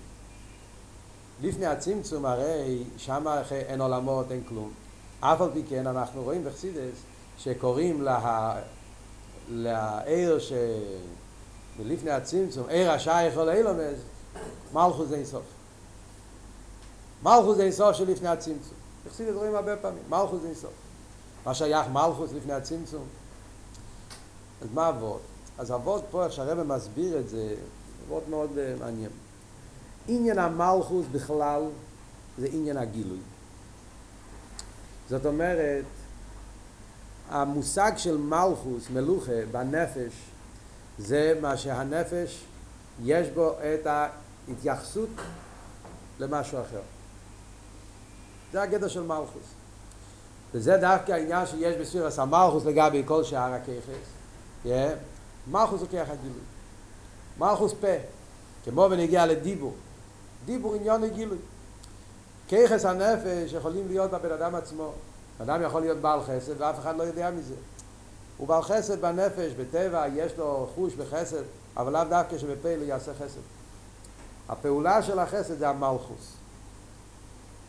לפני 1.43 1.67
הצמצום 1.67 2.27
הרי 2.27 2.85
שם 2.97 3.25
אין 3.51 3.81
עולמות, 3.81 4.33
אין 4.33 4.43
כלום. 4.49 4.73
אף 5.21 5.41
על 5.41 5.51
פי 5.53 5.63
כן 5.69 5.87
אנחנו 5.87 6.23
רואים 6.23 6.45
בחסידס 6.45 6.97
שקוראים 7.39 8.03
לה, 8.03 8.61
לעיר 9.49 10.39
ש... 10.39 10.53
לפני 11.85 12.11
הצמצום, 12.11 12.69
עיר 12.69 12.91
השייך 12.91 13.37
או 13.37 13.51
אילומז, 13.51 13.97
מלכוס 14.73 15.13
אין 15.13 15.25
סוף. 15.25 15.43
מלכוס 17.23 17.61
אין 17.61 17.73
סוף 17.73 17.97
של 17.97 18.11
לפני 18.11 18.29
הצמצום. 18.29 18.75
בחסידס 19.07 19.35
רואים 19.35 19.55
הרבה 19.55 19.77
פעמים, 19.77 20.03
מלכוס 20.09 20.41
אין 20.45 20.55
סוף. 20.55 20.73
מה 21.47 21.55
שייך 21.55 21.87
מלכוס 21.93 22.33
לפני 22.33 22.53
הצמצום? 22.53 23.05
אז 24.63 24.69
מה 24.75 24.87
עבוד? 24.87 25.21
אז 25.59 25.71
עבוד 25.71 26.03
פה, 26.11 26.25
איך 26.25 26.33
שהרבא 26.33 26.63
מסביר 26.77 27.19
את 27.19 27.29
זה, 27.29 27.55
עבוד 28.07 28.23
מאוד 28.29 28.51
uh, 28.51 28.81
מעניין. 28.81 29.11
עניין 30.09 30.39
המלכוס 30.39 31.07
בכלל 31.13 31.63
זה 32.39 32.49
עניין 32.53 32.77
הגילוי. 32.77 33.19
זאת 35.09 35.27
אומרת, 35.27 35.85
המושג 37.31 37.93
של 37.97 38.17
מלכוס, 38.17 38.91
מלוכה, 38.91 39.47
בנפש, 39.53 40.13
זה 40.99 41.39
מה 41.41 41.57
שהנפש 41.57 42.45
יש 43.05 43.29
בו 43.29 43.53
את 43.53 43.87
ההתייחסות 43.87 45.09
למשהו 46.19 46.61
אחר. 46.61 46.81
זה 48.53 48.63
הגדר 48.63 48.89
של 48.89 49.03
מלכוס. 49.03 49.47
וזה 50.55 50.77
דווקא 50.77 51.13
העניין 51.13 51.47
שיש 51.47 51.77
בספירס 51.77 52.19
המלכוס 52.19 52.65
לגבי 52.65 53.03
כל 53.07 53.25
שאר 53.25 53.53
הכיחס. 53.53 54.07
Yeah. 54.65 54.69
מלכוס 55.51 55.81
הוא 55.81 55.89
כיח 55.89 56.11
הגילוי. 56.11 56.56
מלכוס 57.39 57.75
פה, 57.81 57.97
כמו 58.65 58.89
בנגיע 58.89 59.27
לדיבור. 59.27 59.75
דיבור 60.45 60.75
עניון 60.75 61.01
לגילוי. 61.01 61.39
כיחס 62.49 62.85
הנפש 62.85 63.53
יכולים 63.53 63.89
להיות 63.89 64.11
בבן 64.11 64.33
אדם 64.33 64.55
עצמו. 64.55 64.93
אדם 65.43 65.63
יכול 65.63 65.81
להיות 65.81 65.99
בעל 65.99 66.21
חסד 66.23 66.61
ואף 66.61 66.79
אחד 66.79 66.97
לא 66.97 67.03
יודע 67.03 67.31
מזה. 67.31 67.55
הוא 68.37 68.49
בעל 68.49 68.63
חסד 68.63 69.01
בנפש, 69.01 69.53
בטבע, 69.53 70.05
יש 70.15 70.33
לו 70.39 70.71
חוש 70.75 70.95
בחסד, 70.95 71.43
אבל 71.77 71.93
לאו 71.93 72.05
דווקא 72.05 72.39
שבפעיל 72.39 72.83
יעשה 72.83 73.13
חסד. 73.15 73.41
הפעולה 74.49 75.03
של 75.03 75.19
החסד 75.19 75.59
זה 75.59 75.69
המלכוס. 75.69 76.33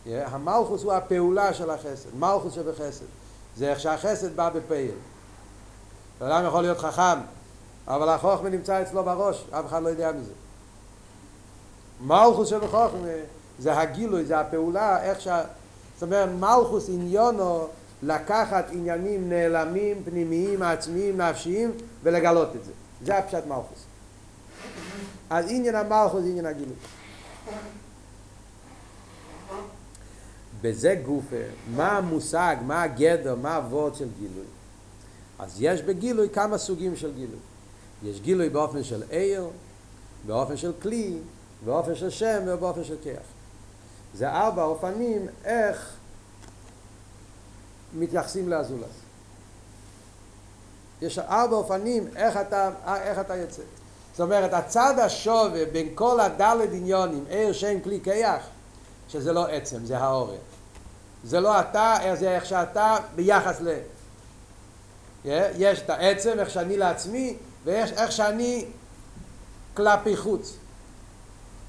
המלכוס 0.05 0.83
הוא 0.83 0.93
הפעולה 0.93 1.53
של 1.53 1.69
החסד, 1.69 2.15
מלכוס 2.19 2.53
שבחסד. 2.53 3.05
זה 3.57 3.69
איך 3.69 3.79
שהחסד 3.79 4.35
בא 4.35 4.49
בפעיל. 4.49 4.95
אדם 6.19 6.45
יכול 6.47 6.61
להיות 6.61 6.77
חכם, 6.77 7.19
אבל 7.87 8.09
החוכמה 8.09 8.49
נמצא 8.49 8.81
אצלו 8.81 9.03
בראש, 9.03 9.45
אף 9.51 9.65
אחד 9.65 9.83
לא 9.83 9.89
יודע 9.89 10.11
מזה. 10.11 10.31
מלכוס 12.01 12.49
שבחוכמה 12.49 13.07
זה 13.59 13.79
הגילוי, 13.79 14.25
זה 14.25 14.39
הפעולה, 14.39 15.03
איך 15.03 15.21
שה... 15.21 15.43
זאת 15.93 16.03
אומרת, 16.03 16.29
מלכוס 16.39 16.89
עניונו 16.89 17.67
לקחת 18.03 18.65
עניינים 18.71 19.29
נעלמים, 19.29 20.01
פנימיים, 20.05 20.61
עצמיים, 20.61 21.21
נפשיים, 21.21 21.71
ולגלות 22.03 22.55
את 22.55 22.63
זה. 22.65 22.71
זה 23.05 23.17
הפשט 23.17 23.45
מלכוס. 23.47 23.85
אז 25.29 25.45
עניין 25.49 25.75
המלכוס 25.75 26.21
זה 26.21 26.29
עניין 26.29 26.45
הגילוי. 26.45 26.75
בזה 30.61 30.95
גופה, 31.05 31.35
מה 31.75 31.97
המושג, 31.97 32.55
מה 32.65 32.83
הגדר, 32.83 33.35
מה 33.35 33.55
הוורד 33.55 33.95
של 33.95 34.07
גילוי. 34.19 34.45
אז 35.39 35.55
יש 35.59 35.81
בגילוי 35.81 36.29
כמה 36.29 36.57
סוגים 36.57 36.95
של 36.95 37.13
גילוי. 37.13 37.39
יש 38.03 38.21
גילוי 38.21 38.49
באופן 38.49 38.83
של 38.83 39.03
עיר, 39.09 39.47
באופן 40.25 40.57
של 40.57 40.73
כלי, 40.81 41.17
באופן 41.65 41.95
של 41.95 42.09
שם 42.09 42.43
ובאופן 42.47 42.83
של 42.83 42.95
כיח. 43.03 43.23
זה 44.13 44.29
ארבע 44.29 44.63
אופנים 44.63 45.27
איך 45.45 45.93
מתייחסים 47.93 48.49
לאזולס. 48.49 49.07
יש 51.01 51.19
ארבע 51.19 51.55
אופנים 51.55 52.07
איך 52.15 52.37
אתה, 52.37 52.71
איך 53.01 53.19
אתה 53.19 53.35
יוצא. 53.35 53.61
זאת 54.11 54.21
אומרת, 54.21 54.53
הצד 54.53 54.99
השווה 54.99 55.65
בין 55.65 55.87
כל 55.95 56.19
הדלת 56.19 56.69
עניונים, 56.71 57.25
עיר, 57.29 57.53
שם, 57.53 57.79
כלי, 57.79 57.99
כיח, 58.03 58.47
שזה 59.09 59.33
לא 59.33 59.47
עצם, 59.47 59.85
זה 59.85 59.97
העורף. 59.97 60.39
זה 61.23 61.39
לא 61.39 61.59
אתה, 61.59 61.97
זה 62.13 62.35
איך 62.35 62.45
שאתה 62.45 62.97
ביחס 63.15 63.61
ל... 63.61 63.77
יש 65.57 65.81
את 65.81 65.89
העצם, 65.89 66.39
איך 66.39 66.49
שאני 66.49 66.77
לעצמי, 66.77 67.37
ויש 67.63 67.91
איך 67.91 68.11
שאני 68.11 68.65
כלפי 69.73 70.17
חוץ. 70.17 70.57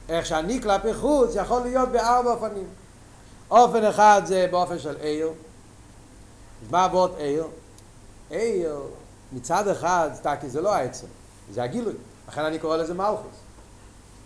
איך 0.09 0.27
שאני 0.27 0.63
כלפי 0.63 0.95
חוץ 0.95 1.31
יכול 1.35 1.63
להיות 1.63 1.89
בארבע 1.89 2.31
אופנים. 2.31 2.67
אופן 3.51 3.85
אחד 3.85 4.23
זה 4.25 4.49
באופן 4.51 4.79
של 4.79 4.97
עיר. 4.97 5.33
מה 6.71 6.85
עבוד 6.85 7.15
עיר? 7.19 7.47
עיר 8.31 8.81
מצד 9.33 9.69
אחד, 9.69 10.11
כי 10.41 10.49
זה 10.49 10.61
לא 10.61 10.75
העצם, 10.75 11.07
זה 11.53 11.63
הגילוי. 11.63 11.95
לכן 12.29 12.45
אני 12.45 12.59
קורא 12.59 12.77
לזה 12.77 12.95
מלכוס. 12.95 13.37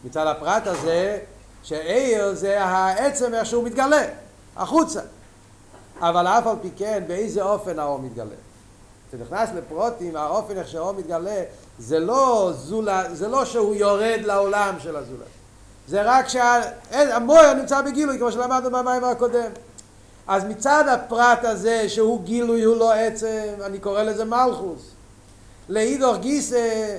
מצד 0.04 0.26
הפרט 0.26 0.66
הזה, 0.66 1.18
שעיר 1.62 2.34
זה 2.34 2.64
העצם 2.64 3.34
איך 3.34 3.46
שהוא 3.46 3.64
מתגלה. 3.64 4.04
החוצה. 4.56 5.00
אבל 6.00 6.26
אף 6.26 6.46
על 6.46 6.56
פי 6.62 6.68
כן, 6.76 7.04
באיזה 7.06 7.42
אופן 7.42 7.78
האור 7.78 7.98
מתגלה. 7.98 8.34
אתה 9.14 9.22
נכנס 9.22 9.48
לפרוטים, 9.56 10.16
האופן 10.16 10.58
איך 10.58 10.68
שהאור 10.68 10.92
מתגלה, 10.92 11.42
זה 11.78 11.98
לא, 11.98 12.52
זולה, 12.54 13.14
זה 13.14 13.28
לא 13.28 13.44
שהוא 13.44 13.74
יורד 13.74 14.20
לעולם 14.24 14.74
של 14.78 14.96
הזולת. 14.96 15.26
זה 15.88 16.02
רק 16.04 16.28
שהמויר 16.28 17.54
נמצא 17.54 17.82
בגילוי, 17.82 18.18
כמו 18.18 18.32
שלמדנו 18.32 18.70
במים 18.70 19.04
הקודם. 19.04 19.50
אז 20.26 20.44
מצד 20.44 20.84
הפרט 20.88 21.44
הזה 21.44 21.88
שהוא 21.88 22.22
גילוי 22.22 22.62
הוא 22.62 22.76
לא 22.76 22.92
עצם, 22.92 23.48
אני 23.66 23.78
קורא 23.78 24.02
לזה 24.02 24.24
מלכוס. 24.24 24.90
לאידוך 25.68 26.16
גיסא 26.16 26.98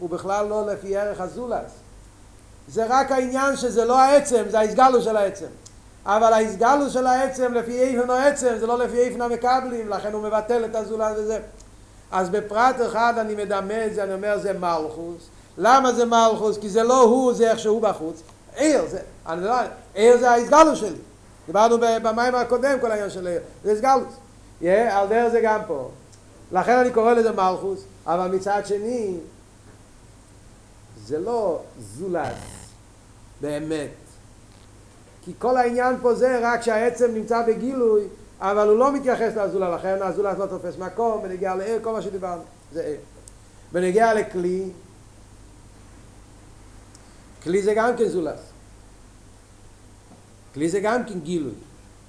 הוא 0.00 0.10
בכלל 0.10 0.46
לא 0.46 0.66
לפי 0.66 0.96
ערך 0.96 1.20
הזולס. 1.20 1.72
זה 2.68 2.86
רק 2.88 3.12
העניין 3.12 3.56
שזה 3.56 3.84
לא 3.84 3.98
העצם, 3.98 4.42
זה 4.50 4.58
ההסגלו 4.58 5.02
של 5.02 5.16
העצם. 5.16 5.46
אבל 6.06 6.32
ההסגלו 6.32 6.90
של 6.90 7.06
העצם 7.06 7.54
לפי 7.54 7.82
איפן 7.82 8.10
או 8.10 8.14
עצם 8.14 8.54
זה 8.60 8.66
לא 8.66 8.78
לפי 8.78 8.98
איפן 8.98 9.20
המקבלים, 9.20 9.88
לכן 9.88 10.12
הוא 10.12 10.22
מבטל 10.22 10.64
את 10.64 10.74
הזולס 10.74 11.16
וזה. 11.18 11.38
אז 12.12 12.28
בפרט 12.28 12.76
אחד 12.86 13.14
אני 13.18 13.34
מדמה 13.34 13.86
את 13.86 13.94
זה, 13.94 14.02
אני 14.02 14.14
אומר 14.14 14.38
זה 14.38 14.52
מלכוס. 14.52 15.28
למה 15.58 15.92
זה 15.92 16.04
מלכוס? 16.04 16.58
כי 16.58 16.68
זה 16.68 16.82
לא 16.82 17.02
הוא, 17.02 17.32
זה 17.32 17.50
איך 17.50 17.58
שהוא 17.58 17.82
בחוץ. 17.82 18.22
עיר, 18.56 18.86
זה, 18.88 19.00
אני 19.26 19.44
לא, 19.44 19.54
עיר 19.94 20.18
זה 20.18 20.30
ההסגלו 20.30 20.76
שלי. 20.76 20.96
דיברנו 21.46 21.78
במים 22.02 22.34
הקודם 22.34 22.78
כל 22.80 22.90
העניין 22.90 23.10
של 23.10 23.26
עיר, 23.26 23.40
זה 23.64 23.72
הסגלוס. 23.72 24.14
Yeah, 24.62 24.64
על 24.66 25.08
דרך 25.08 25.32
זה 25.32 25.40
גם 25.40 25.60
פה. 25.66 25.90
לכן 26.52 26.78
אני 26.78 26.90
קורא 26.90 27.12
לזה 27.12 27.32
מלכוס, 27.32 27.84
אבל 28.06 28.36
מצד 28.36 28.62
שני, 28.64 29.16
זה 31.04 31.18
לא 31.18 31.60
זולס 31.78 32.28
באמת. 33.40 34.01
כי 35.24 35.32
כל 35.38 35.56
העניין 35.56 35.96
פה 36.02 36.14
זה 36.14 36.38
רק 36.42 36.62
שהעצם 36.62 37.14
נמצא 37.14 37.42
בגילוי, 37.46 38.04
אבל 38.40 38.68
הוא 38.68 38.78
לא 38.78 38.92
מתייחס 38.92 39.36
לזולה, 39.36 39.74
לכן 39.74 39.98
הזולה 40.02 40.32
לא 40.38 40.46
תופס 40.46 40.78
מקום, 40.78 41.22
בנגיע 41.22 41.54
לעיר, 41.54 41.78
כל 41.82 41.92
מה 41.92 42.02
שדיברנו, 42.02 42.42
זה 42.72 42.84
עיר. 42.84 42.96
בנגיע 43.72 44.14
לכלי, 44.14 44.70
כלי 47.42 47.62
זה 47.62 47.74
גם 47.74 47.96
כן 47.96 48.08
זולס. 48.08 48.40
כלי 50.54 50.68
זה 50.68 50.80
גם 50.80 51.04
כן 51.04 51.20
גילוי. 51.20 51.52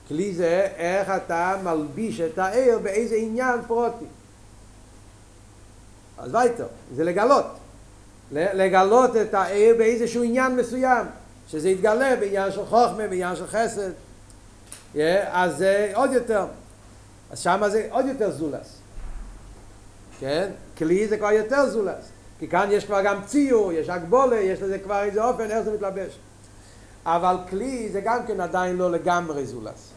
כלי 0.07 0.33
זה 0.33 0.67
איך 0.75 1.09
אתה 1.09 1.55
מלביש 1.63 2.21
את 2.21 2.37
העיר 2.37 2.79
באיזה 2.79 3.15
עניין 3.15 3.59
פרוטי. 3.67 4.05
אז 6.17 6.35
וייטר, 6.35 6.67
זה 6.95 7.03
לגלות. 7.03 7.45
לגלות 8.31 9.15
את 9.15 9.33
העיר 9.33 9.75
באיזשהו 9.77 10.23
עניין 10.23 10.55
מסוים, 10.55 11.05
שזה 11.53 11.69
יתגלה 11.69 12.15
בעניין 12.15 12.51
של 12.51 12.65
חוכמה, 12.65 13.07
בעניין 13.07 13.35
של 13.35 13.47
חסד. 13.47 13.91
Yeah, 14.95 14.97
אז 15.31 15.57
זה 15.57 15.91
עוד 15.95 16.11
יותר. 16.11 16.45
אז 17.31 17.39
שם 17.39 17.61
זה 17.71 17.87
עוד 17.91 18.05
יותר 18.05 18.31
זולס. 18.31 18.77
כן? 20.19 20.49
כלי 20.77 21.07
זה 21.07 21.17
כבר 21.17 21.31
יותר 21.31 21.69
זולס. 21.69 22.09
כי 22.39 22.47
כאן 22.47 22.67
יש 22.71 22.85
כבר 22.85 23.01
גם 23.03 23.25
ציור, 23.25 23.71
יש 23.71 23.89
הגבולה, 23.89 24.39
יש 24.39 24.61
לזה 24.61 24.79
כבר 24.79 25.03
איזה 25.03 25.23
אופן, 25.23 25.51
איך 25.51 25.61
זה 25.61 25.73
מתלבש. 25.73 26.17
אבל 27.05 27.35
כלי 27.49 27.89
זה 27.91 28.01
גם 28.01 28.25
כן 28.27 28.39
עדיין 28.41 28.77
לא 28.77 28.91
לגמרי 28.91 29.45
זולס. 29.45 29.89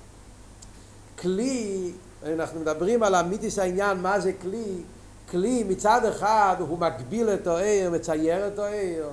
כלי, 1.18 1.92
אנחנו 2.26 2.60
מדברים 2.60 3.02
על 3.02 3.14
המיתיס 3.14 3.58
העניין, 3.58 3.98
מה 3.98 4.20
זה 4.20 4.32
כלי, 4.32 4.82
כלי 5.30 5.64
מצד 5.68 6.04
אחד 6.04 6.56
הוא 6.58 6.78
מגביל 6.78 7.30
את 7.30 7.46
העיר, 7.46 7.90
מצייר 7.90 8.46
את 8.46 8.58
העיר, 8.58 9.06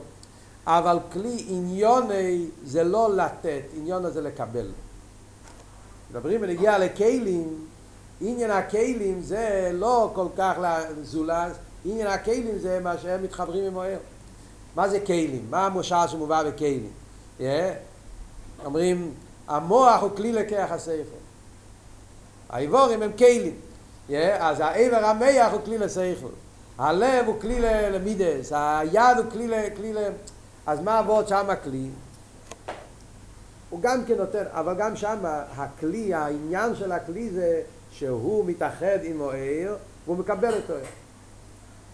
אבל 0.67 0.99
כלי 1.13 1.45
עניוני 1.47 2.45
זה 2.65 2.83
לא 2.83 3.15
לתת, 3.15 3.63
עניוני 3.77 4.11
זה 4.11 4.21
לקבל. 4.21 4.67
מדברים 6.11 6.39
ונגיע 6.41 6.77
לכלים, 6.77 7.65
עניין 8.21 8.51
הכלים 8.51 9.21
זה 9.21 9.71
לא 9.73 10.11
כל 10.13 10.27
כך 10.37 10.57
זולז, 11.01 11.53
עניין 11.85 12.07
הכלים 12.07 12.59
זה 12.59 12.79
מה 12.83 12.97
שהם 12.97 13.23
מתחברים 13.23 13.65
עם 13.65 13.77
העיר. 13.77 13.99
מה 14.75 14.89
זה 14.89 14.99
כלים? 14.99 15.47
מה 15.49 15.65
המושל 15.65 16.07
שמובא 16.07 16.43
בכלים? 16.43 16.89
Yeah. 17.39 17.43
אומרים, 18.65 19.13
המוח 19.47 20.01
הוא 20.01 20.09
כלי 20.15 20.31
לכח 20.31 20.67
הספר. 20.69 21.23
האיבורים 22.49 23.01
הם 23.01 23.11
כלים. 23.17 23.55
Yeah, 24.09 24.13
אז 24.39 24.59
העבר 24.59 25.05
המח 25.05 25.51
הוא 25.51 25.61
כלי 25.65 25.77
לשכל. 25.77 26.27
הלב 26.77 27.25
הוא 27.25 27.39
כלי 27.41 27.59
למידס, 27.91 28.51
היד 28.55 29.17
הוא 29.17 29.31
כלי, 29.31 29.47
כלי 29.75 29.93
ל... 29.93 29.97
אז 30.67 30.79
מה 30.79 30.99
עבוד 30.99 31.27
שם 31.27 31.49
הכלי? 31.49 31.89
הוא 33.69 33.81
גם 33.81 34.05
כן 34.05 34.17
נותן, 34.17 34.43
אבל 34.51 34.75
גם 34.77 34.95
שם 34.95 35.17
הכלי, 35.57 36.13
העניין 36.13 36.75
של 36.75 36.91
הכלי 36.91 37.29
זה 37.29 37.61
שהוא 37.91 38.45
מתאחד 38.45 38.97
עם 39.03 39.17
מוער 39.17 39.75
והוא 40.05 40.17
מקבל 40.17 40.53
אותו. 40.53 40.73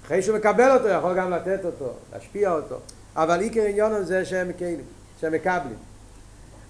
אחרי 0.06 0.22
שהוא 0.22 0.38
מקבל 0.38 0.72
אותו 0.72 0.88
יכול 0.88 1.18
גם 1.18 1.32
לתת 1.32 1.66
אותו, 1.66 1.94
להשפיע 2.14 2.52
אותו. 2.52 2.76
אבל 3.16 3.40
עיקר 3.40 3.62
עניון 3.62 4.04
זה 4.04 4.26
שהם 4.26 4.50
מקיילים, 4.50 4.86
שהם 5.22 5.34
מקבלים. 5.34 5.78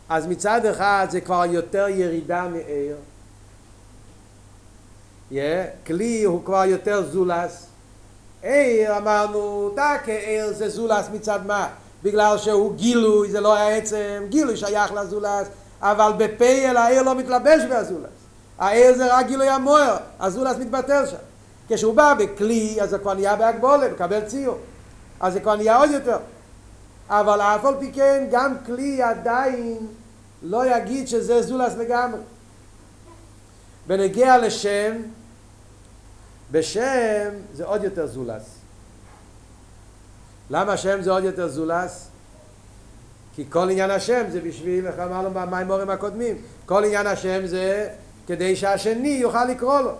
אז 0.10 0.28
מצד 0.28 0.66
אחד 0.66 1.08
זה 1.10 1.22
כבר 1.22 1.43
יותר 1.45 1.88
ירידה 1.89 2.47
מעיר, 2.47 2.95
yeah, 5.32 5.36
כלי 5.88 6.24
הוא 6.24 6.45
כבר 6.45 6.66
יותר 6.66 7.10
זולס. 7.12 7.66
עיר 8.41 8.97
אמרנו, 8.97 9.70
דקה 9.74 10.12
עיר 10.12 10.54
זה 10.54 10.70
זולס 10.70 11.10
מצד 11.14 11.45
מה? 11.45 11.70
בגלל 12.04 12.38
שהוא 12.38 12.76
גילוי, 12.76 13.32
זה 13.32 13.41
לא 13.41 13.58
העצם, 13.58 14.24
גילוי 14.30 14.58
שייך 14.58 14.93
לזולס, 14.93 15.47
אבל 15.82 16.12
בפייל 16.18 16.78
העיר 16.78 17.02
לא 17.02 17.16
מתלבש 17.16 17.62
בהזולס. 17.70 18.10
העיר 18.60 18.95
זה 18.95 19.16
רק 19.16 19.28
גילוי 19.28 19.50
המוער, 19.50 19.97
הזולס 20.20 20.58
מתבטל 20.58 21.06
שם. 21.06 21.18
כשהוא 21.70 21.93
בא 21.93 22.14
בכלי, 22.14 22.78
אז 22.82 22.89
זה 22.89 22.97
כבר 22.97 23.14
נהיה 23.14 23.36
בהגבולה, 23.36 23.91
מקבל 23.91 24.22
ציור. 24.26 24.58
אז 25.20 25.34
זה 25.34 25.39
כבר 25.39 25.56
נהיה 25.56 25.78
עוד 25.78 25.91
יותר. 25.91 26.18
אבל 27.10 27.41
אף 27.41 27.66
על 27.66 27.76
פי 27.80 27.91
כן, 27.91 28.28
גם 28.32 28.56
כלי 28.66 29.02
עדיין 29.02 29.78
לא 30.43 30.76
יגיד 30.76 31.08
שזה 31.08 31.41
זולס 31.41 31.74
לגמרי. 31.76 32.20
בנגיע 33.88 34.38
לשם, 34.38 34.95
בשם 36.52 37.30
זה 37.54 37.66
עוד 37.66 37.84
יותר 37.84 38.08
זולס. 38.08 38.59
למה 40.50 40.78
שם 40.78 41.02
זה 41.02 41.12
עוד 41.12 41.24
יותר 41.24 41.47
זולס? 41.47 42.08
כי 43.36 43.45
כל 43.50 43.70
עניין 43.70 43.91
השם 43.91 44.24
זה 44.30 44.41
בשביל, 44.41 44.88
איך 44.88 45.00
אמרנו 45.00 45.30
במימורים 45.34 45.89
הקודמים, 45.89 46.38
כל 46.66 46.86
עניין 46.86 47.08
השם 47.08 47.45
זה 47.45 47.89
כדי 48.28 48.56
שהשני 48.56 49.10
יוכל 49.10 49.45
לקרוא 49.45 49.82
לו. 49.82 49.91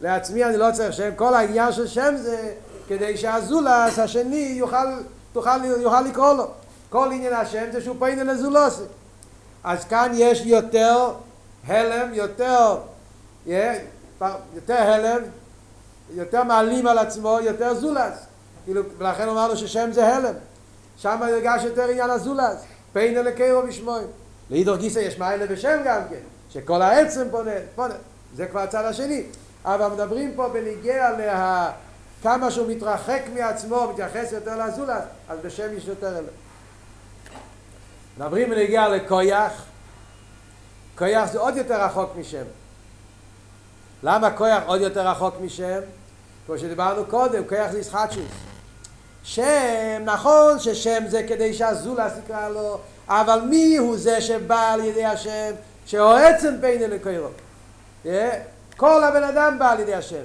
לעצמי 0.00 0.44
אני 0.44 0.56
לא 0.56 0.66
צריך 0.72 0.92
שם, 0.92 1.10
כל 1.16 1.34
העניין 1.34 1.72
של 1.72 1.86
שם 1.86 2.14
זה 2.16 2.54
כדי 2.88 3.16
שהזולס 3.16 3.98
השני 3.98 4.54
יוכל, 4.56 4.86
תוכל, 5.32 5.64
יוכל 5.64 6.00
לקרוא 6.00 6.32
לו. 6.32 6.50
כל 6.90 7.08
עניין 7.12 7.32
השם 7.32 7.64
זה 7.72 7.80
שהוא 7.80 7.96
פעיל 7.98 8.30
לזולוסי. 8.30 8.82
אז 9.64 9.84
כאן 9.84 10.12
יש 10.14 10.42
יותר 10.46 11.10
הלם, 11.66 12.14
יותר, 12.14 12.76
יותר 14.54 14.76
הלם, 14.76 15.22
יותר 16.14 16.44
מעלים 16.44 16.86
על 16.86 16.98
עצמו, 16.98 17.38
יותר 17.42 17.74
זולס. 17.74 18.26
כאילו, 18.64 18.82
ולכן 18.98 19.28
אמרנו 19.28 19.56
ששם 19.56 19.88
זה 19.92 20.06
הלם. 20.06 20.34
שם 20.96 21.20
ירגש 21.28 21.64
יותר 21.64 21.88
עניין 21.88 22.10
הזולס. 22.10 22.64
פיין 22.92 23.18
אלקירו 23.18 23.62
בשמוי. 23.62 24.02
לאידור 24.50 24.76
גיסא 24.76 24.98
יש 24.98 25.18
מיילה 25.18 25.46
בשם 25.46 25.80
גם 25.84 26.00
כן, 26.10 26.20
שכל 26.50 26.82
העצם 26.82 27.28
פונה, 27.30 27.50
פונה. 27.74 27.94
זה 28.36 28.46
כבר 28.46 28.60
הצד 28.60 28.84
השני. 28.84 29.24
אבל 29.64 29.88
מדברים 29.88 30.32
פה 30.36 30.48
בניגיע 30.48 31.10
לה... 31.10 31.70
כמה 32.22 32.50
שהוא 32.50 32.70
מתרחק 32.70 33.22
מעצמו, 33.34 33.88
מתייחס 33.92 34.32
יותר 34.32 34.66
לזולס, 34.66 35.04
אז 35.28 35.38
בשם 35.42 35.76
יש 35.76 35.84
יותר 35.86 36.16
הלם. 36.16 36.26
מדברים 38.18 38.50
בניגיע 38.50 38.88
לקויח. 38.88 39.52
קויח 40.98 41.32
זה 41.32 41.38
עוד 41.38 41.56
יותר 41.56 41.84
רחוק 41.84 42.10
משם. 42.16 42.44
למה 44.02 44.30
קויח 44.30 44.62
עוד 44.66 44.80
יותר 44.80 45.08
רחוק 45.08 45.34
משם? 45.40 45.80
כמו 46.46 46.58
שדיברנו 46.58 47.04
קודם, 47.04 47.42
כוח 47.48 47.70
זה 47.70 47.78
ישחטשוס. 47.78 48.51
שם, 49.24 50.02
נכון 50.04 50.58
ששם 50.58 51.04
זה 51.08 51.22
כדי 51.28 51.54
שהזולס 51.54 52.12
יקרא 52.24 52.48
לו, 52.48 52.78
אבל 53.08 53.40
מי 53.40 53.76
הוא 53.76 53.96
זה 53.96 54.20
שבא 54.20 54.72
על 54.72 54.84
ידי 54.84 55.04
השם, 55.04 55.50
שהועצם 55.86 56.60
בין 56.60 56.82
אלוקרו? 56.82 57.28
כל 58.76 59.04
הבן 59.04 59.22
אדם 59.22 59.58
בא 59.58 59.70
על 59.70 59.80
ידי 59.80 59.94
השם. 59.94 60.22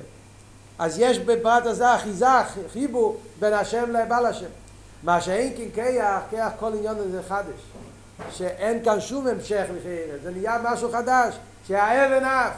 אז 0.79 0.99
יש 0.99 1.19
בפרט 1.19 1.65
הזה 1.65 1.95
אחיזה, 1.95 2.27
חיבור 2.73 3.17
בין 3.39 3.53
השם 3.53 3.91
לבעל 3.91 4.25
השם. 4.25 4.49
מה 5.03 5.21
שאין 5.21 5.53
כן 5.57 5.63
כיח, 5.75 6.21
כיח 6.29 6.49
כל 6.59 6.73
עניין 6.73 6.95
הזה 6.97 7.21
חדש. 7.29 7.61
שאין 8.31 8.83
כאן 8.83 9.01
שום 9.01 9.27
המשך 9.27 9.65
לחייר, 9.77 10.19
זה 10.23 10.31
נהיה 10.31 10.57
משהו 10.63 10.91
חדש, 10.91 11.33
שהאבן 11.67 12.25
אף. 12.25 12.53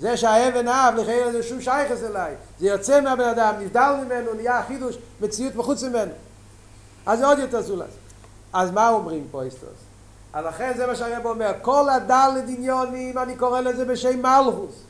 זה 0.00 0.16
שהאבן 0.16 0.68
אהב 0.68 0.96
לחייר 0.96 1.32
זה 1.32 1.42
שום 1.42 1.60
שייכס 1.60 2.02
אליי 2.02 2.34
זה 2.60 2.66
יוצא 2.66 3.00
מהבן 3.00 3.28
אדם, 3.28 3.54
נבדל 3.60 3.94
ממנו, 4.04 4.34
נהיה 4.34 4.62
חידוש, 4.68 4.96
מציאות 5.20 5.54
מחוץ 5.54 5.82
ממנו 5.82 6.12
אז 7.06 7.18
זה 7.18 7.26
עוד 7.26 7.38
יותר 7.38 7.60
זולס 7.60 7.90
אז 8.52 8.70
מה 8.70 8.88
אומרים 8.88 9.26
פה 9.30 9.42
איסטוס? 9.42 9.90
אז 10.32 10.44
לכן 10.44 10.72
זה 10.76 10.86
מה 10.86 10.94
שהרב 10.94 11.26
אומר, 11.26 11.52
כל 11.62 11.88
הדלת 11.88 12.44
עניונים, 12.48 13.18
אני 13.18 13.36
קורא 13.36 13.60
לזה 13.60 13.84
בשם 13.84 14.22
מלכוס. 14.22 14.82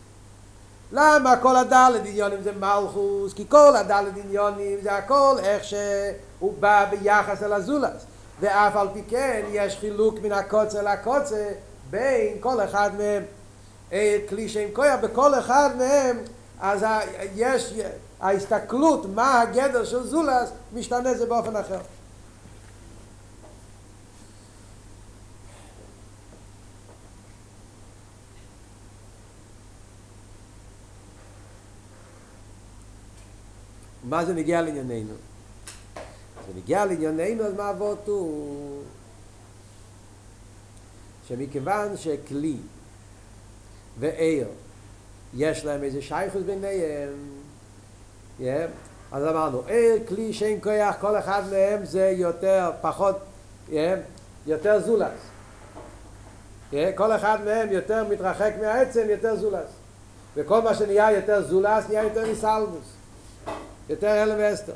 למה 0.92 1.36
כל 1.36 1.56
הדלת 1.56 2.00
עניונים 2.04 2.42
זה 2.42 2.52
מלכוס? 2.52 3.34
כי 3.34 3.44
כל 3.48 3.76
הדלת 3.76 4.12
עניונים 4.24 4.78
זה 4.82 4.92
הכל 4.92 5.36
איך 5.42 5.64
שהוא 5.64 6.54
בא 6.60 6.86
ביחס 6.90 7.42
אל 7.42 7.52
הזולס. 7.52 8.06
ואף 8.40 8.76
על 8.76 8.88
פי 8.92 9.02
כן 9.08 9.42
יש 9.52 9.76
חילוק 9.76 10.14
מן 10.22 10.32
הקוצה 10.32 10.82
לקוצה 10.82 11.48
בין 11.90 12.36
כל 12.40 12.64
אחד 12.64 12.90
מהם. 12.98 13.22
כלי 14.28 14.48
שם 14.48 14.68
כויה 14.72 14.96
בכל 14.96 15.38
אחד 15.38 15.70
מהם 15.78 16.18
אז 16.60 16.84
יש 17.34 17.72
ההסתכלות 18.20 19.06
מה 19.14 19.40
הגדר 19.40 19.84
של 19.84 20.06
זולס 20.06 20.50
משתנה 20.74 21.14
זה 21.14 21.26
באופן 21.26 21.56
אחר. 21.56 21.80
מה 34.04 34.24
זה 34.24 34.34
נגיע 34.34 34.62
לענייננו? 34.62 35.14
זה 36.46 36.54
נגיע 36.56 36.84
לענייננו, 36.84 37.44
אז 37.44 37.54
מה 37.54 37.70
אבות 37.70 38.06
הוא? 38.06 38.82
שמכיוון 41.28 41.96
שכלי 41.96 42.56
ועיר 44.00 44.46
יש 45.34 45.64
להם 45.64 45.82
איזה 45.82 46.02
שייכות 46.02 46.42
ביניהם, 46.42 47.12
yeah. 48.40 48.42
אז 49.12 49.24
אמרנו, 49.24 49.62
עיר, 49.66 49.98
כלי, 50.08 50.32
שם 50.32 50.60
כוח, 50.60 50.96
כל 51.00 51.18
אחד 51.18 51.42
מהם 51.50 51.84
זה 51.84 52.12
יותר, 52.16 52.70
פחות, 52.80 53.16
yeah, 53.68 53.72
יותר 54.46 54.80
זולס. 54.80 55.10
Yeah, 56.72 56.74
כל 56.94 57.12
אחד 57.12 57.38
מהם 57.44 57.72
יותר 57.72 58.04
מתרחק 58.08 58.52
מהעצם, 58.60 59.06
יותר 59.10 59.36
זולס. 59.36 59.70
וכל 60.36 60.62
מה 60.62 60.74
שנהיה 60.74 61.12
יותר 61.12 61.48
זולס 61.48 61.84
נהיה 61.88 62.02
יותר 62.02 62.32
מסלבוס. 62.32 62.92
יותר 63.88 64.08
הלם 64.08 64.36
ואסתר. 64.38 64.72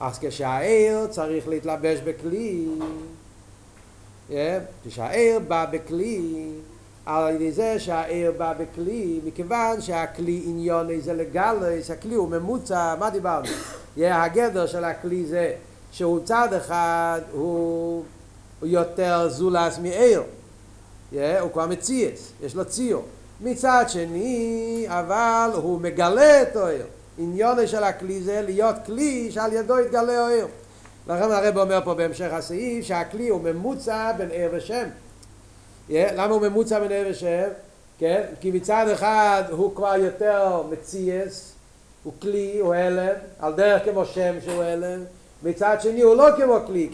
אז 0.00 0.18
כשהעיר 0.18 1.06
צריך 1.06 1.48
להתלבש 1.48 2.00
בכלי, 2.00 2.68
כשהעיר 4.88 5.38
בא 5.38 5.66
בכלי, 5.70 6.48
על 7.06 7.34
ידי 7.34 7.52
זה 7.52 7.78
שהעיר 7.78 8.32
בא 8.36 8.52
בכלי, 8.52 9.20
מכיוון 9.24 9.80
שהכלי 9.80 10.42
עניון 10.46 11.00
זה 11.00 11.14
לגלס, 11.14 11.90
הכלי 11.90 12.14
הוא 12.14 12.28
ממוצע, 12.28 12.94
מה 12.98 13.10
דיברנו? 13.10 13.46
הגדר 13.96 14.66
של 14.66 14.84
הכלי 14.84 15.26
זה 15.26 15.52
שהוא 15.92 16.20
צד 16.24 16.48
אחד 16.56 17.20
הוא, 17.32 18.04
הוא 18.60 18.68
יותר 18.68 19.28
זולס 19.28 19.78
מעיר, 19.78 20.22
הוא 21.12 21.52
כבר 21.52 21.66
מציאס, 21.66 22.32
יש 22.42 22.54
לו 22.54 22.64
ציור. 22.64 23.04
מצד 23.40 23.84
שני, 23.88 24.86
אבל 24.88 25.50
הוא 25.54 25.80
מגלה 25.80 26.42
את 26.42 26.56
העיר. 26.56 26.86
עניון 27.18 27.66
של 27.66 27.84
הכלי 27.84 28.20
זה 28.20 28.42
להיות 28.42 28.76
כלי 28.86 29.30
שעל 29.30 29.52
ידו 29.52 29.80
יתגלה 29.80 30.26
האור. 30.26 30.50
לכן 31.08 31.32
הרב 31.32 31.58
אומר 31.58 31.80
פה 31.84 31.94
בהמשך 31.94 32.32
הסעיף 32.32 32.84
שהכלי 32.84 33.28
הוא 33.28 33.40
ממוצע 33.40 34.12
בין 34.12 34.28
ער 34.32 34.50
ושם. 34.52 34.84
Yeah, 35.88 35.92
למה 36.14 36.34
הוא 36.34 36.42
ממוצע 36.42 36.76
ער 36.76 37.06
ושם? 37.10 37.48
כן? 37.98 38.22
כי 38.40 38.50
מצד 38.50 38.88
אחד 38.92 39.42
הוא 39.50 39.74
כבר 39.74 39.94
יותר 39.96 40.62
מציאס, 40.70 41.52
הוא 42.04 42.12
כלי, 42.22 42.58
הוא 42.58 42.74
הלם, 42.74 43.14
על 43.38 43.52
דרך 43.52 43.84
כמו 43.84 44.04
שם 44.04 44.34
שהוא 44.44 44.62
הלם, 44.62 45.04
מצד 45.42 45.76
שני 45.80 46.02
הוא 46.02 46.14
לא 46.14 46.26
כמו 46.36 46.56
כלי, 46.66 46.90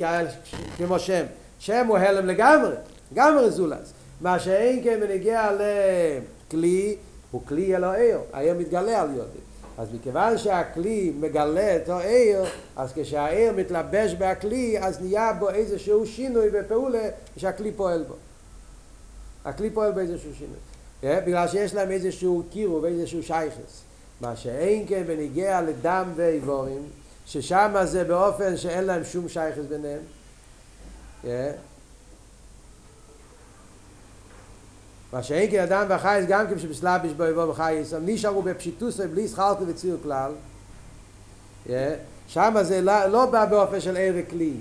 כמו 0.77 0.99
שם. 0.99 1.25
שם 1.59 1.87
הוא 1.87 1.99
הלם 1.99 2.27
לגמרי, 2.27 2.75
לגמרי 3.13 3.51
זולס. 3.51 3.93
מה 4.21 4.39
שאין 4.39 4.85
כן 4.85 5.01
בנגיע 5.01 5.51
לכלי, 5.53 6.97
הוא 7.31 7.43
כלי 7.49 7.77
אלוהיר, 7.77 8.19
העיר 8.33 8.55
מתגלה 8.59 9.03
על 9.03 9.09
יודי. 9.09 9.39
אז 9.79 9.89
מכיוון 9.95 10.39
שהכלי 10.39 11.13
מגלה 11.21 11.77
את 11.77 11.89
העיר, 11.89 12.45
אז 12.77 12.93
כשהעיר 12.95 13.53
מתלבש 13.53 14.15
בכלי, 14.19 14.79
אז 14.81 15.01
נהיה 15.01 15.33
בו 15.33 15.51
איזשהו 15.51 16.07
שינוי 16.07 16.49
ופעולה 16.53 17.09
שהכלי 17.37 17.73
פועל 17.73 18.03
בו. 18.03 18.15
הכלי 19.45 19.71
פועל 19.71 19.93
באיזשהו 19.93 20.31
שינוי. 20.35 20.57
Yeah, 21.03 21.21
בגלל 21.27 21.49
שיש 21.49 21.75
להם 21.75 21.91
איזשהו 21.91 22.43
קירו 22.51 22.83
ואיזשהו 22.83 23.23
שייכס. 23.23 23.83
מה 24.21 24.37
שאין 24.37 24.85
כן 24.89 25.03
בניגיע 25.07 25.63
לדם 25.63 26.13
ואיבורים, 26.17 26.83
ששם 27.27 27.75
זה 27.85 28.05
באופן 28.05 28.57
שאין 28.57 28.85
להם 28.85 29.05
שום 29.05 29.29
שייכס 29.29 29.65
ביניהם. 29.69 30.01
Yeah. 31.25 31.29
מה 35.13 35.23
שאין 35.23 35.51
כי 35.51 35.63
אדם 35.63 35.87
וחייס 35.89 36.27
גם 36.29 36.47
כן 36.49 36.59
שבסלאביש 36.59 37.13
בו 37.13 37.25
יבוא 37.25 37.45
וחייס 37.45 37.93
הם 37.93 38.03
נשארו 38.07 38.43
בפשיטוס 38.43 39.01
ובלי 39.01 39.29
שחלקו 39.29 39.67
וציר 39.67 39.97
כלל 40.03 40.33
שם 42.29 42.55
זה 42.63 42.81
לא, 42.81 43.07
לא 43.07 43.27
בא 43.27 43.45
באופן 43.45 43.81
של 43.81 43.97
ער 43.97 44.15
וכלי 44.17 44.53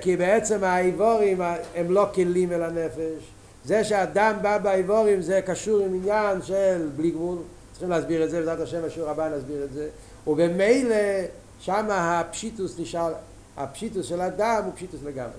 כי 0.00 0.16
בעצם 0.16 0.64
האיבורים 0.64 1.40
הם 1.74 1.90
לא 1.90 2.06
כלים 2.14 2.52
אל 2.52 2.62
הנפש 2.62 3.33
זה 3.64 3.84
שאדם 3.84 4.36
בא 4.42 4.58
באיבורים 4.58 5.22
זה 5.22 5.40
קשור 5.46 5.80
עם 5.80 5.94
עניין 5.94 6.42
של 6.42 6.88
בלי 6.96 7.10
גבול. 7.10 7.38
צריכים 7.72 7.90
להסביר 7.90 8.24
את 8.24 8.30
זה 8.30 8.38
בעזרת 8.38 8.60
השם 8.60 8.84
השיעור 8.84 9.10
הבא 9.10 9.28
נסביר 9.28 9.64
את 9.64 9.72
זה. 9.72 9.88
ובמילא 10.26 10.96
שם 11.60 11.86
הפשיטוס 11.90 12.78
נשאר 12.78 13.12
הפשיטוס 13.56 14.06
של 14.06 14.20
אדם 14.20 14.62
הוא 14.64 14.72
פשיטוס 14.74 15.00
לגמרי. 15.04 15.32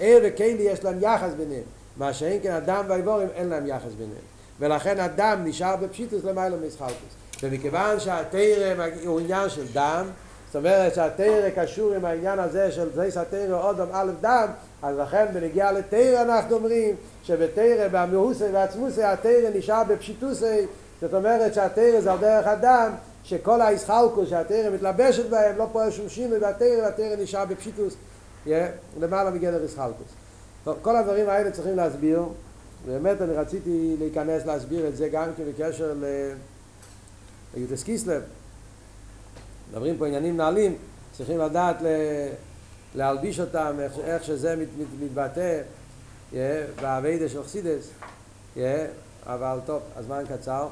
ער 0.00 0.18
וכלי 0.22 0.56
יש 0.60 0.84
להם 0.84 0.98
יחס 1.00 1.30
ביניהם. 1.36 1.62
מה 1.96 2.12
שאין 2.12 2.40
כן 2.42 2.52
אדם 2.52 2.84
ואיבורים 2.88 3.28
אין 3.34 3.48
להם 3.48 3.66
יחס 3.66 3.92
ביניהם. 3.98 4.30
ולכן 4.60 5.00
אדם 5.00 5.44
נשאר 5.44 5.76
בפשיטוס 5.76 6.24
למעלה 6.24 6.56
מסחלטוס 6.66 7.14
ומכיוון 7.42 8.00
שהתרם 8.00 8.80
הוא 9.04 9.20
עניין 9.20 9.48
של 9.48 9.64
דם 9.72 10.06
זאת 10.46 10.56
אומרת 10.56 10.94
שהתרם 10.94 11.50
קשור 11.56 11.94
עם 11.94 12.04
העניין 12.04 12.38
הזה 12.38 12.72
של 12.72 12.88
זייס 12.94 13.16
התרם 13.16 13.52
אודם 13.52 13.86
א' 13.92 14.10
דם 14.20 14.46
אז 14.82 14.96
לכן 14.98 15.26
בנגיע 15.32 15.72
לתרם 15.72 16.30
אנחנו 16.30 16.56
אומרים 16.56 16.96
שבתרם 17.24 17.88
במאוסי 17.92 18.44
ועצמוסי 18.52 19.02
התרם 19.02 19.52
נשאר 19.54 19.82
בפשיטוסי. 19.88 20.66
זאת 21.00 21.14
אומרת 21.14 21.54
שהתרם 21.54 22.00
זה 22.00 22.12
על 22.12 22.18
דרך 22.18 22.46
הדם 22.46 22.92
שכל 23.24 23.62
הישחלקוס 23.62 24.28
שהתרם 24.28 24.74
מתלבשת 24.74 25.30
בהם 25.30 25.58
לא 25.58 25.66
פועל 25.72 25.90
שום 25.90 26.08
שינוי 26.08 26.38
והתרם 26.38 26.78
והתרם 26.82 27.20
נשאר 27.20 27.44
בפשיטוס. 27.44 27.94
למעלה 29.00 29.30
מגדר 29.30 29.64
ישחלקוס 29.64 30.06
טוב, 30.64 30.76
כל 30.82 30.96
הדברים 30.96 31.28
האלה 31.28 31.50
צריכים 31.50 31.76
להסביר, 31.76 32.22
באמת 32.86 33.22
אני 33.22 33.34
רציתי 33.34 33.96
להיכנס 33.98 34.46
להסביר 34.46 34.88
את 34.88 34.96
זה 34.96 35.08
גם 35.08 35.24
כן 35.36 35.42
בקשר 35.48 35.94
ליוטס 37.54 37.82
קיסלב. 37.82 38.22
מדברים 39.70 39.96
פה 39.98 40.06
עניינים 40.06 40.36
נעלים, 40.36 40.74
צריכים 41.16 41.38
לדעת 41.38 41.76
להלביש 42.94 43.40
אותם, 43.40 43.76
איך, 43.80 43.92
איך 44.04 44.24
שזה 44.24 44.56
מת, 44.56 44.68
מת, 44.78 44.86
מתבטא 45.00 45.60
yeah, 46.32 46.36
באביידה 46.82 47.28
של 47.28 47.42
חסידס, 47.42 47.90
yeah, 48.56 48.60
אבל 49.26 49.58
טוב, 49.66 49.82
הזמן 49.96 50.22
קצר. 50.28 50.68